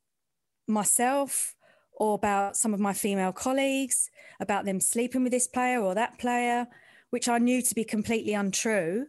myself 0.68 1.56
or 1.98 2.16
about 2.16 2.56
some 2.56 2.74
of 2.74 2.80
my 2.80 2.94
female 2.94 3.32
colleagues, 3.32 4.10
about 4.40 4.66
them 4.66 4.80
sleeping 4.80 5.24
with 5.24 5.32
this 5.32 5.48
player 5.48 5.82
or 5.82 5.96
that 5.96 6.20
player, 6.20 6.68
which 7.10 7.28
I 7.28 7.40
knew 7.40 7.62
to 7.62 7.76
be 7.76 7.84
completely 7.84 8.34
untrue. 8.34 9.08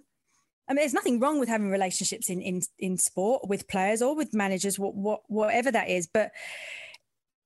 I 0.68 0.72
mean, 0.72 0.80
there's 0.80 0.94
nothing 0.94 1.20
wrong 1.20 1.38
with 1.38 1.48
having 1.48 1.70
relationships 1.70 2.30
in 2.30 2.40
in, 2.40 2.62
in 2.78 2.96
sport 2.98 3.48
with 3.48 3.68
players 3.68 4.02
or 4.02 4.14
with 4.14 4.34
managers, 4.34 4.78
what, 4.78 4.94
what 4.94 5.20
whatever 5.28 5.70
that 5.70 5.88
is, 5.88 6.06
but 6.06 6.32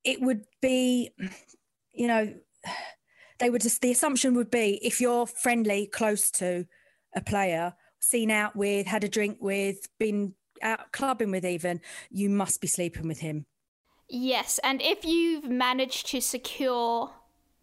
it 0.04 0.20
would 0.20 0.44
be, 0.60 1.10
you 1.92 2.08
know, 2.08 2.34
they 3.38 3.50
would 3.50 3.62
just 3.62 3.80
the 3.80 3.90
assumption 3.90 4.34
would 4.34 4.50
be 4.50 4.78
if 4.82 5.00
you're 5.00 5.26
friendly, 5.26 5.86
close 5.86 6.30
to 6.32 6.66
a 7.14 7.20
player, 7.20 7.74
seen 8.00 8.30
out 8.30 8.56
with, 8.56 8.86
had 8.86 9.04
a 9.04 9.08
drink 9.08 9.38
with, 9.40 9.88
been 9.98 10.34
out 10.62 10.92
clubbing 10.92 11.30
with, 11.30 11.44
even 11.44 11.80
you 12.10 12.30
must 12.30 12.60
be 12.60 12.68
sleeping 12.68 13.08
with 13.08 13.20
him. 13.20 13.46
Yes, 14.08 14.60
and 14.62 14.82
if 14.82 15.04
you've 15.04 15.48
managed 15.48 16.08
to 16.08 16.20
secure 16.20 17.10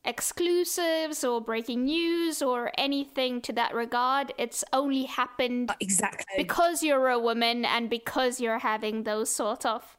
exclusives 0.05 1.23
or 1.23 1.41
breaking 1.41 1.85
news 1.85 2.41
or 2.41 2.71
anything 2.77 3.41
to 3.41 3.53
that 3.53 3.73
regard, 3.73 4.33
it's 4.37 4.63
only 4.73 5.03
happened 5.03 5.69
uh, 5.69 5.75
exactly 5.79 6.25
because 6.37 6.81
you're 6.81 7.09
a 7.09 7.19
woman 7.19 7.65
and 7.65 7.89
because 7.89 8.39
you're 8.39 8.59
having 8.59 9.03
those 9.03 9.29
sort 9.29 9.65
of 9.65 9.97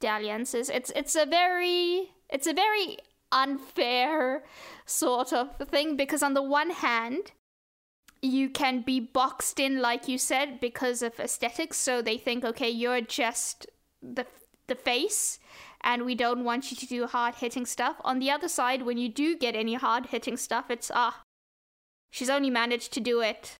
dalliances. 0.00 0.70
It's 0.70 0.90
it's 0.96 1.14
a 1.14 1.26
very 1.26 2.10
it's 2.28 2.46
a 2.46 2.52
very 2.52 2.98
unfair 3.32 4.44
sort 4.86 5.32
of 5.32 5.56
thing 5.68 5.96
because 5.96 6.22
on 6.22 6.34
the 6.34 6.42
one 6.42 6.70
hand 6.70 7.32
you 8.22 8.48
can 8.48 8.80
be 8.80 9.00
boxed 9.00 9.60
in 9.60 9.80
like 9.82 10.08
you 10.08 10.16
said 10.16 10.58
because 10.58 11.02
of 11.02 11.20
aesthetics. 11.20 11.76
So 11.76 12.00
they 12.00 12.16
think 12.16 12.44
okay 12.44 12.70
you're 12.70 13.00
just 13.00 13.66
the 14.02 14.26
the 14.66 14.74
face 14.74 15.38
and 15.82 16.06
we 16.06 16.14
don't 16.14 16.44
want 16.44 16.70
you 16.70 16.76
to 16.76 16.86
do 16.86 17.06
hard 17.06 17.36
hitting 17.36 17.66
stuff. 17.66 17.96
On 18.02 18.18
the 18.18 18.30
other 18.30 18.48
side 18.48 18.82
when 18.82 18.98
you 18.98 19.08
do 19.08 19.36
get 19.36 19.54
any 19.54 19.74
hard 19.74 20.06
hitting 20.06 20.36
stuff 20.36 20.70
it's 20.70 20.90
ah 20.94 21.22
she's 22.10 22.30
only 22.30 22.50
managed 22.50 22.92
to 22.92 23.00
do 23.00 23.20
it 23.20 23.56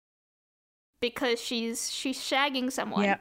because 1.01 1.41
she's 1.41 1.91
she's 1.91 2.19
shagging 2.19 2.73
someone. 2.73 3.05
Yeah. 3.05 3.19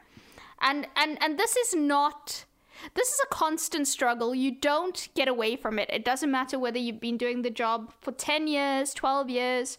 and 0.61 0.87
and 0.95 1.21
and 1.21 1.37
this 1.37 1.57
is 1.57 1.75
not 1.75 2.45
this 2.93 3.09
is 3.09 3.19
a 3.23 3.33
constant 3.33 3.87
struggle. 3.87 4.35
You 4.35 4.51
don't 4.51 5.07
get 5.15 5.27
away 5.27 5.55
from 5.55 5.79
it. 5.79 5.89
It 5.91 6.05
doesn't 6.05 6.31
matter 6.31 6.59
whether 6.59 6.77
you've 6.77 6.99
been 6.99 7.17
doing 7.17 7.41
the 7.41 7.49
job 7.49 7.93
for 8.01 8.11
10 8.11 8.47
years, 8.47 8.93
12 8.93 9.29
years, 9.29 9.77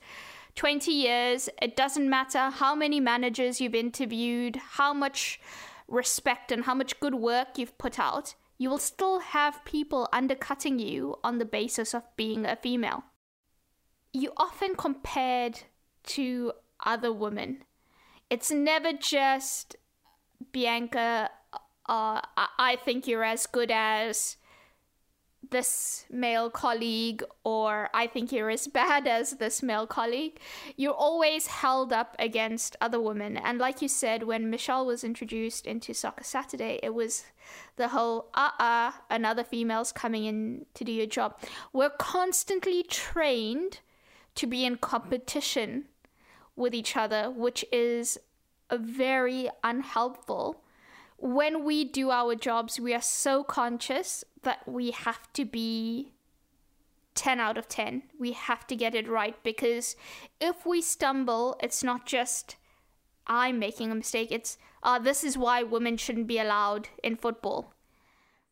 20 0.55 0.90
years. 0.90 1.48
It 1.61 1.76
doesn't 1.76 2.09
matter 2.09 2.50
how 2.50 2.74
many 2.74 3.00
managers 3.00 3.61
you've 3.61 3.74
interviewed, 3.74 4.57
how 4.57 4.94
much 4.94 5.40
respect 5.88 6.50
and 6.50 6.64
how 6.64 6.74
much 6.74 6.98
good 7.00 7.14
work 7.14 7.59
you've 7.59 7.76
put 7.78 7.98
out. 7.98 8.34
You 8.57 8.70
will 8.70 8.78
still 8.78 9.20
have 9.20 9.64
people 9.64 10.09
undercutting 10.12 10.78
you 10.78 11.16
on 11.24 11.38
the 11.38 11.44
basis 11.44 11.92
of 11.92 12.05
being 12.16 12.46
a 12.46 12.57
female. 12.57 13.05
You 14.12 14.32
often 14.36 14.76
compared 14.76 15.61
to 16.05 16.52
other 16.84 17.12
women. 17.12 17.64
It's 18.30 18.50
never 18.50 18.92
just 18.92 19.76
Bianca 20.52 21.30
uh, 21.87 22.20
I 22.37 22.76
think 22.85 23.07
you're 23.07 23.24
as 23.24 23.47
good 23.47 23.70
as 23.70 24.37
this 25.51 26.07
male 26.11 26.51
colleague, 26.51 27.22
or 27.45 27.91
I 27.95 28.07
think 28.07 28.32
you're 28.32 28.51
as 28.51 28.66
bad 28.80 29.07
as 29.07 29.32
this 29.32 29.62
male 29.62 29.87
colleague. 29.87 30.39
You're 30.76 30.95
always 30.95 31.47
held 31.47 31.93
up 31.93 32.16
against 32.18 32.76
other 32.80 33.01
women. 33.01 33.37
And 33.37 33.59
like 33.59 33.82
you 33.82 33.89
said, 33.89 34.22
when 34.24 34.51
Michelle 34.51 34.87
was 34.87 35.05
introduced 35.05 35.66
into 35.66 35.95
Soccer 35.95 36.24
Saturday, 36.24 36.80
it 36.82 36.95
was 36.95 37.24
the 37.76 37.89
whole 37.89 38.30
uh 38.35 38.51
uh, 38.59 38.93
another 39.11 39.45
female's 39.45 39.93
coming 39.93 40.24
in 40.24 40.66
to 40.74 40.85
do 40.85 40.93
your 40.93 41.07
job. 41.07 41.39
We're 41.72 41.91
constantly 41.91 42.82
trained 42.82 43.80
to 44.35 44.47
be 44.47 44.64
in 44.64 44.76
competition 44.76 45.85
with 46.57 46.74
each 46.74 46.97
other, 46.97 47.30
which 47.30 47.64
is 47.70 48.18
a 48.70 48.78
very 48.78 49.49
unhelpful 49.62 50.63
when 51.25 51.64
we 51.64 51.85
do 51.85 52.11
our 52.11 52.35
jobs, 52.35 52.79
we 52.79 52.93
are 52.93 53.01
so 53.01 53.43
conscious 53.43 54.25
that 54.43 54.68
we 54.68 54.91
have 54.91 55.33
to 55.33 55.47
be 55.47 56.12
10 57.14 57.41
out 57.41 57.57
of 57.57 57.66
10. 57.66 58.03
We 58.20 58.33
have 58.33 58.66
to 58.66 58.77
get 58.77 58.95
it 58.95 59.09
right 59.09 59.35
because 59.43 59.97
if 60.39 60.66
we 60.66 60.83
stumble, 60.83 61.57
it's 61.62 61.83
not 61.83 62.05
just 62.05 62.57
I'm 63.27 63.59
making 63.59 63.91
a 63.91 63.95
mistake, 63.95 64.29
it's 64.31 64.59
uh, 64.83 64.99
this 64.99 65.25
is 65.25 65.39
why 65.39 65.62
women 65.62 65.97
shouldn't 65.97 66.27
be 66.27 66.39
allowed 66.39 66.91
in 67.03 67.16
football. 67.16 67.72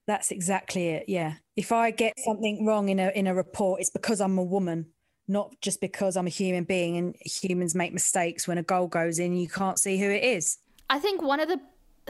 That's 0.07 0.31
exactly 0.31 0.89
it. 0.89 1.05
Yeah. 1.09 1.35
If 1.57 1.73
I 1.73 1.91
get 1.91 2.15
something 2.25 2.65
wrong 2.65 2.89
in 2.89 2.99
a 2.99 3.11
in 3.11 3.27
a 3.27 3.35
report, 3.35 3.83
it's 3.83 3.91
because 3.91 4.19
I'm 4.23 4.39
a 4.39 4.43
woman, 4.43 4.87
not 5.29 5.53
just 5.61 5.83
because 5.83 6.17
I'm 6.17 6.27
a 6.27 6.31
human 6.31 6.65
being 6.65 6.97
and 6.97 7.15
humans 7.21 7.75
make 7.75 7.93
mistakes 7.93 8.49
when 8.49 8.57
a 8.57 8.63
goal 8.63 8.89
goes 8.89 9.19
in, 9.19 9.37
you 9.37 9.47
can't 9.47 9.79
see 9.79 9.99
who 9.99 10.09
it 10.09 10.25
is. 10.25 10.57
I 10.89 10.99
think 10.99 11.21
one 11.21 11.41
of 11.41 11.49
the 11.49 11.61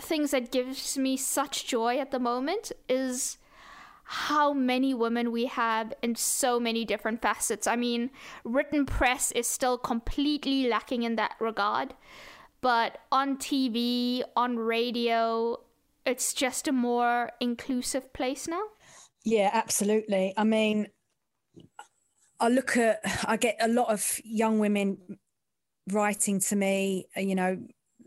things 0.01 0.31
that 0.31 0.51
gives 0.51 0.97
me 0.97 1.17
such 1.17 1.67
joy 1.67 1.99
at 1.99 2.11
the 2.11 2.19
moment 2.19 2.73
is 2.89 3.39
how 4.05 4.53
many 4.53 4.93
women 4.93 5.33
we 5.33 5.47
have 5.47 5.93
in 6.03 6.15
so 6.15 6.59
many 6.61 6.85
different 6.85 7.23
facets. 7.23 7.67
I 7.67 7.77
mean, 7.77 8.11
written 8.45 8.85
press 8.85 9.33
is 9.33 9.47
still 9.47 9.79
completely 9.79 10.69
lacking 10.69 11.03
in 11.03 11.17
that 11.17 11.37
regard, 11.41 11.95
but 12.61 12.99
on 13.11 13.37
TV, 13.37 14.23
on 14.37 14.59
radio, 14.59 15.59
it's 16.05 16.35
just 16.35 16.69
a 16.69 16.73
more 16.73 17.31
inclusive 17.41 18.13
place 18.13 18.49
now. 18.49 18.63
Yeah, 19.25 19.51
absolutely. 19.53 20.35
I 20.37 20.45
mean, 20.45 20.89
I 22.41 22.49
look 22.49 22.77
at, 22.77 23.01
I 23.25 23.37
get 23.37 23.57
a 23.61 23.69
lot 23.69 23.89
of 23.89 24.21
young 24.25 24.59
women 24.59 24.99
writing 25.91 26.41
to 26.41 26.57
me, 26.57 27.07
you 27.17 27.35
know, 27.35 27.57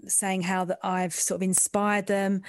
saying 0.08 0.43
how 0.43 0.66
that 0.66 0.80
I've 0.84 1.14
sort 1.14 1.39
of 1.39 1.43
inspired 1.43 2.08
them 2.08 2.41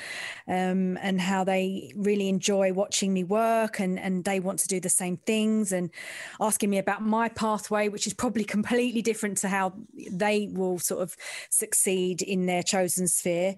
um, 0.49 0.97
and 1.01 1.21
how 1.21 1.45
they 1.45 1.93
really 1.97 2.29
enjoy 2.29 2.73
watching 2.73 3.13
me 3.13 3.25
work 3.25 3.81
and, 3.81 3.99
and 3.99 4.25
they 4.25 4.41
want 4.41 4.59
to 4.61 4.69
do 4.69 4.81
the 4.81 4.89
same 4.89 5.17
things 5.17 5.73
and 5.73 5.91
asking 6.41 6.71
me 6.71 6.79
about 6.79 7.03
my 7.03 7.29
pathway, 7.29 7.89
which 7.89 8.07
is 8.07 8.15
probably 8.15 8.45
completely 8.57 9.03
different 9.03 9.39
to 9.39 9.49
how 9.49 9.73
they 10.11 10.49
will 10.53 10.79
sort 10.79 11.03
of 11.03 11.17
succeed 11.51 12.23
in 12.23 12.47
their 12.47 12.63
chosen 12.63 13.09
sphere. 13.09 13.57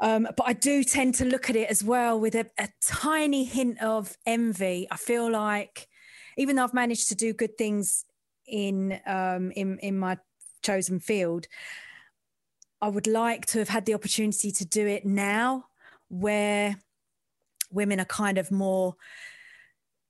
Um, 0.00 0.26
but 0.36 0.44
I 0.46 0.54
do 0.54 0.82
tend 0.82 1.14
to 1.16 1.26
look 1.26 1.50
at 1.50 1.56
it 1.56 1.68
as 1.68 1.84
well 1.84 2.18
with 2.18 2.34
a, 2.34 2.46
a 2.58 2.68
tiny 2.82 3.44
hint 3.44 3.82
of 3.82 4.16
envy. 4.24 4.88
I 4.90 4.96
feel 4.96 5.30
like 5.30 5.88
even 6.38 6.56
though 6.56 6.64
I've 6.64 6.74
managed 6.74 7.08
to 7.08 7.14
do 7.14 7.34
good 7.34 7.58
things 7.58 8.06
in 8.46 8.98
um, 9.06 9.50
in 9.52 9.78
in 9.78 9.98
my 9.98 10.16
chosen 10.62 11.00
field, 11.00 11.46
I 12.82 12.88
would 12.88 13.06
like 13.06 13.46
to 13.46 13.58
have 13.58 13.68
had 13.68 13.86
the 13.86 13.94
opportunity 13.94 14.50
to 14.52 14.64
do 14.64 14.86
it 14.86 15.04
now 15.04 15.66
where 16.08 16.76
women 17.70 18.00
are 18.00 18.06
kind 18.06 18.38
of 18.38 18.50
more 18.50 18.96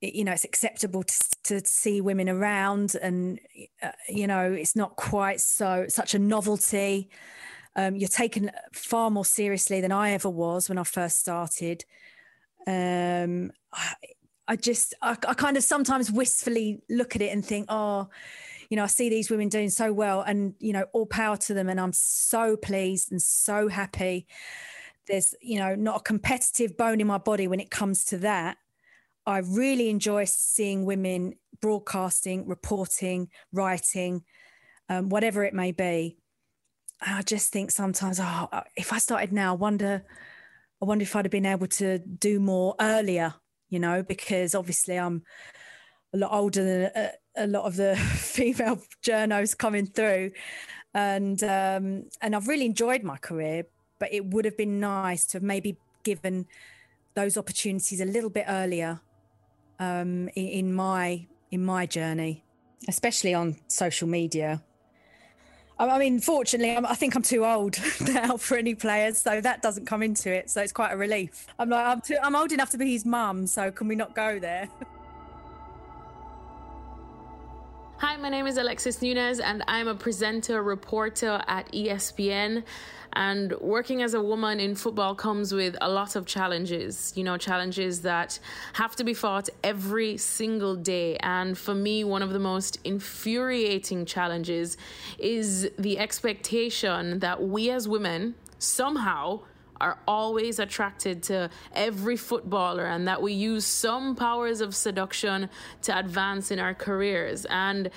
you 0.00 0.24
know 0.24 0.32
it's 0.32 0.44
acceptable 0.44 1.02
to, 1.02 1.18
to 1.44 1.66
see 1.66 2.00
women 2.00 2.28
around 2.28 2.96
and 3.02 3.38
uh, 3.82 3.90
you 4.08 4.26
know 4.26 4.50
it's 4.52 4.74
not 4.74 4.96
quite 4.96 5.40
so 5.40 5.86
such 5.88 6.14
a 6.14 6.18
novelty. 6.18 7.08
Um, 7.76 7.94
you're 7.94 8.08
taken 8.08 8.50
far 8.72 9.10
more 9.10 9.24
seriously 9.24 9.80
than 9.80 9.92
i 9.92 10.10
ever 10.10 10.28
was 10.28 10.68
when 10.68 10.78
i 10.78 10.82
first 10.82 11.20
started. 11.20 11.84
Um, 12.66 13.52
I, 13.72 13.94
I, 14.48 14.56
just 14.56 14.94
I, 15.00 15.12
I 15.12 15.34
kind 15.34 15.56
of 15.56 15.62
sometimes 15.62 16.10
wistfully 16.10 16.80
look 16.90 17.14
at 17.14 17.22
it 17.22 17.32
and 17.32 17.44
think 17.44 17.66
oh 17.68 18.08
you 18.70 18.76
know, 18.76 18.84
I 18.84 18.86
see 18.86 19.10
these 19.10 19.30
women 19.30 19.48
doing 19.48 19.68
so 19.68 19.92
well 19.92 20.22
and, 20.22 20.54
you 20.60 20.72
know, 20.72 20.86
all 20.92 21.04
power 21.04 21.36
to 21.36 21.54
them. 21.54 21.68
And 21.68 21.80
I'm 21.80 21.92
so 21.92 22.56
pleased 22.56 23.10
and 23.10 23.20
so 23.20 23.66
happy. 23.66 24.28
There's, 25.08 25.34
you 25.42 25.58
know, 25.58 25.74
not 25.74 25.96
a 25.96 26.04
competitive 26.04 26.76
bone 26.76 27.00
in 27.00 27.08
my 27.08 27.18
body 27.18 27.48
when 27.48 27.58
it 27.58 27.70
comes 27.70 28.04
to 28.06 28.18
that. 28.18 28.58
I 29.26 29.38
really 29.38 29.90
enjoy 29.90 30.24
seeing 30.24 30.84
women 30.84 31.34
broadcasting, 31.60 32.46
reporting, 32.46 33.28
writing, 33.52 34.24
um, 34.88 35.08
whatever 35.08 35.42
it 35.44 35.52
may 35.52 35.72
be. 35.72 36.16
And 37.04 37.16
I 37.16 37.22
just 37.22 37.52
think 37.52 37.72
sometimes, 37.72 38.20
oh, 38.22 38.48
if 38.76 38.92
I 38.92 38.98
started 38.98 39.32
now, 39.32 39.52
I 39.52 39.56
wonder, 39.56 40.04
I 40.80 40.84
wonder 40.84 41.02
if 41.02 41.16
I'd 41.16 41.24
have 41.24 41.32
been 41.32 41.44
able 41.44 41.66
to 41.66 41.98
do 41.98 42.38
more 42.38 42.76
earlier, 42.80 43.34
you 43.68 43.80
know, 43.80 44.04
because 44.04 44.54
obviously 44.54 44.96
I'm 44.96 45.22
a 46.12 46.18
lot 46.18 46.32
older 46.32 46.64
than 46.64 46.90
a, 46.94 47.10
a 47.36 47.46
lot 47.46 47.64
of 47.64 47.76
the 47.76 47.96
female 48.14 48.80
journos 49.02 49.56
coming 49.56 49.86
through, 49.86 50.32
and 50.94 51.42
um, 51.42 52.04
and 52.20 52.34
I've 52.34 52.48
really 52.48 52.66
enjoyed 52.66 53.02
my 53.02 53.16
career. 53.16 53.66
But 53.98 54.12
it 54.12 54.24
would 54.26 54.46
have 54.46 54.56
been 54.56 54.80
nice 54.80 55.26
to 55.26 55.36
have 55.36 55.42
maybe 55.42 55.76
given 56.04 56.46
those 57.14 57.36
opportunities 57.36 58.00
a 58.00 58.06
little 58.06 58.30
bit 58.30 58.46
earlier 58.48 59.00
um, 59.78 60.28
in, 60.34 60.46
in 60.46 60.74
my 60.74 61.26
in 61.50 61.64
my 61.64 61.86
journey, 61.86 62.44
especially 62.88 63.34
on 63.34 63.56
social 63.68 64.08
media. 64.08 64.62
I 65.78 65.98
mean, 65.98 66.20
fortunately, 66.20 66.76
I 66.76 66.94
think 66.94 67.14
I'm 67.14 67.22
too 67.22 67.46
old 67.46 67.78
now 68.00 68.36
for 68.36 68.58
any 68.58 68.74
players, 68.74 69.16
so 69.16 69.40
that 69.40 69.62
doesn't 69.62 69.86
come 69.86 70.02
into 70.02 70.30
it. 70.30 70.50
So 70.50 70.60
it's 70.60 70.72
quite 70.72 70.92
a 70.92 70.96
relief. 70.96 71.46
I'm 71.58 71.70
like, 71.70 71.86
I'm, 71.86 72.00
too, 72.02 72.18
I'm 72.22 72.36
old 72.36 72.52
enough 72.52 72.68
to 72.72 72.78
be 72.78 72.92
his 72.92 73.06
mum, 73.06 73.46
so 73.46 73.70
can 73.70 73.88
we 73.88 73.96
not 73.96 74.14
go 74.14 74.38
there? 74.38 74.68
Hi, 78.01 78.16
my 78.16 78.30
name 78.30 78.46
is 78.46 78.57
Alexis 78.57 79.03
Nunes, 79.03 79.40
and 79.40 79.62
I'm 79.68 79.86
a 79.86 79.94
presenter 79.94 80.62
reporter 80.62 81.42
at 81.46 81.70
ESPN. 81.70 82.64
And 83.12 83.53
working 83.61 84.01
as 84.01 84.14
a 84.14 84.22
woman 84.22 84.59
in 84.59 84.74
football 84.74 85.14
comes 85.14 85.53
with 85.53 85.76
a 85.82 85.90
lot 85.90 86.16
of 86.16 86.24
challenges, 86.24 87.12
you 87.14 87.22
know, 87.22 87.36
challenges 87.36 88.01
that 88.01 88.38
have 88.72 88.96
to 88.96 89.05
be 89.05 89.12
fought 89.12 89.51
every 89.62 90.16
single 90.16 90.76
day. 90.76 91.18
And 91.18 91.59
for 91.59 91.74
me, 91.74 92.03
one 92.03 92.22
of 92.22 92.32
the 92.32 92.38
most 92.38 92.78
infuriating 92.84 94.07
challenges 94.07 94.78
is 95.18 95.70
the 95.78 95.98
expectation 95.98 97.18
that 97.18 97.42
we 97.42 97.70
as 97.70 97.86
women 97.86 98.34
somehow 98.59 99.40
are 99.80 99.98
always 100.06 100.58
attracted 100.58 101.22
to 101.24 101.50
every 101.74 102.16
footballer 102.16 102.86
and 102.86 103.08
that 103.08 103.20
we 103.20 103.32
use 103.32 103.64
some 103.64 104.14
powers 104.14 104.60
of 104.60 104.74
seduction 104.74 105.48
to 105.82 105.98
advance 105.98 106.50
in 106.50 106.58
our 106.58 106.74
careers. 106.74 107.46
And 107.46 107.90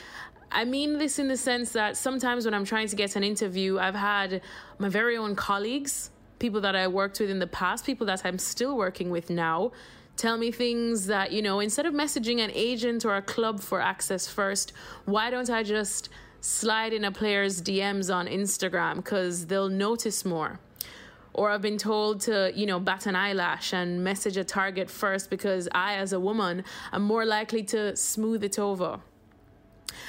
I 0.52 0.66
mean 0.66 0.98
this 0.98 1.20
in 1.20 1.28
the 1.28 1.38
sense 1.38 1.72
that 1.74 1.98
sometimes 1.98 2.46
when 2.46 2.54
I'm 2.54 2.66
trying 2.66 2.88
to 2.88 2.96
get 2.96 3.16
an 3.16 3.24
interview, 3.24 3.80
I've 3.80 3.96
had 3.96 4.42
my 4.78 4.90
very 4.90 5.18
own 5.18 5.36
colleagues, 5.36 6.12
people 6.40 6.62
that 6.62 6.76
I 6.76 6.88
worked 6.88 7.20
with 7.20 7.30
in 7.30 7.40
the 7.40 7.48
past, 7.48 7.86
people 7.86 8.08
that 8.08 8.22
I'm 8.24 8.38
still 8.38 8.78
working 8.78 9.10
with 9.10 9.30
now, 9.30 9.72
tell 10.16 10.38
me 10.38 10.52
things 10.52 11.08
that, 11.08 11.32
you 11.32 11.42
know, 11.42 11.60
instead 11.60 11.86
of 11.86 11.94
messaging 11.94 12.40
an 12.40 12.52
agent 12.54 13.04
or 13.04 13.16
a 13.16 13.22
club 13.22 13.60
for 13.60 13.82
access 13.82 14.28
first, 14.28 14.74
why 15.06 15.30
don't 15.30 15.50
I 15.50 15.64
just 15.64 16.10
slide 16.40 16.94
in 16.94 17.04
a 17.06 17.12
player's 17.12 17.62
DMs 17.62 18.14
on 18.14 18.28
Instagram 18.28 18.98
because 18.98 19.48
they'll 19.48 19.70
notice 19.70 20.24
more? 20.24 20.60
Or 21.34 21.50
I've 21.50 21.62
been 21.62 21.78
told 21.78 22.22
to, 22.22 22.52
you 22.56 22.66
know, 22.66 22.80
bat 22.80 23.06
an 23.08 23.16
eyelash 23.16 23.74
and 23.74 24.04
message 24.04 24.38
a 24.38 24.44
target 24.44 24.90
first 24.90 25.30
because 25.30 25.68
I, 25.74 25.96
as 25.96 26.14
a 26.14 26.20
woman, 26.20 26.64
am 26.92 27.02
more 27.02 27.26
likely 27.26 27.64
to 27.64 27.96
smooth 27.96 28.44
it 28.44 28.60
over. 28.60 29.00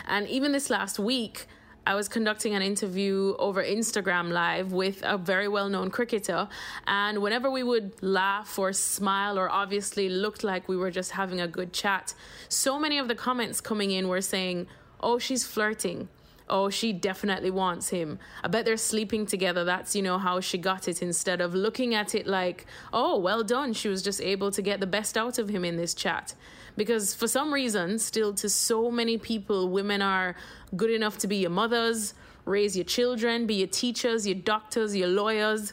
And 0.07 0.29
even 0.29 0.53
this 0.53 0.71
last 0.71 0.99
week, 0.99 1.47
I 1.87 1.95
was 1.95 2.09
conducting 2.09 2.55
an 2.55 2.63
interview 2.63 3.35
over 3.39 3.63
Instagram 3.63 4.31
Live 4.31 4.73
with 4.73 5.03
a 5.03 5.19
very 5.19 5.49
well 5.49 5.69
known 5.69 5.91
cricketer. 5.91 6.49
And 6.87 7.21
whenever 7.21 7.51
we 7.51 7.63
would 7.63 8.03
laugh 8.03 8.59
or 8.59 8.73
smile, 8.73 9.39
or 9.39 9.51
obviously 9.51 10.09
looked 10.09 10.43
like 10.43 10.67
we 10.67 10.77
were 10.77 10.91
just 10.91 11.11
having 11.11 11.41
a 11.43 11.49
good 11.49 11.75
chat, 11.75 12.15
so 12.49 12.79
many 12.79 12.99
of 12.99 13.09
the 13.09 13.15
comments 13.15 13.61
coming 13.61 13.91
in 13.91 14.09
were 14.09 14.23
saying, 14.23 14.67
Oh, 15.01 15.19
she's 15.19 15.45
flirting. 15.45 16.09
Oh, 16.49 16.69
she 16.69 16.93
definitely 16.93 17.51
wants 17.51 17.89
him. 17.89 18.19
I 18.43 18.49
bet 18.49 18.67
they're 18.67 18.77
sleeping 18.77 19.25
together. 19.25 19.65
That's, 19.65 19.97
you 19.97 20.03
know, 20.03 20.19
how 20.19 20.41
she 20.41 20.59
got 20.59 20.89
it 20.89 21.03
instead 21.03 21.41
of 21.41 21.55
looking 21.55 21.95
at 21.95 22.15
it 22.15 22.27
like, 22.27 22.67
oh, 22.93 23.19
well 23.19 23.43
done. 23.43 23.73
She 23.73 23.89
was 23.89 24.03
just 24.03 24.21
able 24.21 24.51
to 24.51 24.61
get 24.61 24.81
the 24.81 24.87
best 24.87 25.17
out 25.17 25.39
of 25.39 25.49
him 25.49 25.65
in 25.65 25.77
this 25.77 25.95
chat. 25.95 26.35
Because 26.77 27.15
for 27.15 27.29
some 27.29 27.55
reason, 27.55 27.99
still 27.99 28.35
to 28.35 28.49
so 28.49 28.91
many 28.91 29.17
people, 29.17 29.71
women 29.71 30.03
are 30.03 30.37
good 30.77 30.91
enough 30.91 31.17
to 31.19 31.27
be 31.27 31.37
your 31.37 31.51
mothers, 31.51 32.13
raise 32.45 32.77
your 32.77 32.85
children, 32.85 33.47
be 33.47 33.55
your 33.55 33.69
teachers, 33.69 34.27
your 34.27 34.37
doctors, 34.37 34.95
your 34.95 35.09
lawyers, 35.09 35.73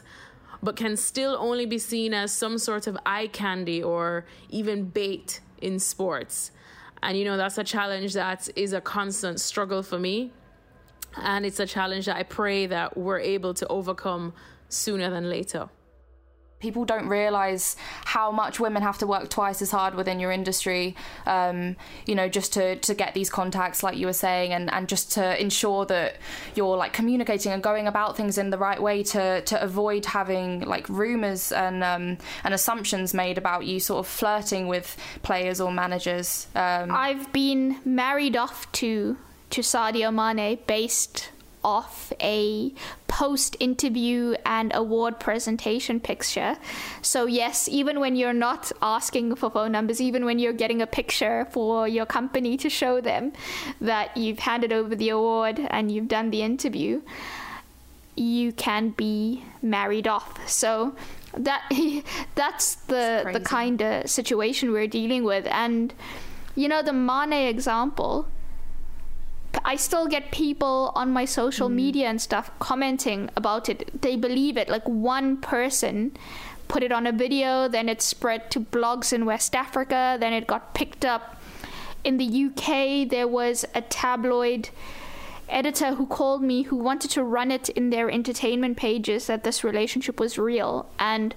but 0.62 0.76
can 0.76 0.96
still 0.96 1.36
only 1.38 1.66
be 1.66 1.78
seen 1.78 2.14
as 2.14 2.32
some 2.32 2.56
sort 2.56 2.86
of 2.86 2.96
eye 3.04 3.26
candy 3.26 3.82
or 3.82 4.24
even 4.48 4.84
bait 4.84 5.40
in 5.60 5.78
sports. 5.78 6.52
And 7.02 7.18
you 7.18 7.24
know, 7.24 7.36
that's 7.36 7.58
a 7.58 7.64
challenge 7.64 8.14
that 8.14 8.48
is 8.54 8.72
a 8.72 8.80
constant 8.80 9.40
struggle 9.40 9.82
for 9.82 9.98
me. 9.98 10.32
And 11.16 11.44
it's 11.44 11.60
a 11.60 11.66
challenge 11.66 12.06
that 12.06 12.16
I 12.16 12.22
pray 12.22 12.66
that 12.66 12.96
we're 12.96 13.20
able 13.20 13.54
to 13.54 13.66
overcome 13.68 14.32
sooner 14.68 15.10
than 15.10 15.28
later. 15.28 15.68
People 16.58 16.84
don't 16.84 17.08
realize 17.08 17.74
how 18.04 18.30
much 18.30 18.60
women 18.60 18.82
have 18.82 18.96
to 18.98 19.06
work 19.06 19.28
twice 19.28 19.60
as 19.62 19.72
hard 19.72 19.96
within 19.96 20.20
your 20.20 20.30
industry 20.30 20.94
um, 21.26 21.74
you 22.06 22.14
know 22.14 22.28
just 22.28 22.52
to 22.52 22.76
to 22.76 22.94
get 22.94 23.14
these 23.14 23.28
contacts 23.28 23.82
like 23.82 23.96
you 23.96 24.06
were 24.06 24.12
saying 24.12 24.52
and 24.52 24.72
and 24.72 24.88
just 24.88 25.10
to 25.10 25.42
ensure 25.42 25.84
that 25.86 26.18
you're 26.54 26.76
like 26.76 26.92
communicating 26.92 27.50
and 27.50 27.64
going 27.64 27.88
about 27.88 28.16
things 28.16 28.38
in 28.38 28.50
the 28.50 28.58
right 28.58 28.80
way 28.80 29.02
to 29.02 29.40
to 29.40 29.60
avoid 29.60 30.06
having 30.06 30.60
like 30.60 30.88
rumors 30.88 31.50
and 31.50 31.82
um, 31.82 32.16
and 32.44 32.54
assumptions 32.54 33.12
made 33.12 33.38
about 33.38 33.66
you 33.66 33.80
sort 33.80 33.98
of 33.98 34.06
flirting 34.06 34.68
with 34.68 34.96
players 35.24 35.60
or 35.60 35.72
managers. 35.72 36.46
Um, 36.54 36.92
I've 36.92 37.32
been 37.32 37.80
married 37.84 38.36
off 38.36 38.70
to 38.72 39.16
to 39.52 39.60
Sadio 39.60 40.12
Mane 40.12 40.58
based 40.66 41.28
off 41.62 42.12
a 42.20 42.72
post 43.06 43.54
interview 43.60 44.34
and 44.46 44.72
award 44.74 45.20
presentation 45.20 46.00
picture. 46.00 46.56
So, 47.02 47.26
yes, 47.26 47.68
even 47.68 48.00
when 48.00 48.16
you're 48.16 48.32
not 48.32 48.72
asking 48.80 49.36
for 49.36 49.50
phone 49.50 49.72
numbers, 49.72 50.00
even 50.00 50.24
when 50.24 50.38
you're 50.38 50.54
getting 50.54 50.80
a 50.80 50.86
picture 50.86 51.46
for 51.50 51.86
your 51.86 52.06
company 52.06 52.56
to 52.56 52.70
show 52.70 53.00
them 53.00 53.32
that 53.80 54.16
you've 54.16 54.38
handed 54.40 54.72
over 54.72 54.96
the 54.96 55.10
award 55.10 55.60
and 55.68 55.92
you've 55.92 56.08
done 56.08 56.30
the 56.30 56.42
interview, 56.42 57.02
you 58.16 58.52
can 58.52 58.90
be 58.90 59.44
married 59.60 60.08
off. 60.08 60.48
So, 60.48 60.96
that 61.36 61.62
that's 62.34 62.74
the 62.74 63.30
the 63.32 63.40
kind 63.40 63.82
of 63.82 64.08
situation 64.08 64.70
we're 64.72 64.86
dealing 64.86 65.24
with 65.24 65.46
and 65.46 65.94
you 66.54 66.68
know 66.68 66.82
the 66.82 66.92
Mane 66.92 67.32
example 67.32 68.28
I 69.64 69.76
still 69.76 70.06
get 70.06 70.30
people 70.30 70.92
on 70.94 71.12
my 71.12 71.24
social 71.24 71.68
mm. 71.68 71.74
media 71.74 72.08
and 72.08 72.20
stuff 72.20 72.50
commenting 72.58 73.30
about 73.36 73.68
it. 73.68 74.02
They 74.02 74.16
believe 74.16 74.56
it. 74.56 74.68
Like 74.68 74.88
one 74.88 75.36
person 75.36 76.16
put 76.68 76.82
it 76.82 76.92
on 76.92 77.06
a 77.06 77.12
video, 77.12 77.68
then 77.68 77.88
it 77.88 78.00
spread 78.00 78.50
to 78.50 78.60
blogs 78.60 79.12
in 79.12 79.26
West 79.26 79.54
Africa, 79.54 80.16
then 80.18 80.32
it 80.32 80.46
got 80.46 80.74
picked 80.74 81.04
up. 81.04 81.36
In 82.02 82.16
the 82.16 82.46
UK, 82.46 83.08
there 83.08 83.28
was 83.28 83.64
a 83.74 83.82
tabloid 83.82 84.70
editor 85.48 85.94
who 85.94 86.06
called 86.06 86.42
me 86.42 86.62
who 86.62 86.76
wanted 86.76 87.10
to 87.10 87.22
run 87.22 87.50
it 87.50 87.68
in 87.68 87.90
their 87.90 88.10
entertainment 88.10 88.76
pages 88.76 89.26
that 89.26 89.44
this 89.44 89.62
relationship 89.62 90.18
was 90.18 90.38
real. 90.38 90.88
And 90.98 91.34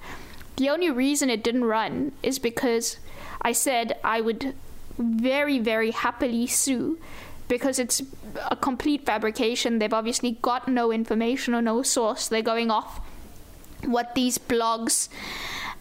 the 0.55 0.70
only 0.70 0.89
reason 0.89 1.30
it 1.30 1.43
didn't 1.43 1.66
run 1.66 2.13
is 2.24 2.39
because 2.39 2.97
I 3.41 3.51
said 3.51 3.97
I 4.03 4.22
would 4.22 4.55
very, 4.97 5.59
very 5.59 5.91
happily 5.91 6.47
sue 6.47 6.97
because 7.48 7.80
it's 7.80 8.02
a 8.50 8.56
complete 8.56 9.06
fabrication. 9.06 9.80
They've 9.80 9.93
obviously 9.93 10.34
got 10.41 10.68
no 10.68 10.91
information 10.91 11.54
or 11.54 11.62
no 11.62 11.82
source. 11.82 12.28
They're 12.28 12.41
going 12.41 12.72
off 12.72 13.02
what 13.84 14.16
these 14.16 14.38
blogs 14.38 15.10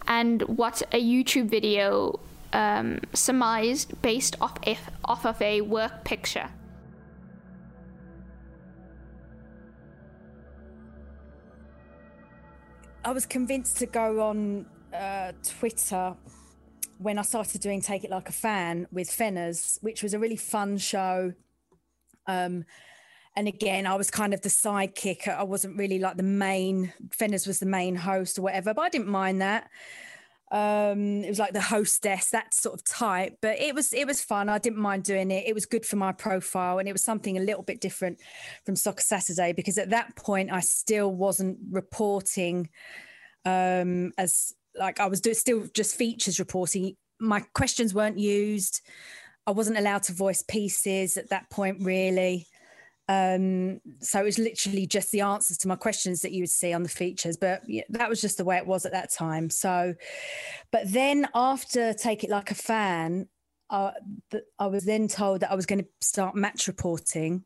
and 0.07 0.41
what 0.43 0.81
a 0.91 1.01
YouTube 1.01 1.49
video 1.49 2.19
um, 2.53 2.99
surmised 3.13 4.01
based 4.01 4.35
off 4.39 4.57
if, 4.65 4.89
off 5.03 5.25
of 5.25 5.41
a 5.41 5.61
work 5.61 6.03
picture. 6.03 6.49
I 13.03 13.11
was 13.11 13.25
convinced 13.25 13.77
to 13.77 13.85
go 13.85 14.21
on 14.21 14.65
uh, 14.91 15.33
Twitter 15.59 16.15
when 16.97 17.19
I 17.19 17.21
started 17.21 17.61
doing 17.61 17.81
Take 17.81 18.03
It 18.03 18.09
Like 18.09 18.29
a 18.29 18.31
Fan 18.31 18.87
with 18.91 19.09
Fenners, 19.09 19.81
which 19.83 20.01
was 20.01 20.13
a 20.13 20.19
really 20.19 20.37
fun 20.37 20.77
show. 20.77 21.33
Um, 22.27 22.65
and 23.35 23.47
again, 23.47 23.85
I 23.85 23.95
was 23.95 24.09
kind 24.09 24.33
of 24.33 24.41
the 24.41 24.49
sidekick. 24.49 25.27
I 25.27 25.43
wasn't 25.43 25.77
really 25.77 25.99
like 25.99 26.17
the 26.17 26.23
main. 26.23 26.93
Fenners 27.09 27.45
was 27.45 27.59
the 27.59 27.65
main 27.65 27.95
host 27.95 28.39
or 28.39 28.43
whatever, 28.43 28.73
but 28.73 28.81
I 28.81 28.89
didn't 28.89 29.09
mind 29.09 29.41
that. 29.41 29.69
Um, 30.51 31.23
it 31.23 31.27
was 31.27 31.39
like 31.39 31.51
the 31.53 31.61
hostess, 31.61 32.29
that 32.29 32.53
sort 32.53 32.75
of 32.75 32.85
type. 32.85 33.37
But 33.41 33.59
it 33.59 33.75
was 33.75 33.93
it 33.93 34.07
was 34.07 34.21
fun. 34.21 34.47
I 34.47 34.57
didn't 34.57 34.79
mind 34.79 35.03
doing 35.03 35.31
it. 35.31 35.45
It 35.47 35.53
was 35.53 35.65
good 35.65 35.85
for 35.85 35.97
my 35.97 36.13
profile, 36.13 36.79
and 36.79 36.87
it 36.87 36.93
was 36.93 37.03
something 37.03 37.37
a 37.37 37.41
little 37.41 37.63
bit 37.63 37.81
different 37.81 38.19
from 38.65 38.77
Soccer 38.77 39.01
Saturday 39.01 39.51
because 39.51 39.77
at 39.77 39.89
that 39.89 40.15
point 40.15 40.51
I 40.51 40.61
still 40.61 41.11
wasn't 41.11 41.57
reporting 41.71 42.69
um, 43.43 44.11
as 44.17 44.53
like 44.77 44.99
I 44.99 45.07
was 45.07 45.21
do, 45.21 45.33
still 45.33 45.67
just 45.73 45.95
features 45.95 46.39
reporting. 46.39 46.95
My 47.19 47.41
questions 47.53 47.93
weren't 47.93 48.19
used. 48.19 48.81
I 49.47 49.51
wasn't 49.51 49.77
allowed 49.77 50.03
to 50.03 50.13
voice 50.13 50.41
pieces 50.41 51.17
at 51.17 51.29
that 51.29 51.49
point, 51.49 51.77
really. 51.81 52.47
Um, 53.07 53.81
so 53.99 54.19
it 54.19 54.23
was 54.23 54.39
literally 54.39 54.87
just 54.87 55.11
the 55.11 55.21
answers 55.21 55.59
to 55.59 55.67
my 55.67 55.75
questions 55.75 56.21
that 56.21 56.31
you 56.31 56.41
would 56.41 56.49
see 56.49 56.73
on 56.73 56.81
the 56.81 56.89
features, 56.89 57.37
but 57.37 57.61
that 57.89 58.09
was 58.09 58.19
just 58.19 58.37
the 58.37 58.45
way 58.45 58.57
it 58.57 58.65
was 58.65 58.85
at 58.85 58.93
that 58.93 59.13
time. 59.13 59.49
So, 59.49 59.93
but 60.71 60.91
then 60.91 61.27
after 61.35 61.93
Take 61.93 62.23
It 62.23 62.31
Like 62.31 62.49
a 62.49 62.55
Fan, 62.55 63.27
uh, 63.69 63.91
I 64.57 64.67
was 64.67 64.85
then 64.85 65.07
told 65.07 65.41
that 65.41 65.51
I 65.51 65.55
was 65.55 65.65
going 65.65 65.83
to 65.83 65.87
start 66.01 66.35
match 66.35 66.67
reporting. 66.67 67.43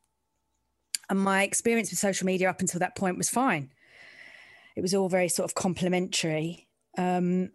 And 1.09 1.19
my 1.19 1.43
experience 1.43 1.89
with 1.89 1.99
social 1.99 2.25
media 2.25 2.49
up 2.49 2.61
until 2.61 2.79
that 2.79 2.95
point 2.95 3.17
was 3.17 3.29
fine. 3.29 3.71
It 4.75 4.81
was 4.81 4.93
all 4.93 5.09
very 5.09 5.27
sort 5.27 5.49
of 5.49 5.55
complimentary. 5.55 6.67
Um, 6.97 7.49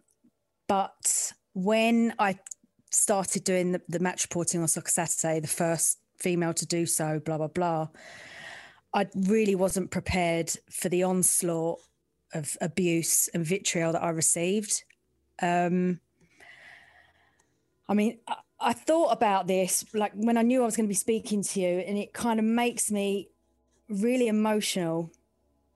but 0.67 1.31
when 1.53 2.13
I 2.19 2.37
started 2.95 3.43
doing 3.43 3.73
the, 3.73 3.81
the 3.87 3.99
match 3.99 4.23
reporting 4.23 4.61
on 4.61 4.67
Soccer 4.67 4.89
Saturday, 4.89 5.39
the 5.39 5.47
first 5.47 5.99
female 6.17 6.53
to 6.53 6.65
do 6.65 6.85
so, 6.85 7.19
blah, 7.19 7.37
blah, 7.37 7.47
blah. 7.47 7.87
I 8.93 9.07
really 9.15 9.55
wasn't 9.55 9.91
prepared 9.91 10.51
for 10.71 10.89
the 10.89 11.03
onslaught 11.03 11.79
of 12.33 12.57
abuse 12.61 13.27
and 13.29 13.45
vitriol 13.45 13.93
that 13.93 14.03
I 14.03 14.09
received. 14.09 14.83
Um, 15.41 15.99
I 17.87 17.93
mean, 17.93 18.19
I, 18.27 18.35
I 18.59 18.73
thought 18.73 19.11
about 19.11 19.47
this 19.47 19.85
like 19.93 20.13
when 20.15 20.37
I 20.37 20.41
knew 20.41 20.61
I 20.61 20.65
was 20.65 20.77
going 20.77 20.87
to 20.87 20.89
be 20.89 20.95
speaking 20.95 21.43
to 21.43 21.59
you, 21.59 21.79
and 21.79 21.97
it 21.97 22.13
kind 22.13 22.39
of 22.39 22.45
makes 22.45 22.89
me 22.89 23.29
really 23.89 24.27
emotional 24.27 25.11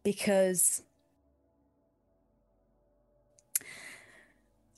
because 0.03 0.81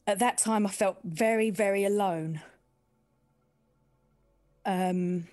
at 0.07 0.19
that 0.19 0.37
time 0.37 0.65
I 0.65 0.69
felt 0.69 0.97
very, 1.03 1.49
very 1.49 1.83
alone. 1.83 2.41
Um, 4.65 5.27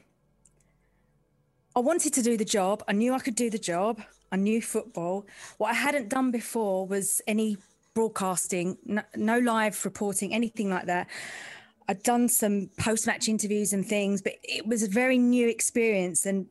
I 1.76 1.80
wanted 1.80 2.12
to 2.14 2.22
do 2.22 2.36
the 2.36 2.44
job. 2.44 2.82
I 2.88 2.92
knew 2.92 3.14
I 3.14 3.18
could 3.18 3.34
do 3.34 3.50
the 3.50 3.58
job. 3.58 4.02
I 4.32 4.36
knew 4.36 4.60
football. 4.60 5.26
What 5.58 5.70
I 5.70 5.74
hadn't 5.74 6.08
done 6.08 6.30
before 6.30 6.86
was 6.86 7.20
any 7.26 7.56
broadcasting, 7.94 8.76
no, 8.84 9.02
no 9.16 9.38
live 9.38 9.84
reporting, 9.84 10.34
anything 10.34 10.70
like 10.70 10.86
that. 10.86 11.08
I'd 11.88 12.02
done 12.02 12.28
some 12.28 12.68
post 12.78 13.06
match 13.06 13.28
interviews 13.28 13.72
and 13.72 13.86
things, 13.86 14.20
but 14.20 14.34
it 14.42 14.66
was 14.66 14.82
a 14.82 14.88
very 14.88 15.18
new 15.18 15.48
experience. 15.48 16.26
And 16.26 16.46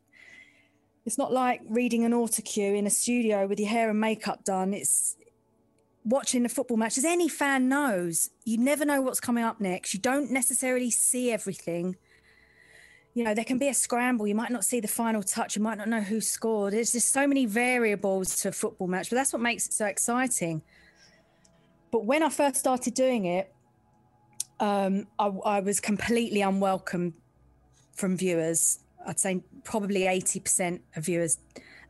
it's 1.05 1.17
not 1.17 1.31
like 1.31 1.61
reading 1.67 2.05
an 2.05 2.13
autocue 2.13 2.75
in 2.75 2.87
a 2.87 2.89
studio 2.89 3.47
with 3.47 3.59
your 3.59 3.69
hair 3.69 3.89
and 3.89 3.99
makeup 3.99 4.43
done. 4.45 4.73
It's 4.73 5.16
watching 6.07 6.45
a 6.45 6.49
football 6.49 6.77
match, 6.77 6.97
as 6.97 7.05
any 7.05 7.27
fan 7.27 7.67
knows, 7.67 8.29
you 8.45 8.57
never 8.57 8.85
know 8.85 9.01
what's 9.01 9.19
coming 9.19 9.43
up 9.43 9.59
next. 9.59 9.93
You 9.93 9.99
don't 9.99 10.31
necessarily 10.31 10.89
see 10.89 11.31
everything. 11.31 11.97
You 13.13 13.23
know, 13.23 13.33
there 13.33 13.43
can 13.43 13.57
be 13.57 13.67
a 13.67 13.73
scramble. 13.73 14.27
You 14.27 14.35
might 14.35 14.51
not 14.51 14.63
see 14.63 14.79
the 14.79 14.87
final 14.87 15.21
touch. 15.21 15.55
You 15.55 15.61
might 15.61 15.77
not 15.77 15.89
know 15.89 16.01
who 16.01 16.21
scored. 16.21 16.73
There's 16.73 16.91
just 16.93 17.11
so 17.11 17.27
many 17.27 17.45
variables 17.45 18.37
to 18.41 18.49
a 18.49 18.51
football 18.51 18.87
match, 18.87 19.09
but 19.09 19.15
that's 19.15 19.33
what 19.33 19.41
makes 19.41 19.67
it 19.67 19.73
so 19.73 19.85
exciting. 19.85 20.61
But 21.91 22.05
when 22.05 22.23
I 22.23 22.29
first 22.29 22.57
started 22.57 22.93
doing 22.93 23.25
it, 23.25 23.53
um, 24.59 25.07
I, 25.19 25.27
I 25.27 25.59
was 25.59 25.79
completely 25.79 26.41
unwelcome 26.41 27.15
from 27.93 28.17
viewers. 28.17 28.79
I'd 29.05 29.19
say 29.19 29.43
probably 29.63 30.01
80% 30.01 30.81
of 30.95 31.05
viewers, 31.05 31.39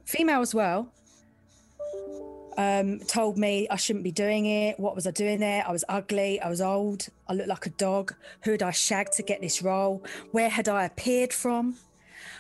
female 0.05 0.41
as 0.41 0.55
well, 0.55 0.91
um, 2.57 2.99
told 2.99 3.37
me 3.37 3.67
I 3.69 3.75
shouldn't 3.75 4.03
be 4.03 4.11
doing 4.11 4.47
it. 4.47 4.79
What 4.79 4.95
was 4.95 5.05
I 5.05 5.11
doing 5.11 5.39
there? 5.39 5.63
I 5.65 5.71
was 5.71 5.85
ugly. 5.87 6.41
I 6.41 6.49
was 6.49 6.59
old. 6.59 7.07
I 7.27 7.33
looked 7.33 7.49
like 7.49 7.65
a 7.67 7.71
dog. 7.71 8.15
Who 8.43 8.51
had 8.51 8.63
I 8.63 8.71
shagged 8.71 9.13
to 9.13 9.23
get 9.23 9.41
this 9.41 9.61
role? 9.61 10.03
Where 10.31 10.49
had 10.49 10.67
I 10.67 10.85
appeared 10.85 11.31
from? 11.31 11.77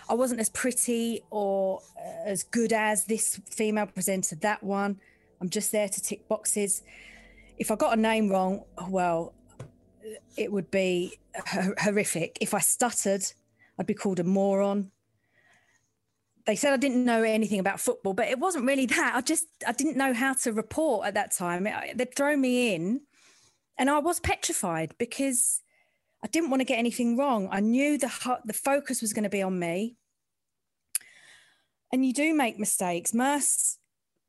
I 0.09 0.15
wasn't 0.15 0.39
as 0.39 0.49
pretty 0.49 1.21
or 1.29 1.81
uh, 1.97 2.29
as 2.29 2.43
good 2.43 2.73
as 2.73 3.05
this 3.05 3.39
female 3.49 3.85
presenter, 3.85 4.35
that 4.37 4.63
one. 4.63 4.99
I'm 5.39 5.49
just 5.49 5.71
there 5.71 5.87
to 5.87 6.01
tick 6.01 6.27
boxes. 6.27 6.81
If 7.59 7.69
I 7.69 7.75
got 7.75 7.97
a 7.97 8.01
name 8.01 8.29
wrong, 8.29 8.63
well, 8.89 9.33
it 10.35 10.51
would 10.51 10.71
be 10.71 11.19
horrific. 11.79 12.37
If 12.41 12.53
I 12.53 12.59
stuttered, 12.59 13.23
I'd 13.77 13.85
be 13.85 13.93
called 13.93 14.19
a 14.19 14.23
moron. 14.23 14.91
They 16.47 16.55
said 16.55 16.71
I 16.71 16.77
didn't 16.77 17.03
know 17.03 17.23
anything 17.23 17.59
about 17.59 17.81
football, 17.81 18.13
but 18.13 18.29
it 18.29 18.39
wasn't 18.39 18.65
really 18.65 18.85
that. 18.87 19.13
I 19.15 19.21
just 19.21 19.45
I 19.67 19.73
didn't 19.73 19.97
know 19.97 20.13
how 20.13 20.33
to 20.33 20.53
report 20.53 21.05
at 21.05 21.13
that 21.15 21.31
time. 21.31 21.67
They'd 21.93 22.15
throw 22.15 22.37
me 22.37 22.73
in, 22.73 23.01
and 23.77 23.89
I 23.89 23.99
was 23.99 24.21
petrified 24.21 24.95
because 24.97 25.61
I 26.23 26.27
didn't 26.27 26.49
want 26.49 26.61
to 26.61 26.65
get 26.65 26.79
anything 26.79 27.17
wrong. 27.17 27.49
I 27.51 27.59
knew 27.59 27.97
the 27.97 28.39
the 28.45 28.53
focus 28.53 29.01
was 29.01 29.11
going 29.11 29.25
to 29.25 29.29
be 29.29 29.41
on 29.41 29.59
me. 29.59 29.97
And 31.91 32.05
you 32.05 32.13
do 32.13 32.33
make 32.33 32.57
mistakes. 32.57 33.13
Merse 33.13 33.77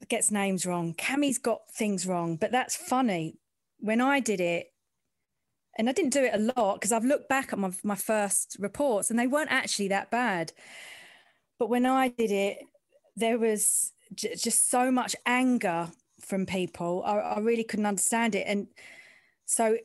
gets 0.08 0.30
names 0.30 0.66
wrong. 0.66 0.94
Kammy's 0.94 1.38
got 1.38 1.70
things 1.72 2.06
wrong, 2.06 2.36
but 2.36 2.50
that's 2.50 2.76
funny. 2.76 3.38
When 3.78 4.00
I 4.00 4.18
did 4.18 4.40
it, 4.40 4.72
and 5.76 5.88
I 5.88 5.92
didn't 5.92 6.12
do 6.12 6.24
it 6.24 6.34
a 6.34 6.52
lot 6.56 6.74
because 6.74 6.90
I've 6.90 7.04
looked 7.04 7.28
back 7.28 7.52
at 7.52 7.58
my, 7.60 7.70
my 7.84 7.94
first 7.94 8.56
reports 8.58 9.10
and 9.10 9.18
they 9.18 9.28
weren't 9.28 9.52
actually 9.52 9.86
that 9.88 10.10
bad. 10.10 10.52
But 11.58 11.68
when 11.68 11.86
I 11.86 12.08
did 12.08 12.30
it, 12.30 12.58
there 13.16 13.38
was 13.38 13.92
j- 14.14 14.36
just 14.36 14.70
so 14.70 14.90
much 14.90 15.16
anger 15.26 15.90
from 16.20 16.46
people. 16.46 17.02
I, 17.04 17.18
I 17.18 17.38
really 17.40 17.64
couldn't 17.64 17.86
understand 17.86 18.34
it. 18.34 18.44
And 18.46 18.68
so 19.46 19.76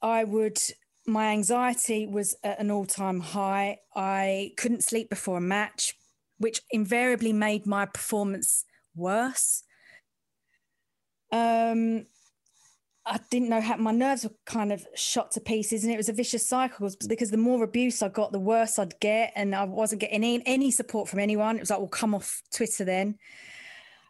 I 0.00 0.24
would, 0.24 0.58
my 1.06 1.28
anxiety 1.32 2.06
was 2.06 2.36
at 2.42 2.58
an 2.60 2.70
all 2.70 2.86
time 2.86 3.20
high. 3.20 3.78
I 3.94 4.52
couldn't 4.56 4.84
sleep 4.84 5.10
before 5.10 5.38
a 5.38 5.42
match, 5.42 5.94
which 6.38 6.62
invariably 6.70 7.32
made 7.32 7.66
my 7.66 7.86
performance 7.86 8.64
worse. 8.94 9.62
Um, 11.30 12.06
I 13.10 13.18
didn't 13.30 13.48
know 13.48 13.60
how 13.60 13.76
my 13.76 13.90
nerves 13.90 14.24
were 14.24 14.34
kind 14.44 14.70
of 14.70 14.86
shot 14.94 15.30
to 15.32 15.40
pieces, 15.40 15.82
and 15.82 15.92
it 15.92 15.96
was 15.96 16.10
a 16.10 16.12
vicious 16.12 16.46
cycle 16.46 16.90
because 17.08 17.30
the 17.30 17.38
more 17.38 17.64
abuse 17.64 18.02
I 18.02 18.08
got, 18.08 18.32
the 18.32 18.38
worse 18.38 18.78
I'd 18.78 19.00
get, 19.00 19.32
and 19.34 19.54
I 19.54 19.64
wasn't 19.64 20.02
getting 20.02 20.16
any, 20.16 20.42
any 20.44 20.70
support 20.70 21.08
from 21.08 21.18
anyone. 21.18 21.56
It 21.56 21.60
was 21.60 21.70
like, 21.70 21.78
"Well, 21.78 21.88
come 21.88 22.14
off 22.14 22.42
Twitter 22.52 22.84
then," 22.84 23.16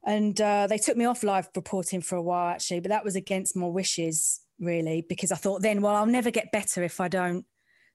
and 0.05 0.41
uh, 0.41 0.67
they 0.67 0.79
took 0.79 0.97
me 0.97 1.05
off 1.05 1.23
live 1.23 1.49
reporting 1.55 2.01
for 2.01 2.17
a 2.17 2.23
while 2.23 2.49
actually, 2.49 2.81
but 2.81 2.89
that 2.89 3.05
was 3.05 3.15
against 3.15 3.57
my 3.57 3.67
wishes 3.67 4.41
really 4.59 5.05
because 5.09 5.31
I 5.31 5.37
thought 5.37 5.63
then, 5.63 5.83
well, 5.83 5.95
I'll 5.95 6.07
never 6.07 6.31
get 6.31 6.51
better 6.51 6.83
if 6.83 7.01
I 7.01 7.09
don't 7.09 7.45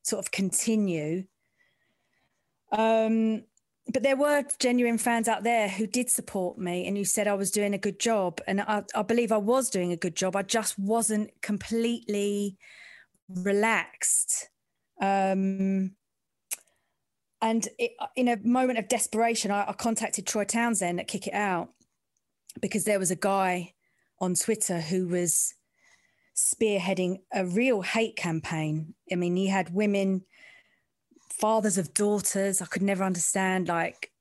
sort 0.03 0.23
of 0.23 0.31
continue. 0.31 1.25
Um, 2.71 3.43
but 3.91 4.03
there 4.03 4.15
were 4.15 4.45
genuine 4.59 4.97
fans 4.97 5.27
out 5.27 5.43
there 5.43 5.67
who 5.67 5.85
did 5.85 6.09
support 6.09 6.57
me 6.57 6.87
and 6.87 6.95
who 6.95 7.03
said 7.03 7.27
I 7.27 7.33
was 7.33 7.51
doing 7.51 7.73
a 7.73 7.77
good 7.77 7.99
job. 7.99 8.39
And 8.47 8.61
I, 8.61 8.83
I 8.95 9.01
believe 9.01 9.31
I 9.31 9.37
was 9.37 9.69
doing 9.69 9.91
a 9.91 9.97
good 9.97 10.15
job. 10.15 10.35
I 10.35 10.41
just 10.41 10.79
wasn't 10.79 11.31
completely 11.41 12.57
relaxed. 13.27 14.49
Um, 15.01 15.95
and 17.41 17.67
it, 17.77 17.91
in 18.15 18.29
a 18.29 18.37
moment 18.37 18.79
of 18.79 18.87
desperation, 18.87 19.51
I, 19.51 19.67
I 19.67 19.73
contacted 19.73 20.25
Troy 20.25 20.45
Townsend 20.45 21.01
at 21.01 21.09
Kick 21.09 21.27
It 21.27 21.33
Out 21.33 21.69
because 22.61 22.85
there 22.85 22.99
was 22.99 23.11
a 23.11 23.17
guy 23.17 23.73
on 24.21 24.35
Twitter 24.35 24.79
who 24.79 25.07
was 25.09 25.55
spearheading 26.35 27.17
a 27.33 27.45
real 27.45 27.81
hate 27.81 28.15
campaign. 28.15 28.93
I 29.11 29.15
mean, 29.15 29.35
he 29.35 29.47
had 29.47 29.73
women 29.73 30.23
fathers 31.39 31.77
of 31.77 31.93
daughters. 31.93 32.61
I 32.61 32.65
could 32.65 32.81
never 32.81 33.03
understand, 33.03 33.67
like, 33.67 34.11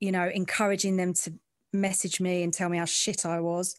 you 0.00 0.12
know, 0.12 0.28
encouraging 0.28 0.96
them 0.96 1.14
to 1.14 1.34
message 1.72 2.20
me 2.20 2.42
and 2.42 2.52
tell 2.52 2.68
me 2.68 2.78
how 2.78 2.84
shit 2.84 3.26
I 3.26 3.40
was. 3.40 3.76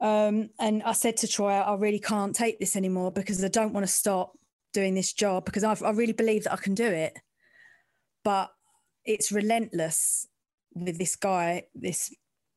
Um, 0.00 0.50
and 0.58 0.82
I 0.82 0.92
said 0.92 1.16
to 1.18 1.28
Troy, 1.28 1.52
I 1.52 1.74
really 1.74 2.00
can't 2.00 2.34
take 2.34 2.58
this 2.58 2.76
anymore 2.76 3.12
because 3.12 3.42
I 3.42 3.48
don't 3.48 3.72
want 3.72 3.86
to 3.86 3.92
stop 3.92 4.32
doing 4.72 4.94
this 4.94 5.12
job 5.12 5.44
because 5.44 5.64
I've, 5.64 5.82
I 5.82 5.90
really 5.90 6.12
believe 6.12 6.44
that 6.44 6.52
I 6.52 6.56
can 6.56 6.74
do 6.74 6.86
it. 6.86 7.18
But 8.24 8.50
it's 9.04 9.32
relentless 9.32 10.26
with 10.74 10.98
this 10.98 11.16
guy, 11.16 11.64
this 11.74 12.14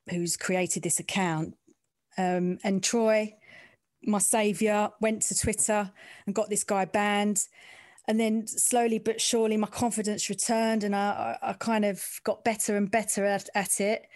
who's 0.09 0.37
created 0.37 0.83
this 0.83 0.99
account. 0.99 1.55
Um, 2.17 2.57
and 2.63 2.83
Troy, 2.83 3.33
my 4.03 4.19
savior, 4.19 4.89
went 5.01 5.21
to 5.23 5.39
Twitter 5.39 5.91
and 6.25 6.35
got 6.35 6.49
this 6.49 6.63
guy 6.63 6.85
banned 6.85 7.47
and 8.07 8.19
then 8.19 8.47
slowly 8.47 8.99
but 8.99 9.19
surely 9.19 9.57
my 9.57 9.67
confidence 9.67 10.29
returned 10.29 10.83
and 10.83 10.95
I, 10.95 11.37
I 11.41 11.53
kind 11.53 11.85
of 11.85 12.03
got 12.23 12.43
better 12.43 12.77
and 12.77 12.89
better 12.89 13.25
at, 13.25 13.49
at 13.55 13.79
it. 13.79 14.07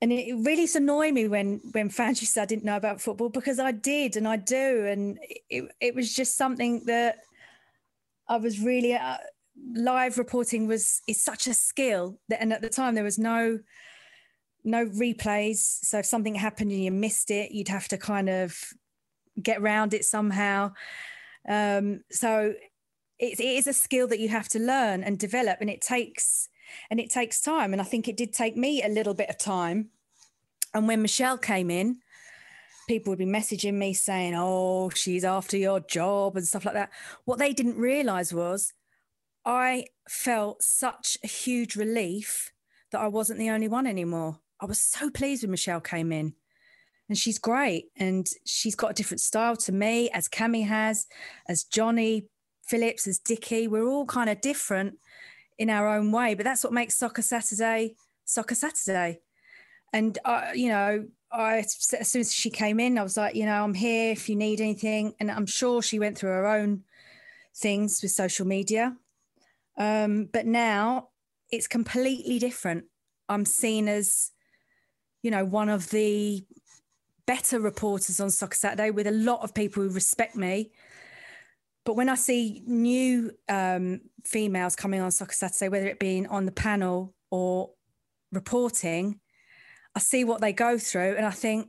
And 0.00 0.12
it 0.12 0.34
really 0.36 0.68
annoyed 0.74 1.14
me 1.14 1.28
when 1.28 1.60
when 1.72 1.88
fans 1.88 2.20
used 2.20 2.32
to 2.32 2.40
say 2.40 2.42
I 2.42 2.46
didn't 2.46 2.64
know 2.64 2.76
about 2.76 3.00
football 3.00 3.28
because 3.28 3.60
I 3.60 3.70
did 3.70 4.16
and 4.16 4.26
I 4.26 4.36
do. 4.36 4.86
And 4.86 5.18
it, 5.48 5.70
it 5.80 5.94
was 5.94 6.14
just 6.14 6.36
something 6.36 6.84
that 6.86 7.18
I 8.28 8.36
was 8.36 8.60
really 8.60 8.94
uh, 8.94 9.18
live 9.74 10.18
reporting 10.18 10.66
was 10.66 11.02
is 11.06 11.22
such 11.22 11.46
a 11.46 11.54
skill 11.54 12.18
that 12.28 12.40
and 12.40 12.52
at 12.52 12.62
the 12.62 12.68
time 12.68 12.94
there 12.94 13.04
was 13.04 13.18
no 13.18 13.60
no 14.64 14.86
replays. 14.86 15.58
So 15.58 15.98
if 15.98 16.06
something 16.06 16.34
happened 16.34 16.70
and 16.70 16.82
you 16.82 16.90
missed 16.92 17.30
it, 17.30 17.52
you'd 17.52 17.68
have 17.68 17.88
to 17.88 17.98
kind 17.98 18.28
of 18.28 18.56
get 19.40 19.60
around 19.60 19.94
it 19.94 20.04
somehow. 20.04 20.72
Um, 21.48 22.02
so 22.10 22.54
it, 23.18 23.40
it 23.40 23.44
is 23.44 23.66
a 23.66 23.72
skill 23.72 24.08
that 24.08 24.20
you 24.20 24.28
have 24.28 24.48
to 24.50 24.58
learn 24.58 25.02
and 25.02 25.18
develop 25.18 25.58
and 25.60 25.70
it 25.70 25.80
takes 25.80 26.48
and 26.90 26.98
it 26.98 27.10
takes 27.10 27.40
time. 27.40 27.72
And 27.72 27.80
i 27.80 27.84
think 27.84 28.08
it 28.08 28.16
did 28.16 28.32
take 28.32 28.56
me 28.56 28.82
a 28.82 28.88
little 28.88 29.14
bit 29.14 29.30
of 29.30 29.38
time. 29.38 29.90
And 30.74 30.88
when 30.88 31.02
michelle 31.02 31.38
came 31.38 31.70
in 31.70 31.98
people 32.88 33.12
would 33.12 33.18
be 33.18 33.24
messaging 33.24 33.74
me 33.74 33.94
saying 33.94 34.34
oh 34.36 34.90
she's 34.90 35.24
after 35.24 35.56
your 35.56 35.80
job 35.80 36.36
and 36.36 36.46
stuff 36.46 36.64
like 36.64 36.74
that. 36.74 36.90
What 37.24 37.38
they 37.38 37.52
didn't 37.52 37.78
realize 37.78 38.32
was 38.34 38.72
i 39.44 39.84
felt 40.08 40.62
such 40.62 41.16
a 41.22 41.26
huge 41.26 41.76
relief 41.76 42.52
that 42.90 43.00
i 43.00 43.08
wasn't 43.08 43.38
the 43.38 43.50
only 43.50 43.68
one 43.68 43.86
anymore. 43.86 44.40
I 44.60 44.66
was 44.66 44.80
so 44.80 45.10
pleased 45.10 45.42
when 45.42 45.50
michelle 45.50 45.80
came 45.80 46.12
in. 46.12 46.34
And 47.08 47.18
she's 47.18 47.38
great. 47.38 47.86
And 47.96 48.26
she's 48.46 48.76
got 48.76 48.92
a 48.92 48.94
different 48.94 49.20
style 49.20 49.56
to 49.56 49.72
me 49.72 50.08
as 50.10 50.28
Kammy 50.28 50.66
has 50.66 51.06
as 51.48 51.64
johnny 51.64 52.26
Phillips, 52.72 53.06
as 53.06 53.18
Dickie, 53.18 53.68
we're 53.68 53.86
all 53.86 54.06
kind 54.06 54.30
of 54.30 54.40
different 54.40 54.98
in 55.58 55.68
our 55.68 55.86
own 55.86 56.10
way. 56.10 56.32
But 56.32 56.44
that's 56.44 56.64
what 56.64 56.72
makes 56.72 56.96
Soccer 56.96 57.20
Saturday 57.20 57.96
Soccer 58.24 58.54
Saturday. 58.54 59.20
And 59.92 60.18
uh, 60.24 60.52
you 60.54 60.70
know, 60.70 61.06
I 61.30 61.58
as 61.58 62.08
soon 62.08 62.20
as 62.20 62.32
she 62.32 62.48
came 62.48 62.80
in, 62.80 62.96
I 62.96 63.02
was 63.02 63.18
like, 63.18 63.34
you 63.34 63.44
know, 63.44 63.62
I'm 63.62 63.74
here 63.74 64.12
if 64.12 64.30
you 64.30 64.36
need 64.36 64.62
anything. 64.62 65.14
And 65.20 65.30
I'm 65.30 65.44
sure 65.44 65.82
she 65.82 65.98
went 65.98 66.16
through 66.16 66.30
her 66.30 66.46
own 66.46 66.84
things 67.54 68.00
with 68.00 68.12
social 68.12 68.46
media. 68.46 68.96
Um, 69.76 70.30
but 70.32 70.46
now 70.46 71.08
it's 71.50 71.68
completely 71.68 72.38
different. 72.38 72.84
I'm 73.28 73.44
seen 73.44 73.86
as, 73.86 74.30
you 75.22 75.30
know, 75.30 75.44
one 75.44 75.68
of 75.68 75.90
the 75.90 76.42
better 77.26 77.60
reporters 77.60 78.18
on 78.18 78.30
Soccer 78.30 78.56
Saturday 78.56 78.90
with 78.90 79.06
a 79.06 79.12
lot 79.12 79.42
of 79.42 79.52
people 79.52 79.82
who 79.82 79.90
respect 79.90 80.36
me. 80.36 80.70
But 81.84 81.96
when 81.96 82.08
I 82.08 82.14
see 82.14 82.62
new 82.66 83.32
um, 83.48 84.02
females 84.24 84.76
coming 84.76 85.00
on 85.00 85.10
Soccer 85.10 85.32
Saturday, 85.32 85.68
whether 85.68 85.88
it 85.88 85.98
be 85.98 86.24
on 86.26 86.46
the 86.46 86.52
panel 86.52 87.14
or 87.30 87.70
reporting, 88.30 89.20
I 89.94 90.00
see 90.00 90.24
what 90.24 90.40
they 90.40 90.52
go 90.52 90.78
through 90.78 91.16
and 91.16 91.26
I 91.26 91.30
think 91.30 91.68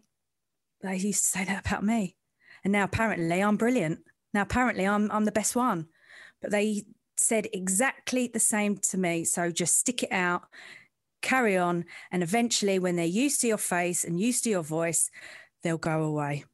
they 0.82 0.98
used 0.98 1.24
to 1.24 1.30
say 1.30 1.46
that 1.46 1.66
about 1.66 1.84
me. 1.84 2.16
And 2.64 2.72
now 2.72 2.84
apparently 2.84 3.42
I'm 3.42 3.58
brilliant. 3.58 4.00
Now 4.34 4.44
apparently 4.44 4.86
I'm 4.86 5.12
I'm 5.12 5.26
the 5.26 5.32
best 5.32 5.56
one. 5.56 5.88
But 6.42 6.52
they 6.52 6.84
said 7.18 7.48
exactly 7.54 8.28
the 8.28 8.40
same 8.40 8.78
to 8.78 8.98
me. 8.98 9.24
So 9.26 9.52
just 9.52 9.78
stick 9.78 10.04
it 10.04 10.12
out, 10.12 10.44
carry 11.22 11.58
on, 11.58 11.86
and 12.12 12.24
eventually 12.24 12.80
when 12.80 12.96
they're 12.96 13.06
used 13.06 13.42
to 13.42 13.48
your 13.48 13.58
face 13.58 14.04
and 14.04 14.20
used 14.20 14.44
to 14.44 14.50
your 14.50 14.64
voice, 14.64 15.10
they'll 15.64 15.78
go 15.78 16.04
away. 16.04 16.46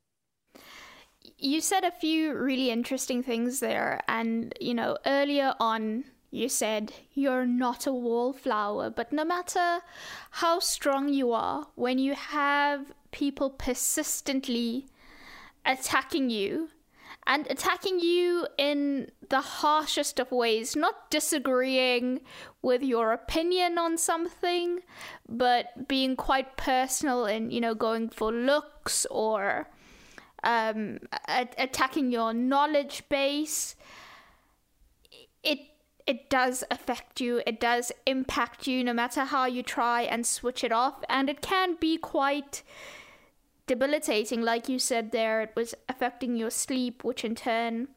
You 1.41 1.61
said 1.61 1.85
a 1.85 1.91
few 1.91 2.33
really 2.33 2.69
interesting 2.69 3.23
things 3.23 3.61
there 3.61 4.01
and 4.09 4.53
you 4.59 4.73
know 4.73 4.97
earlier 5.05 5.53
on 5.59 6.03
you 6.31 6.49
said 6.49 6.91
you're 7.13 7.45
not 7.45 7.87
a 7.87 7.93
wallflower, 7.93 8.89
but 8.89 9.11
no 9.11 9.25
matter 9.25 9.79
how 10.31 10.59
strong 10.59 11.09
you 11.09 11.31
are, 11.31 11.67
when 11.75 11.97
you 11.97 12.13
have 12.13 12.93
people 13.11 13.49
persistently 13.49 14.87
attacking 15.65 16.29
you 16.29 16.69
and 17.25 17.47
attacking 17.49 17.99
you 17.99 18.47
in 18.57 19.09
the 19.29 19.41
harshest 19.41 20.19
of 20.19 20.31
ways, 20.31 20.75
not 20.75 21.09
disagreeing 21.09 22.21
with 22.61 22.83
your 22.83 23.11
opinion 23.11 23.77
on 23.77 23.97
something, 23.97 24.81
but 25.27 25.87
being 25.87 26.15
quite 26.15 26.57
personal 26.57 27.25
and, 27.25 27.51
you 27.53 27.61
know, 27.61 27.73
going 27.73 28.09
for 28.09 28.31
looks 28.31 29.05
or 29.09 29.67
um, 30.43 30.99
attacking 31.27 32.11
your 32.11 32.33
knowledge 32.33 33.03
base. 33.09 33.75
It 35.43 35.59
it 36.07 36.29
does 36.29 36.63
affect 36.71 37.21
you, 37.21 37.41
it 37.45 37.59
does 37.59 37.91
impact 38.07 38.65
you 38.65 38.83
no 38.83 38.93
matter 38.93 39.25
how 39.25 39.45
you 39.45 39.61
try 39.61 40.01
and 40.01 40.25
switch 40.25 40.63
it 40.63 40.71
off, 40.71 41.03
and 41.07 41.29
it 41.29 41.41
can 41.41 41.77
be 41.79 41.97
quite 41.97 42.63
debilitating. 43.67 44.41
Like 44.41 44.67
you 44.67 44.79
said 44.79 45.11
there, 45.11 45.41
it 45.41 45.51
was 45.55 45.75
affecting 45.87 46.35
your 46.35 46.49
sleep, 46.49 47.03
which 47.03 47.23
in 47.23 47.35
turn 47.35 47.89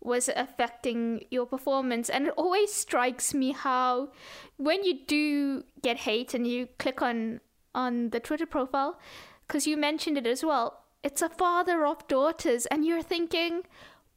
was 0.00 0.30
affecting 0.36 1.24
your 1.30 1.46
performance. 1.46 2.08
And 2.08 2.28
it 2.28 2.34
always 2.36 2.72
strikes 2.72 3.34
me 3.34 3.50
how 3.50 4.10
when 4.56 4.84
you 4.84 5.00
do 5.04 5.64
get 5.82 5.96
hate 5.96 6.32
and 6.34 6.46
you 6.46 6.68
click 6.78 7.02
on 7.02 7.40
on 7.74 8.10
the 8.10 8.20
Twitter 8.20 8.46
profile, 8.46 9.00
because 9.46 9.66
you 9.66 9.76
mentioned 9.76 10.16
it 10.16 10.26
as 10.26 10.44
well, 10.44 10.84
it's 11.06 11.22
a 11.22 11.28
father 11.28 11.86
of 11.86 12.08
daughters, 12.08 12.66
and 12.66 12.84
you're 12.84 13.00
thinking, 13.00 13.62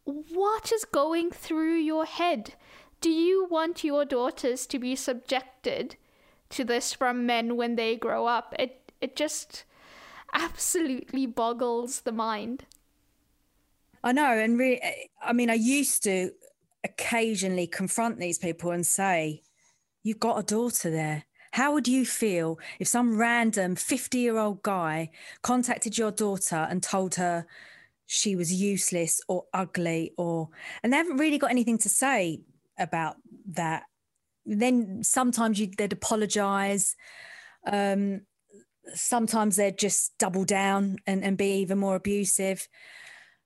what 0.04 0.72
is 0.72 0.86
going 0.86 1.30
through 1.30 1.76
your 1.76 2.06
head? 2.06 2.56
Do 3.00 3.12
you 3.12 3.46
want 3.46 3.84
your 3.84 4.06
daughters 4.06 4.66
to 4.66 4.80
be 4.80 4.96
subjected 4.96 5.98
to 6.50 6.64
this 6.64 6.92
from 6.92 7.28
men 7.28 7.56
when 7.56 7.76
they 7.76 7.96
grow 7.96 8.26
up? 8.26 8.56
It 8.58 8.92
it 9.02 9.16
just 9.16 9.66
absolutely 10.34 11.28
boggles 11.28 12.02
the 12.02 12.12
mind. 12.12 12.66
I 14.04 14.12
know, 14.12 14.34
and 14.40 14.58
really, 14.58 14.82
I 15.22 15.32
mean, 15.32 15.52
I 15.52 15.60
used 15.78 16.02
to 16.04 16.32
occasionally 16.84 17.68
confront 17.68 18.18
these 18.18 18.40
people 18.40 18.72
and 18.72 18.86
say, 18.86 19.44
"You've 20.02 20.20
got 20.20 20.40
a 20.40 20.44
daughter 20.58 20.90
there. 20.90 21.26
How 21.52 21.74
would 21.74 21.88
you 21.88 22.06
feel 22.06 22.60
if 22.80 22.88
some 22.88 23.18
random 23.18 23.76
fifty-year-old 23.76 24.64
guy 24.64 25.10
contacted 25.42 25.98
your 25.98 26.12
daughter 26.12 26.68
and 26.70 26.82
told 26.84 27.16
her?" 27.16 27.46
She 28.12 28.36
was 28.36 28.52
useless 28.52 29.22
or 29.28 29.46
ugly, 29.54 30.14
or 30.18 30.50
and 30.82 30.92
they 30.92 30.98
haven't 30.98 31.18
really 31.18 31.38
got 31.38 31.52
anything 31.52 31.78
to 31.78 31.90
say 31.90 32.42
about 32.80 33.18
that. 33.50 33.84
Then 34.48 35.04
sometimes 35.04 35.60
you, 35.60 35.70
they'd 35.78 35.94
apologize. 35.94 36.96
Um, 37.68 38.22
sometimes 38.96 39.58
they'd 39.58 39.78
just 39.78 40.18
double 40.18 40.44
down 40.44 40.98
and, 41.06 41.24
and 41.24 41.38
be 41.38 41.60
even 41.60 41.78
more 41.78 41.96
abusive. 41.96 42.68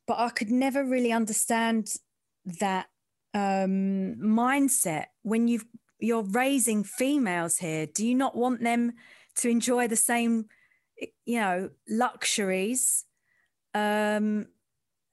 But 0.07 0.19
I 0.19 0.29
could 0.29 0.49
never 0.49 0.85
really 0.85 1.11
understand 1.11 1.93
that 2.61 2.85
um, 3.33 4.15
mindset 4.15 5.07
when 5.23 5.49
you've 5.49 5.65
you're 6.03 6.23
raising 6.23 6.83
females 6.83 7.57
here. 7.57 7.85
Do 7.85 8.05
you 8.05 8.15
not 8.15 8.35
want 8.35 8.63
them 8.63 8.93
to 9.35 9.49
enjoy 9.49 9.87
the 9.87 9.95
same, 9.95 10.45
you 11.25 11.39
know, 11.39 11.69
luxuries 11.89 13.05
um, 13.73 14.47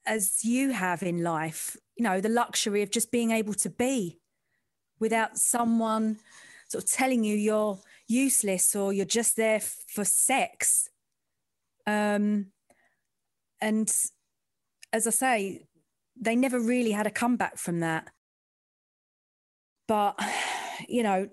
as 0.05 0.43
you 0.43 0.71
have 0.71 1.03
in 1.03 1.23
life? 1.23 1.77
you 2.01 2.07
know, 2.07 2.19
the 2.19 2.29
luxury 2.29 2.81
of 2.81 2.89
just 2.89 3.11
being 3.11 3.29
able 3.29 3.53
to 3.53 3.69
be 3.69 4.19
without 4.99 5.37
someone 5.37 6.17
sort 6.67 6.83
of 6.83 6.89
telling 6.89 7.23
you 7.23 7.35
you're 7.35 7.77
useless 8.07 8.75
or 8.75 8.91
you're 8.91 9.05
just 9.05 9.35
there 9.35 9.59
for 9.59 10.03
sex. 10.03 10.89
Um, 11.85 12.47
and 13.61 13.87
as 14.91 15.05
I 15.05 15.11
say, 15.11 15.67
they 16.19 16.35
never 16.35 16.59
really 16.59 16.89
had 16.89 17.05
a 17.05 17.11
comeback 17.11 17.59
from 17.59 17.81
that. 17.81 18.09
But 19.87 20.19
you 20.91 21.03
know, 21.03 21.27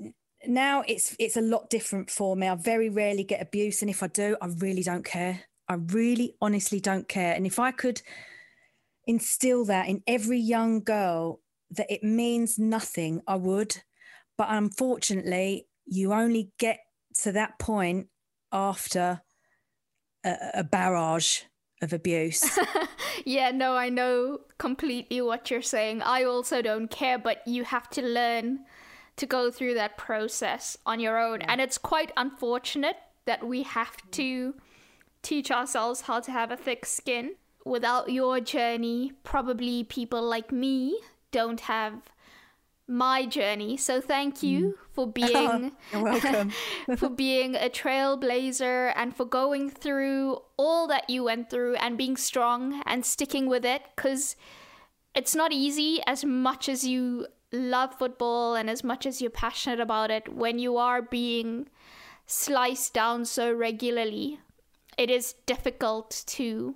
now 0.47 0.85
it's 0.87 1.17
it's 1.19 1.37
a 1.37 1.43
lot 1.43 1.69
different 1.71 2.11
for 2.11 2.37
me. 2.37 2.49
I 2.49 2.55
very 2.55 2.89
rarely 2.89 3.25
get 3.25 3.43
abuse, 3.43 3.83
and 3.83 3.91
if 3.91 4.03
I 4.03 4.07
do, 4.07 4.37
I 4.41 4.47
really 4.47 4.83
don't 4.83 5.05
care. 5.05 5.41
I 5.69 5.75
really, 5.75 6.35
honestly 6.41 6.81
don't 6.81 7.09
care. 7.09 7.35
And 7.35 7.47
if 7.47 7.59
I 7.59 7.73
could 7.73 8.01
instill 9.07 9.65
that 9.67 9.89
in 9.89 10.03
every 10.07 10.39
young 10.39 10.83
girl 10.83 11.41
that 11.71 11.91
it 11.91 12.03
means 12.03 12.59
nothing, 12.59 13.21
I 13.27 13.37
would. 13.37 13.77
But 14.39 14.49
unfortunately, 14.51 15.67
you 15.87 16.13
only 16.13 16.53
get 16.59 16.79
to 17.23 17.33
that 17.33 17.59
point 17.59 18.07
after 18.53 19.21
a, 20.25 20.37
a 20.55 20.65
barrage 20.65 21.43
of 21.83 21.93
abuse. 21.93 22.59
yeah, 23.25 23.51
no, 23.51 23.77
I 23.77 23.89
know 23.89 24.41
completely 24.59 25.21
what 25.21 25.51
you're 25.51 25.63
saying. 25.63 26.03
I 26.03 26.25
also 26.25 26.63
don't 26.63 26.91
care, 26.91 27.19
but 27.19 27.47
you 27.47 27.65
have 27.65 27.91
to 27.91 28.03
learn 28.03 28.61
to 29.19 29.27
go 29.27 29.51
through 29.51 29.75
that 29.75 29.97
process 29.97 30.77
on 30.87 31.01
your 31.01 31.19
own. 31.19 31.43
And 31.43 31.61
it's 31.61 31.79
quite 31.79 32.13
unfortunate 32.17 32.97
that 33.27 33.47
we 33.47 33.63
have 33.65 33.97
to 34.13 34.55
teach 35.23 35.51
ourselves 35.51 36.03
how 36.03 36.21
to 36.21 36.31
have 36.31 36.51
a 36.51 36.57
thick 36.57 36.87
skin 36.87 37.35
without 37.65 38.11
your 38.11 38.41
journey, 38.41 39.13
probably 39.25 39.85
people 39.85 40.23
like 40.23 40.51
me 40.51 40.99
don't 41.31 41.61
have 41.61 41.95
my 42.87 43.27
journey. 43.27 43.77
So 43.77 44.01
thank 44.01 44.43
you 44.43 44.69
mm. 44.69 44.75
for 44.93 45.07
being 45.13 45.73
welcome. 45.93 46.53
for 46.97 47.11
being 47.11 47.55
a 47.55 47.69
trailblazer 47.69 48.93
and 48.97 49.15
for 49.15 49.27
going 49.27 49.69
through 49.69 50.39
all 50.57 50.87
that 50.89 51.11
you 51.11 51.25
went 51.25 51.51
through 51.51 51.77
and 51.77 51.99
being 51.99 52.17
strong 52.17 52.83
and 52.87 53.05
sticking 53.05 53.47
with 53.47 53.65
it 53.65 53.83
cuz 53.97 54.37
it's 55.15 55.35
not 55.35 55.53
easy 55.53 56.01
as 56.07 56.25
much 56.25 56.69
as 56.69 56.87
you 56.87 57.27
love 57.53 57.95
football 57.99 58.55
and 58.55 58.69
as 58.69 58.85
much 58.85 59.07
as 59.07 59.21
you're 59.21 59.31
passionate 59.31 59.81
about 59.81 60.11
it 60.11 60.33
when 60.33 60.59
you 60.59 60.77
are 60.77 61.03
being 61.03 61.69
sliced 62.27 62.95
down 62.95 63.25
so 63.25 63.53
regularly. 63.53 64.41
It 64.97 65.11
is 65.11 65.35
difficult 65.47 66.25
to 66.29 66.75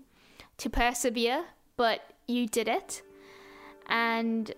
to 0.59 0.71
persevere, 0.71 1.45
but 1.77 2.01
you 2.29 2.47
did 2.47 2.69
it. 2.69 3.03
And 3.89 4.53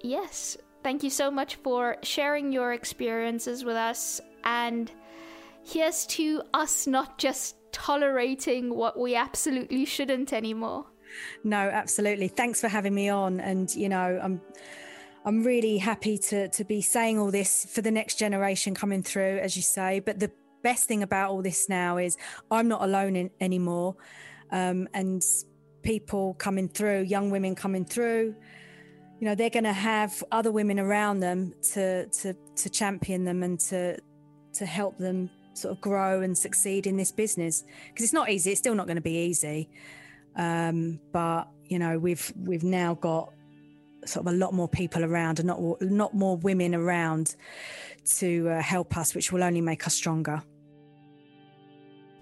yes, 0.00 0.56
thank 0.82 1.02
you 1.02 1.10
so 1.10 1.30
much 1.30 1.56
for 1.56 1.96
sharing 2.02 2.52
your 2.52 2.72
experiences 2.72 3.64
with 3.64 3.76
us. 3.76 4.20
And 4.44 4.90
here's 5.64 6.06
to 6.06 6.42
us 6.54 6.86
not 6.86 7.18
just 7.18 7.56
tolerating 7.72 8.74
what 8.74 8.98
we 8.98 9.16
absolutely 9.16 9.84
shouldn't 9.84 10.32
anymore. 10.32 10.86
No, 11.42 11.58
absolutely. 11.58 12.28
Thanks 12.28 12.60
for 12.60 12.68
having 12.68 12.94
me 12.94 13.08
on. 13.08 13.40
And, 13.40 13.74
you 13.74 13.88
know, 13.88 14.20
I'm. 14.22 14.40
I'm 15.24 15.42
really 15.42 15.78
happy 15.78 16.16
to 16.18 16.48
to 16.48 16.64
be 16.64 16.80
saying 16.80 17.18
all 17.18 17.30
this 17.30 17.66
for 17.72 17.82
the 17.82 17.90
next 17.90 18.18
generation 18.18 18.74
coming 18.74 19.02
through, 19.02 19.38
as 19.38 19.56
you 19.56 19.62
say. 19.62 20.00
But 20.00 20.18
the 20.18 20.30
best 20.62 20.86
thing 20.86 21.02
about 21.02 21.30
all 21.30 21.42
this 21.42 21.68
now 21.68 21.98
is 21.98 22.16
I'm 22.50 22.68
not 22.68 22.82
alone 22.82 23.16
in, 23.16 23.30
anymore 23.40 23.96
um, 24.50 24.88
and 24.94 25.22
people 25.82 26.34
coming 26.34 26.68
through, 26.68 27.02
young 27.02 27.30
women 27.30 27.54
coming 27.54 27.84
through, 27.84 28.34
you 29.20 29.26
know 29.26 29.34
they're 29.34 29.50
going 29.50 29.64
to 29.64 29.72
have 29.72 30.24
other 30.32 30.50
women 30.50 30.80
around 30.80 31.20
them 31.20 31.52
to 31.74 32.06
to 32.06 32.34
to 32.56 32.70
champion 32.70 33.24
them 33.24 33.42
and 33.42 33.60
to 33.60 33.98
to 34.54 34.66
help 34.66 34.98
them 34.98 35.30
sort 35.52 35.72
of 35.72 35.80
grow 35.80 36.22
and 36.22 36.36
succeed 36.36 36.86
in 36.86 36.96
this 36.96 37.12
business 37.12 37.64
because 37.88 38.02
it's 38.02 38.14
not 38.14 38.30
easy 38.30 38.50
it's 38.50 38.58
still 38.58 38.74
not 38.74 38.86
going 38.86 38.96
to 38.96 39.02
be 39.02 39.16
easy 39.16 39.68
um, 40.36 40.98
but 41.12 41.48
you 41.64 41.78
know 41.78 41.98
we've 41.98 42.32
we've 42.44 42.64
now 42.64 42.94
got 42.94 43.32
sort 44.04 44.26
of 44.26 44.32
a 44.32 44.36
lot 44.36 44.54
more 44.54 44.68
people 44.68 45.04
around 45.04 45.38
and 45.38 45.46
not 45.46 45.60
not 45.82 46.14
more 46.14 46.36
women 46.38 46.74
around 46.74 47.36
to 48.04 48.48
uh, 48.48 48.62
help 48.62 48.96
us 48.96 49.14
which 49.14 49.32
will 49.32 49.42
only 49.42 49.60
make 49.60 49.86
us 49.86 49.94
stronger 49.94 50.42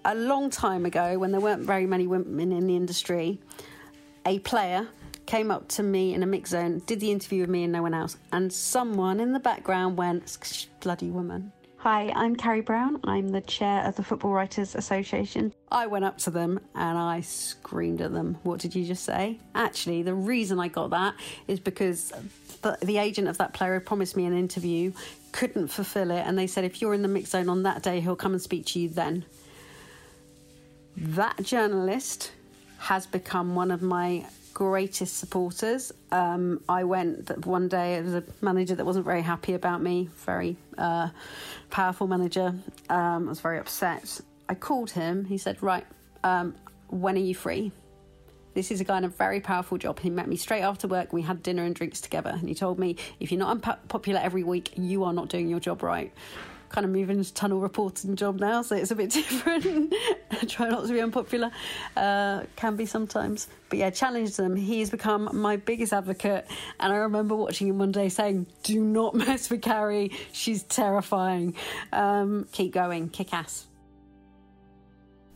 a 0.05 0.15
long 0.15 0.49
time 0.49 0.85
ago 0.85 1.17
when 1.17 1.31
there 1.31 1.41
weren't 1.41 1.63
very 1.63 1.85
many 1.85 2.07
women 2.07 2.51
in 2.51 2.67
the 2.67 2.75
industry 2.75 3.39
a 4.25 4.39
player 4.39 4.87
came 5.29 5.51
up 5.51 5.67
to 5.67 5.83
me 5.83 6.15
in 6.15 6.23
a 6.23 6.25
mix 6.25 6.49
zone, 6.49 6.81
did 6.87 6.99
the 6.99 7.11
interview 7.11 7.41
with 7.41 7.51
me 7.51 7.63
and 7.63 7.71
no 7.71 7.83
one 7.83 7.93
else, 7.93 8.17
and 8.31 8.51
someone 8.51 9.19
in 9.19 9.31
the 9.31 9.39
background 9.39 9.95
went, 9.95 10.67
bloody 10.81 11.11
woman. 11.11 11.51
Hi, 11.83 12.11
I'm 12.13 12.35
Carrie 12.35 12.59
Brown. 12.59 12.99
I'm 13.05 13.29
the 13.29 13.39
chair 13.39 13.85
of 13.85 13.95
the 13.95 14.03
Football 14.03 14.31
Writers 14.31 14.75
Association. 14.75 15.53
I 15.71 15.87
went 15.87 16.03
up 16.03 16.17
to 16.19 16.29
them 16.29 16.59
and 16.75 16.97
I 16.97 17.21
screamed 17.21 18.01
at 18.01 18.11
them. 18.11 18.37
What 18.43 18.59
did 18.59 18.75
you 18.75 18.83
just 18.83 19.05
say? 19.05 19.39
Actually, 19.55 20.03
the 20.03 20.13
reason 20.13 20.59
I 20.59 20.67
got 20.67 20.89
that 20.89 21.15
is 21.47 21.61
because 21.61 22.11
the, 22.63 22.77
the 22.81 22.97
agent 22.97 23.29
of 23.29 23.37
that 23.37 23.53
player 23.53 23.75
had 23.75 23.85
promised 23.85 24.17
me 24.17 24.25
an 24.25 24.37
interview, 24.37 24.91
couldn't 25.31 25.69
fulfill 25.69 26.11
it, 26.11 26.19
and 26.27 26.37
they 26.37 26.47
said, 26.47 26.65
if 26.65 26.81
you're 26.81 26.93
in 26.93 27.01
the 27.01 27.07
mix 27.07 27.29
zone 27.29 27.47
on 27.47 27.63
that 27.63 27.81
day, 27.81 28.01
he'll 28.01 28.17
come 28.17 28.33
and 28.33 28.41
speak 28.41 28.65
to 28.65 28.79
you 28.81 28.89
then. 28.89 29.23
That 30.97 31.41
journalist 31.43 32.33
has 32.79 33.07
become 33.07 33.55
one 33.55 33.71
of 33.71 33.81
my 33.81 34.25
greatest 34.59 35.17
supporters. 35.17 35.93
Um, 36.11 36.61
I 36.67 36.83
went 36.83 37.45
one 37.45 37.69
day, 37.69 37.95
it 37.95 38.03
was 38.03 38.13
a 38.13 38.23
manager 38.41 38.75
that 38.75 38.85
wasn't 38.85 39.05
very 39.05 39.21
happy 39.21 39.53
about 39.53 39.81
me, 39.81 40.09
very 40.25 40.57
uh, 40.77 41.11
powerful 41.69 42.07
manager. 42.07 42.53
Um, 42.89 43.27
I 43.27 43.29
was 43.29 43.39
very 43.39 43.57
upset. 43.57 44.19
I 44.49 44.55
called 44.55 44.91
him. 44.91 45.23
He 45.23 45.37
said, 45.37 45.63
Right, 45.63 45.85
um, 46.25 46.55
when 46.89 47.15
are 47.15 47.21
you 47.21 47.33
free? 47.33 47.71
This 48.53 48.69
is 48.69 48.81
a 48.81 48.83
guy 48.83 48.97
in 48.97 49.05
a 49.05 49.09
very 49.09 49.39
powerful 49.39 49.77
job. 49.77 49.97
He 49.97 50.09
met 50.09 50.27
me 50.27 50.35
straight 50.35 50.63
after 50.63 50.89
work. 50.89 51.13
We 51.13 51.21
had 51.21 51.41
dinner 51.41 51.63
and 51.63 51.73
drinks 51.73 52.01
together. 52.01 52.31
And 52.31 52.49
he 52.49 52.53
told 52.53 52.79
me, 52.79 52.97
if 53.21 53.31
you're 53.31 53.39
not 53.39 53.51
unpopular 53.51 54.19
every 54.21 54.43
week, 54.43 54.73
you 54.75 55.05
are 55.05 55.13
not 55.13 55.29
doing 55.29 55.47
your 55.47 55.61
job 55.61 55.83
right 55.83 56.11
kind 56.69 56.85
of 56.85 56.91
moving 56.91 57.17
into 57.17 57.33
tunnel 57.33 57.59
reporting 57.59 58.15
job 58.15 58.39
now, 58.39 58.61
so 58.61 58.75
it's 58.75 58.91
a 58.91 58.95
bit 58.95 59.09
different. 59.11 59.93
Try 60.47 60.69
not 60.69 60.85
to 60.85 60.93
be 60.93 61.01
unpopular, 61.01 61.51
uh, 61.97 62.43
can 62.55 62.75
be 62.75 62.85
sometimes. 62.85 63.47
But 63.69 63.79
yeah, 63.79 63.89
challenge 63.89 64.35
them. 64.35 64.55
He's 64.55 64.89
become 64.89 65.29
my 65.33 65.57
biggest 65.57 65.93
advocate, 65.93 66.47
and 66.79 66.93
I 66.93 66.97
remember 66.97 67.35
watching 67.35 67.67
him 67.67 67.79
one 67.79 67.91
day 67.91 68.09
saying, 68.09 68.47
"Do 68.63 68.83
not 68.83 69.15
mess 69.15 69.49
with 69.49 69.61
Carrie. 69.61 70.11
She's 70.31 70.63
terrifying. 70.63 71.55
Um, 71.91 72.47
keep 72.51 72.73
going, 72.73 73.09
kick 73.09 73.33
ass." 73.33 73.65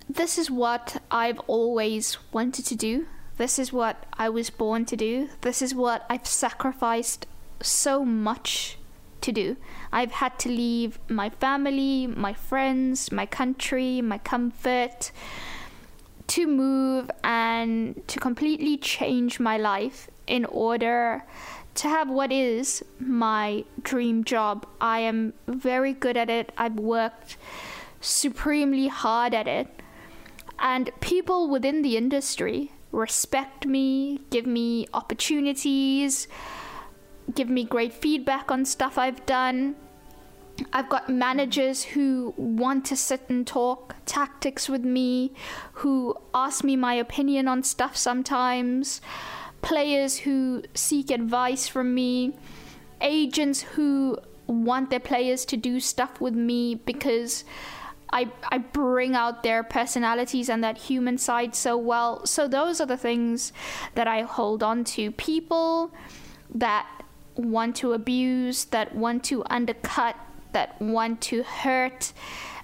This 0.09 0.37
is 0.37 0.51
what 0.51 1.01
I've 1.09 1.39
always 1.47 2.17
wanted 2.31 2.65
to 2.65 2.75
do. 2.75 3.07
This 3.37 3.57
is 3.57 3.73
what 3.73 4.05
I 4.13 4.29
was 4.29 4.49
born 4.49 4.85
to 4.85 4.95
do. 4.95 5.29
This 5.41 5.61
is 5.61 5.73
what 5.73 6.05
I've 6.09 6.27
sacrificed 6.27 7.25
so 7.61 8.05
much 8.05 8.77
to 9.23 9.31
do. 9.31 9.57
I've 9.91 10.11
had 10.11 10.37
to 10.39 10.49
leave 10.49 10.99
my 11.09 11.29
family, 11.29 12.07
my 12.07 12.33
friends, 12.33 13.11
my 13.11 13.25
country, 13.25 14.01
my 14.01 14.19
comfort 14.19 15.11
to 16.27 16.47
move 16.47 17.11
and 17.23 18.01
to 18.07 18.19
completely 18.19 18.77
change 18.77 19.39
my 19.39 19.57
life 19.57 20.09
in 20.27 20.45
order 20.45 21.25
to 21.75 21.87
have 21.87 22.09
what 22.09 22.31
is 22.31 22.83
my 22.99 23.65
dream 23.81 24.23
job. 24.23 24.65
I 24.79 24.99
am 24.99 25.33
very 25.47 25.93
good 25.93 26.15
at 26.17 26.29
it. 26.29 26.51
I've 26.57 26.75
worked 26.75 27.37
supremely 27.99 28.87
hard 28.87 29.33
at 29.33 29.47
it. 29.47 29.67
And 30.59 30.91
people 30.99 31.49
within 31.49 31.81
the 31.81 31.97
industry 31.97 32.71
respect 32.91 33.65
me, 33.65 34.21
give 34.29 34.45
me 34.45 34.87
opportunities, 34.93 36.27
give 37.33 37.49
me 37.49 37.63
great 37.63 37.93
feedback 37.93 38.51
on 38.51 38.65
stuff 38.65 38.97
I've 38.97 39.25
done. 39.25 39.75
I've 40.71 40.89
got 40.89 41.09
managers 41.09 41.83
who 41.83 42.33
want 42.37 42.85
to 42.85 42.95
sit 42.95 43.21
and 43.29 43.45
talk 43.45 43.95
tactics 44.05 44.69
with 44.69 44.83
me, 44.83 45.33
who 45.73 46.15
ask 46.33 46.63
me 46.63 46.75
my 46.75 46.93
opinion 46.93 47.47
on 47.47 47.63
stuff 47.63 47.97
sometimes, 47.97 49.01
players 49.61 50.17
who 50.19 50.63
seek 50.75 51.09
advice 51.09 51.67
from 51.67 51.95
me, 51.95 52.33
agents 53.01 53.61
who 53.61 54.19
want 54.45 54.89
their 54.89 54.99
players 54.99 55.45
to 55.45 55.57
do 55.57 55.79
stuff 55.79 56.21
with 56.21 56.35
me 56.35 56.75
because 56.75 57.43
I, 58.11 58.29
I 58.51 58.59
bring 58.59 59.15
out 59.15 59.41
their 59.41 59.63
personalities 59.63 60.49
and 60.49 60.63
that 60.63 60.77
human 60.77 61.17
side 61.17 61.55
so 61.55 61.75
well. 61.77 62.25
So, 62.27 62.47
those 62.47 62.79
are 62.79 62.85
the 62.85 62.97
things 62.97 63.51
that 63.95 64.07
I 64.07 64.21
hold 64.21 64.61
on 64.61 64.83
to. 64.83 65.09
People 65.11 65.91
that 66.53 66.87
want 67.35 67.75
to 67.77 67.93
abuse, 67.93 68.65
that 68.65 68.95
want 68.95 69.23
to 69.25 69.43
undercut, 69.49 70.15
that 70.51 70.79
want 70.81 71.21
to 71.21 71.43
hurt, 71.43 72.13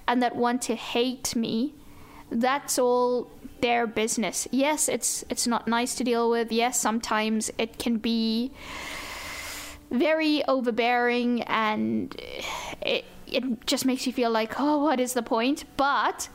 and 0.06 0.22
that 0.22 0.36
want 0.36 0.62
to 0.62 0.74
hate 0.74 1.34
me. 1.36 1.74
That's 2.30 2.78
all 2.78 3.30
their 3.60 3.86
business. 3.86 4.46
Yes, 4.50 4.88
it's 4.88 5.24
it's 5.28 5.46
not 5.46 5.66
nice 5.68 5.94
to 5.96 6.04
deal 6.04 6.30
with. 6.30 6.52
Yes, 6.52 6.80
sometimes 6.80 7.50
it 7.58 7.78
can 7.78 7.98
be 7.98 8.52
very 9.90 10.44
overbearing 10.46 11.42
and 11.42 12.14
it 12.80 13.04
it 13.26 13.66
just 13.66 13.84
makes 13.84 14.06
you 14.06 14.12
feel 14.12 14.30
like, 14.30 14.58
"Oh, 14.58 14.78
what 14.84 15.00
is 15.00 15.14
the 15.14 15.22
point?" 15.22 15.64
But 15.76 16.28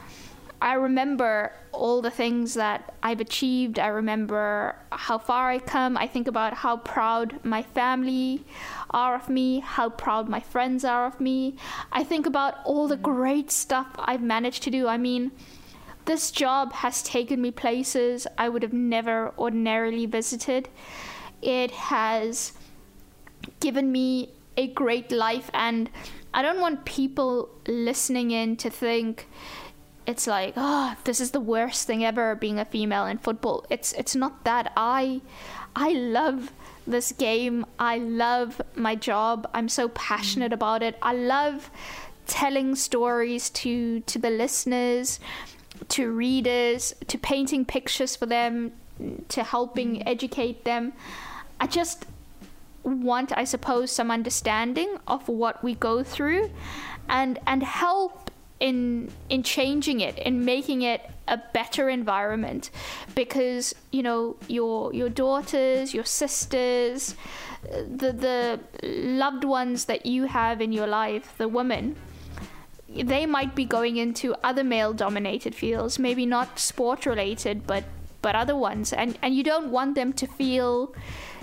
I 0.66 0.74
remember 0.74 1.51
all 1.72 2.01
the 2.01 2.09
things 2.09 2.55
that 2.55 2.95
I've 3.03 3.22
achieved. 3.22 3.78
I 3.78 3.86
remember 3.88 4.76
how 4.91 5.20
far 5.20 5.51
I 5.51 5.59
come. 5.59 5.95
I 5.95 6.07
think 6.07 6.28
about 6.28 6.55
how 6.55 6.78
proud 6.78 7.45
my 7.45 7.61
family 7.61 8.43
are 8.89 9.13
of 9.13 9.30
me, 9.30 9.59
how 9.59 9.91
proud 9.91 10.28
my 10.28 10.39
friends 10.39 10.84
are 10.84 11.05
of 11.05 11.22
me. 11.22 11.55
I 11.91 12.03
think 12.03 12.26
about 12.26 12.55
all 12.66 12.88
the 12.88 12.97
great 12.97 13.51
stuff 13.51 13.89
I've 13.99 14.24
managed 14.24 14.63
to 14.63 14.72
do. 14.72 14.88
I 14.88 14.97
mean, 14.97 15.32
this 16.05 16.32
job 16.32 16.74
has 16.74 17.03
taken 17.03 17.43
me 17.43 17.51
places 17.51 18.26
I 18.36 18.49
would 18.49 18.63
have 18.63 18.74
never 18.74 19.36
ordinarily 19.38 20.07
visited. 20.07 20.68
It 21.43 21.70
has 21.70 22.53
given 23.59 23.91
me 23.91 24.32
a 24.57 24.66
great 24.66 25.11
life, 25.11 25.51
and 25.53 25.91
I 26.34 26.41
don't 26.41 26.59
want 26.59 26.86
people 26.86 27.49
listening 27.68 28.32
in 28.32 28.55
to 28.57 28.70
think 28.72 29.28
it's 30.08 30.28
like 30.28 30.53
oh 30.56 30.95
this 31.03 31.20
is 31.20 31.32
the 31.32 31.39
worst 31.39 31.88
thing 31.88 32.03
ever 32.03 32.36
being 32.36 32.60
a 32.60 32.66
female 32.66 33.06
in 33.06 33.18
football. 33.18 33.66
It's 33.70 33.93
it's 33.93 34.16
not 34.16 34.43
that. 34.43 34.72
I 34.76 35.22
i 35.76 35.91
love 35.91 36.51
this 36.88 37.12
game. 37.12 37.66
I 37.80 37.97
love 37.97 38.62
my 38.76 38.95
job. 38.95 39.49
I'm 39.53 39.70
so 39.70 39.89
passionate 39.89 40.51
mm. 40.51 40.56
about 40.56 40.84
it. 40.84 40.97
I 41.01 41.14
love 41.14 41.70
telling 42.28 42.76
stories 42.76 43.49
to 43.51 44.01
to 44.01 44.20
the 44.20 44.30
listeners 44.30 45.20
to 45.89 46.12
readers 46.12 46.93
to 47.08 47.18
painting 47.18 47.66
pictures 47.66 48.16
for 48.16 48.26
them 48.26 48.72
to 49.30 49.43
helping 49.43 49.97
mm. 49.97 50.03
educate 50.06 50.64
them. 50.64 50.93
I 51.60 51.68
just 51.68 52.06
want 52.86 53.36
i 53.36 53.43
suppose 53.43 53.91
some 53.91 54.12
understanding 54.12 54.97
of 55.08 55.28
what 55.28 55.64
we 55.64 55.74
go 55.74 56.03
through 56.03 56.51
and 57.10 57.39
and 57.47 57.64
help 57.64 58.30
in 58.60 59.12
in 59.30 59.43
changing 59.43 59.99
it 59.99 60.18
in 60.20 60.45
making 60.45 60.82
it 60.82 61.01
a 61.28 61.38
better 61.53 61.89
environment. 61.89 62.70
Because 63.16 63.76
you 63.91 64.03
know 64.03 64.38
your 64.47 64.93
your 64.93 65.10
daughters 65.10 65.93
your 65.93 66.06
sisters 66.06 67.16
the 67.64 68.12
the 68.12 68.60
loved 68.84 69.43
ones 69.43 69.86
that 69.86 70.06
you 70.06 70.26
have 70.26 70.62
in 70.62 70.72
your 70.72 70.88
life 70.88 71.34
the 71.38 71.47
women 71.47 71.95
they 72.88 73.26
might 73.26 73.56
be 73.56 73.66
going 73.66 73.97
into 73.97 74.34
other 74.41 74.64
male 74.64 74.93
dominated 74.93 75.53
fields. 75.53 75.99
Maybe 75.99 76.26
not 76.26 76.60
sport 76.60 77.06
related 77.06 77.68
but 77.68 77.84
but 78.26 78.34
other 78.34 78.55
ones 78.55 78.91
and 78.91 79.19
and 79.21 79.36
you 79.36 79.43
don't 79.43 79.69
want 79.69 79.93
them 79.93 80.11
to 80.11 80.26
feel 80.26 80.91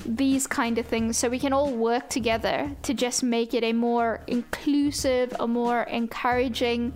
these 0.05 0.49
kind 0.49 0.79
of 0.79 0.85
things 0.85 1.17
so 1.17 1.29
we 1.29 1.39
can 1.39 1.53
all 1.53 1.73
work 1.73 2.09
together 2.11 2.59
to 2.83 2.93
just 2.93 3.23
make 3.23 3.55
it 3.55 3.63
a 3.63 3.73
more 3.73 4.21
inclusive, 4.27 5.33
a 5.39 5.47
more 5.47 5.83
encouraging 5.85 6.93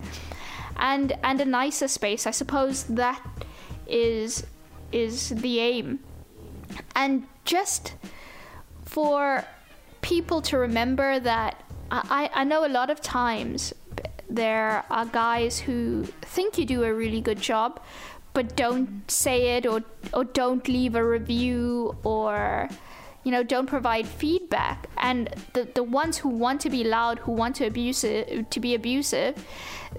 and 0.75 1.13
and 1.23 1.39
a 1.39 1.45
nicer 1.45 1.87
space. 1.87 2.27
I 2.27 2.31
suppose 2.31 2.83
that 3.03 3.21
is 3.87 4.45
is 4.91 5.29
the 5.29 5.59
aim. 5.59 5.99
And 6.93 7.25
just 7.45 7.95
for 8.83 9.45
people 10.01 10.41
to 10.49 10.57
remember 10.57 11.09
that 11.21 11.63
I, 11.91 12.29
I 12.33 12.43
know 12.43 12.65
a 12.65 12.73
lot 12.79 12.89
of 12.89 12.99
times 12.99 13.73
there 14.29 14.83
are 14.89 15.05
guys 15.05 15.57
who 15.59 16.03
think 16.35 16.57
you 16.57 16.65
do 16.65 16.83
a 16.83 16.93
really 16.93 17.21
good 17.21 17.39
job 17.39 17.79
but 18.37 18.55
don't 18.55 19.09
say 19.09 19.57
it 19.57 19.65
or 19.65 19.81
or 20.13 20.23
don't 20.23 20.67
leave 20.67 20.93
a 20.93 21.03
review 21.03 21.97
or 22.03 22.69
you 23.23 23.31
know 23.31 23.41
don't 23.41 23.65
provide 23.65 24.07
feedback. 24.07 24.87
And 24.97 25.33
the, 25.53 25.67
the 25.73 25.81
ones 25.83 26.19
who 26.19 26.29
want 26.29 26.61
to 26.61 26.69
be 26.69 26.83
loud 26.83 27.17
who 27.17 27.31
want 27.31 27.55
to 27.55 27.65
abuse 27.65 28.01
to 28.01 28.59
be 28.59 28.75
abusive 28.75 29.43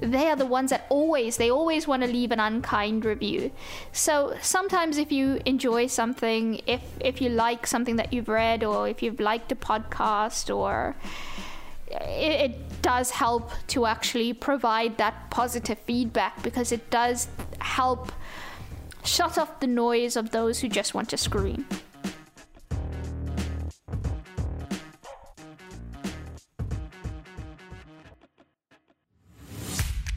they 0.01 0.28
are 0.28 0.36
the 0.36 0.47
ones 0.47 0.70
that 0.70 0.86
always 0.89 1.36
they 1.36 1.51
always 1.51 1.89
want 1.89 2.05
to 2.05 2.09
leave 2.09 2.30
an 2.30 2.39
unkind 2.39 3.05
review. 3.05 3.51
So 3.91 4.36
sometimes 4.41 4.99
if 4.99 5.11
you 5.11 5.41
enjoy 5.45 5.89
something 5.89 6.61
if 6.64 6.82
if 7.01 7.20
you 7.20 7.30
like 7.30 7.66
something 7.66 7.97
that 7.97 8.12
you've 8.12 8.28
read 8.28 8.62
or 8.62 8.89
if 8.89 9.03
you've 9.03 9.18
liked 9.18 9.51
a 9.51 9.57
podcast 9.57 10.55
or 10.55 10.95
it, 11.91 12.51
it 12.51 12.82
does 12.82 13.11
help 13.11 13.51
to 13.68 13.86
actually 13.86 14.32
provide 14.32 14.99
that 14.99 15.30
positive 15.30 15.78
feedback 15.80 16.43
because 16.43 16.72
it 16.72 16.91
does 16.91 17.28
help 17.61 18.12
shut 19.05 19.39
off 19.39 19.61
the 19.61 19.66
noise 19.66 20.16
of 20.16 20.30
those 20.30 20.61
who 20.61 20.68
just 20.68 20.95
want 20.95 21.09
to 21.11 21.16
scream. 21.16 21.66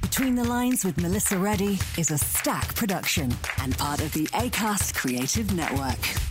Between 0.01 0.35
the 0.35 0.43
Lines 0.43 0.85
with 0.85 1.01
Melissa 1.01 1.37
Reddy 1.37 1.79
is 1.97 2.11
a 2.11 2.17
Stak 2.17 2.75
production 2.75 3.33
and 3.59 3.75
part 3.77 4.01
of 4.01 4.11
the 4.13 4.25
ACAST 4.27 4.93
Creative 4.93 5.51
Network. 5.55 6.30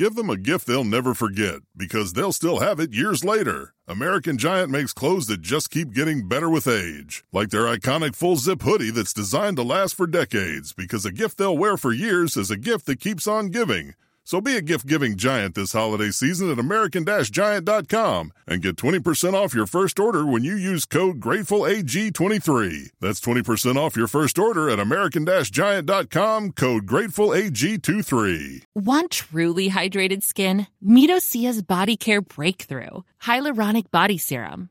Give 0.00 0.14
them 0.14 0.30
a 0.30 0.38
gift 0.38 0.66
they'll 0.66 0.82
never 0.82 1.12
forget 1.12 1.56
because 1.76 2.14
they'll 2.14 2.32
still 2.32 2.60
have 2.60 2.80
it 2.80 2.94
years 2.94 3.22
later. 3.22 3.74
American 3.86 4.38
Giant 4.38 4.70
makes 4.70 4.94
clothes 4.94 5.26
that 5.26 5.42
just 5.42 5.68
keep 5.68 5.92
getting 5.92 6.26
better 6.26 6.48
with 6.48 6.66
age, 6.66 7.22
like 7.34 7.50
their 7.50 7.64
iconic 7.64 8.14
full 8.14 8.36
zip 8.36 8.62
hoodie 8.62 8.90
that's 8.90 9.12
designed 9.12 9.58
to 9.58 9.62
last 9.62 9.94
for 9.94 10.06
decades 10.06 10.72
because 10.72 11.04
a 11.04 11.12
gift 11.12 11.36
they'll 11.36 11.58
wear 11.58 11.76
for 11.76 11.92
years 11.92 12.38
is 12.38 12.50
a 12.50 12.56
gift 12.56 12.86
that 12.86 12.98
keeps 12.98 13.26
on 13.26 13.48
giving. 13.48 13.92
So 14.30 14.40
be 14.40 14.56
a 14.56 14.62
gift 14.62 14.86
giving 14.86 15.16
giant 15.16 15.56
this 15.56 15.72
holiday 15.72 16.12
season 16.12 16.52
at 16.52 16.60
American 16.60 17.04
Giant.com 17.04 18.32
and 18.46 18.62
get 18.62 18.76
20% 18.76 19.34
off 19.34 19.54
your 19.54 19.66
first 19.66 19.98
order 19.98 20.24
when 20.24 20.44
you 20.44 20.54
use 20.54 20.84
code 20.84 21.18
GratefulAG23. 21.18 22.90
That's 23.00 23.20
20% 23.20 23.74
off 23.74 23.96
your 23.96 24.06
first 24.06 24.38
order 24.38 24.70
at 24.70 24.78
American 24.78 25.26
Giant.com, 25.26 26.52
code 26.52 26.86
GratefulAG23. 26.86 28.62
Want 28.76 29.10
truly 29.10 29.68
hydrated 29.68 30.22
skin? 30.22 30.68
Meet 30.80 31.10
Osea's 31.10 31.62
Body 31.62 31.96
Care 31.96 32.22
Breakthrough 32.22 33.02
Hyaluronic 33.24 33.90
Body 33.90 34.16
Serum. 34.16 34.70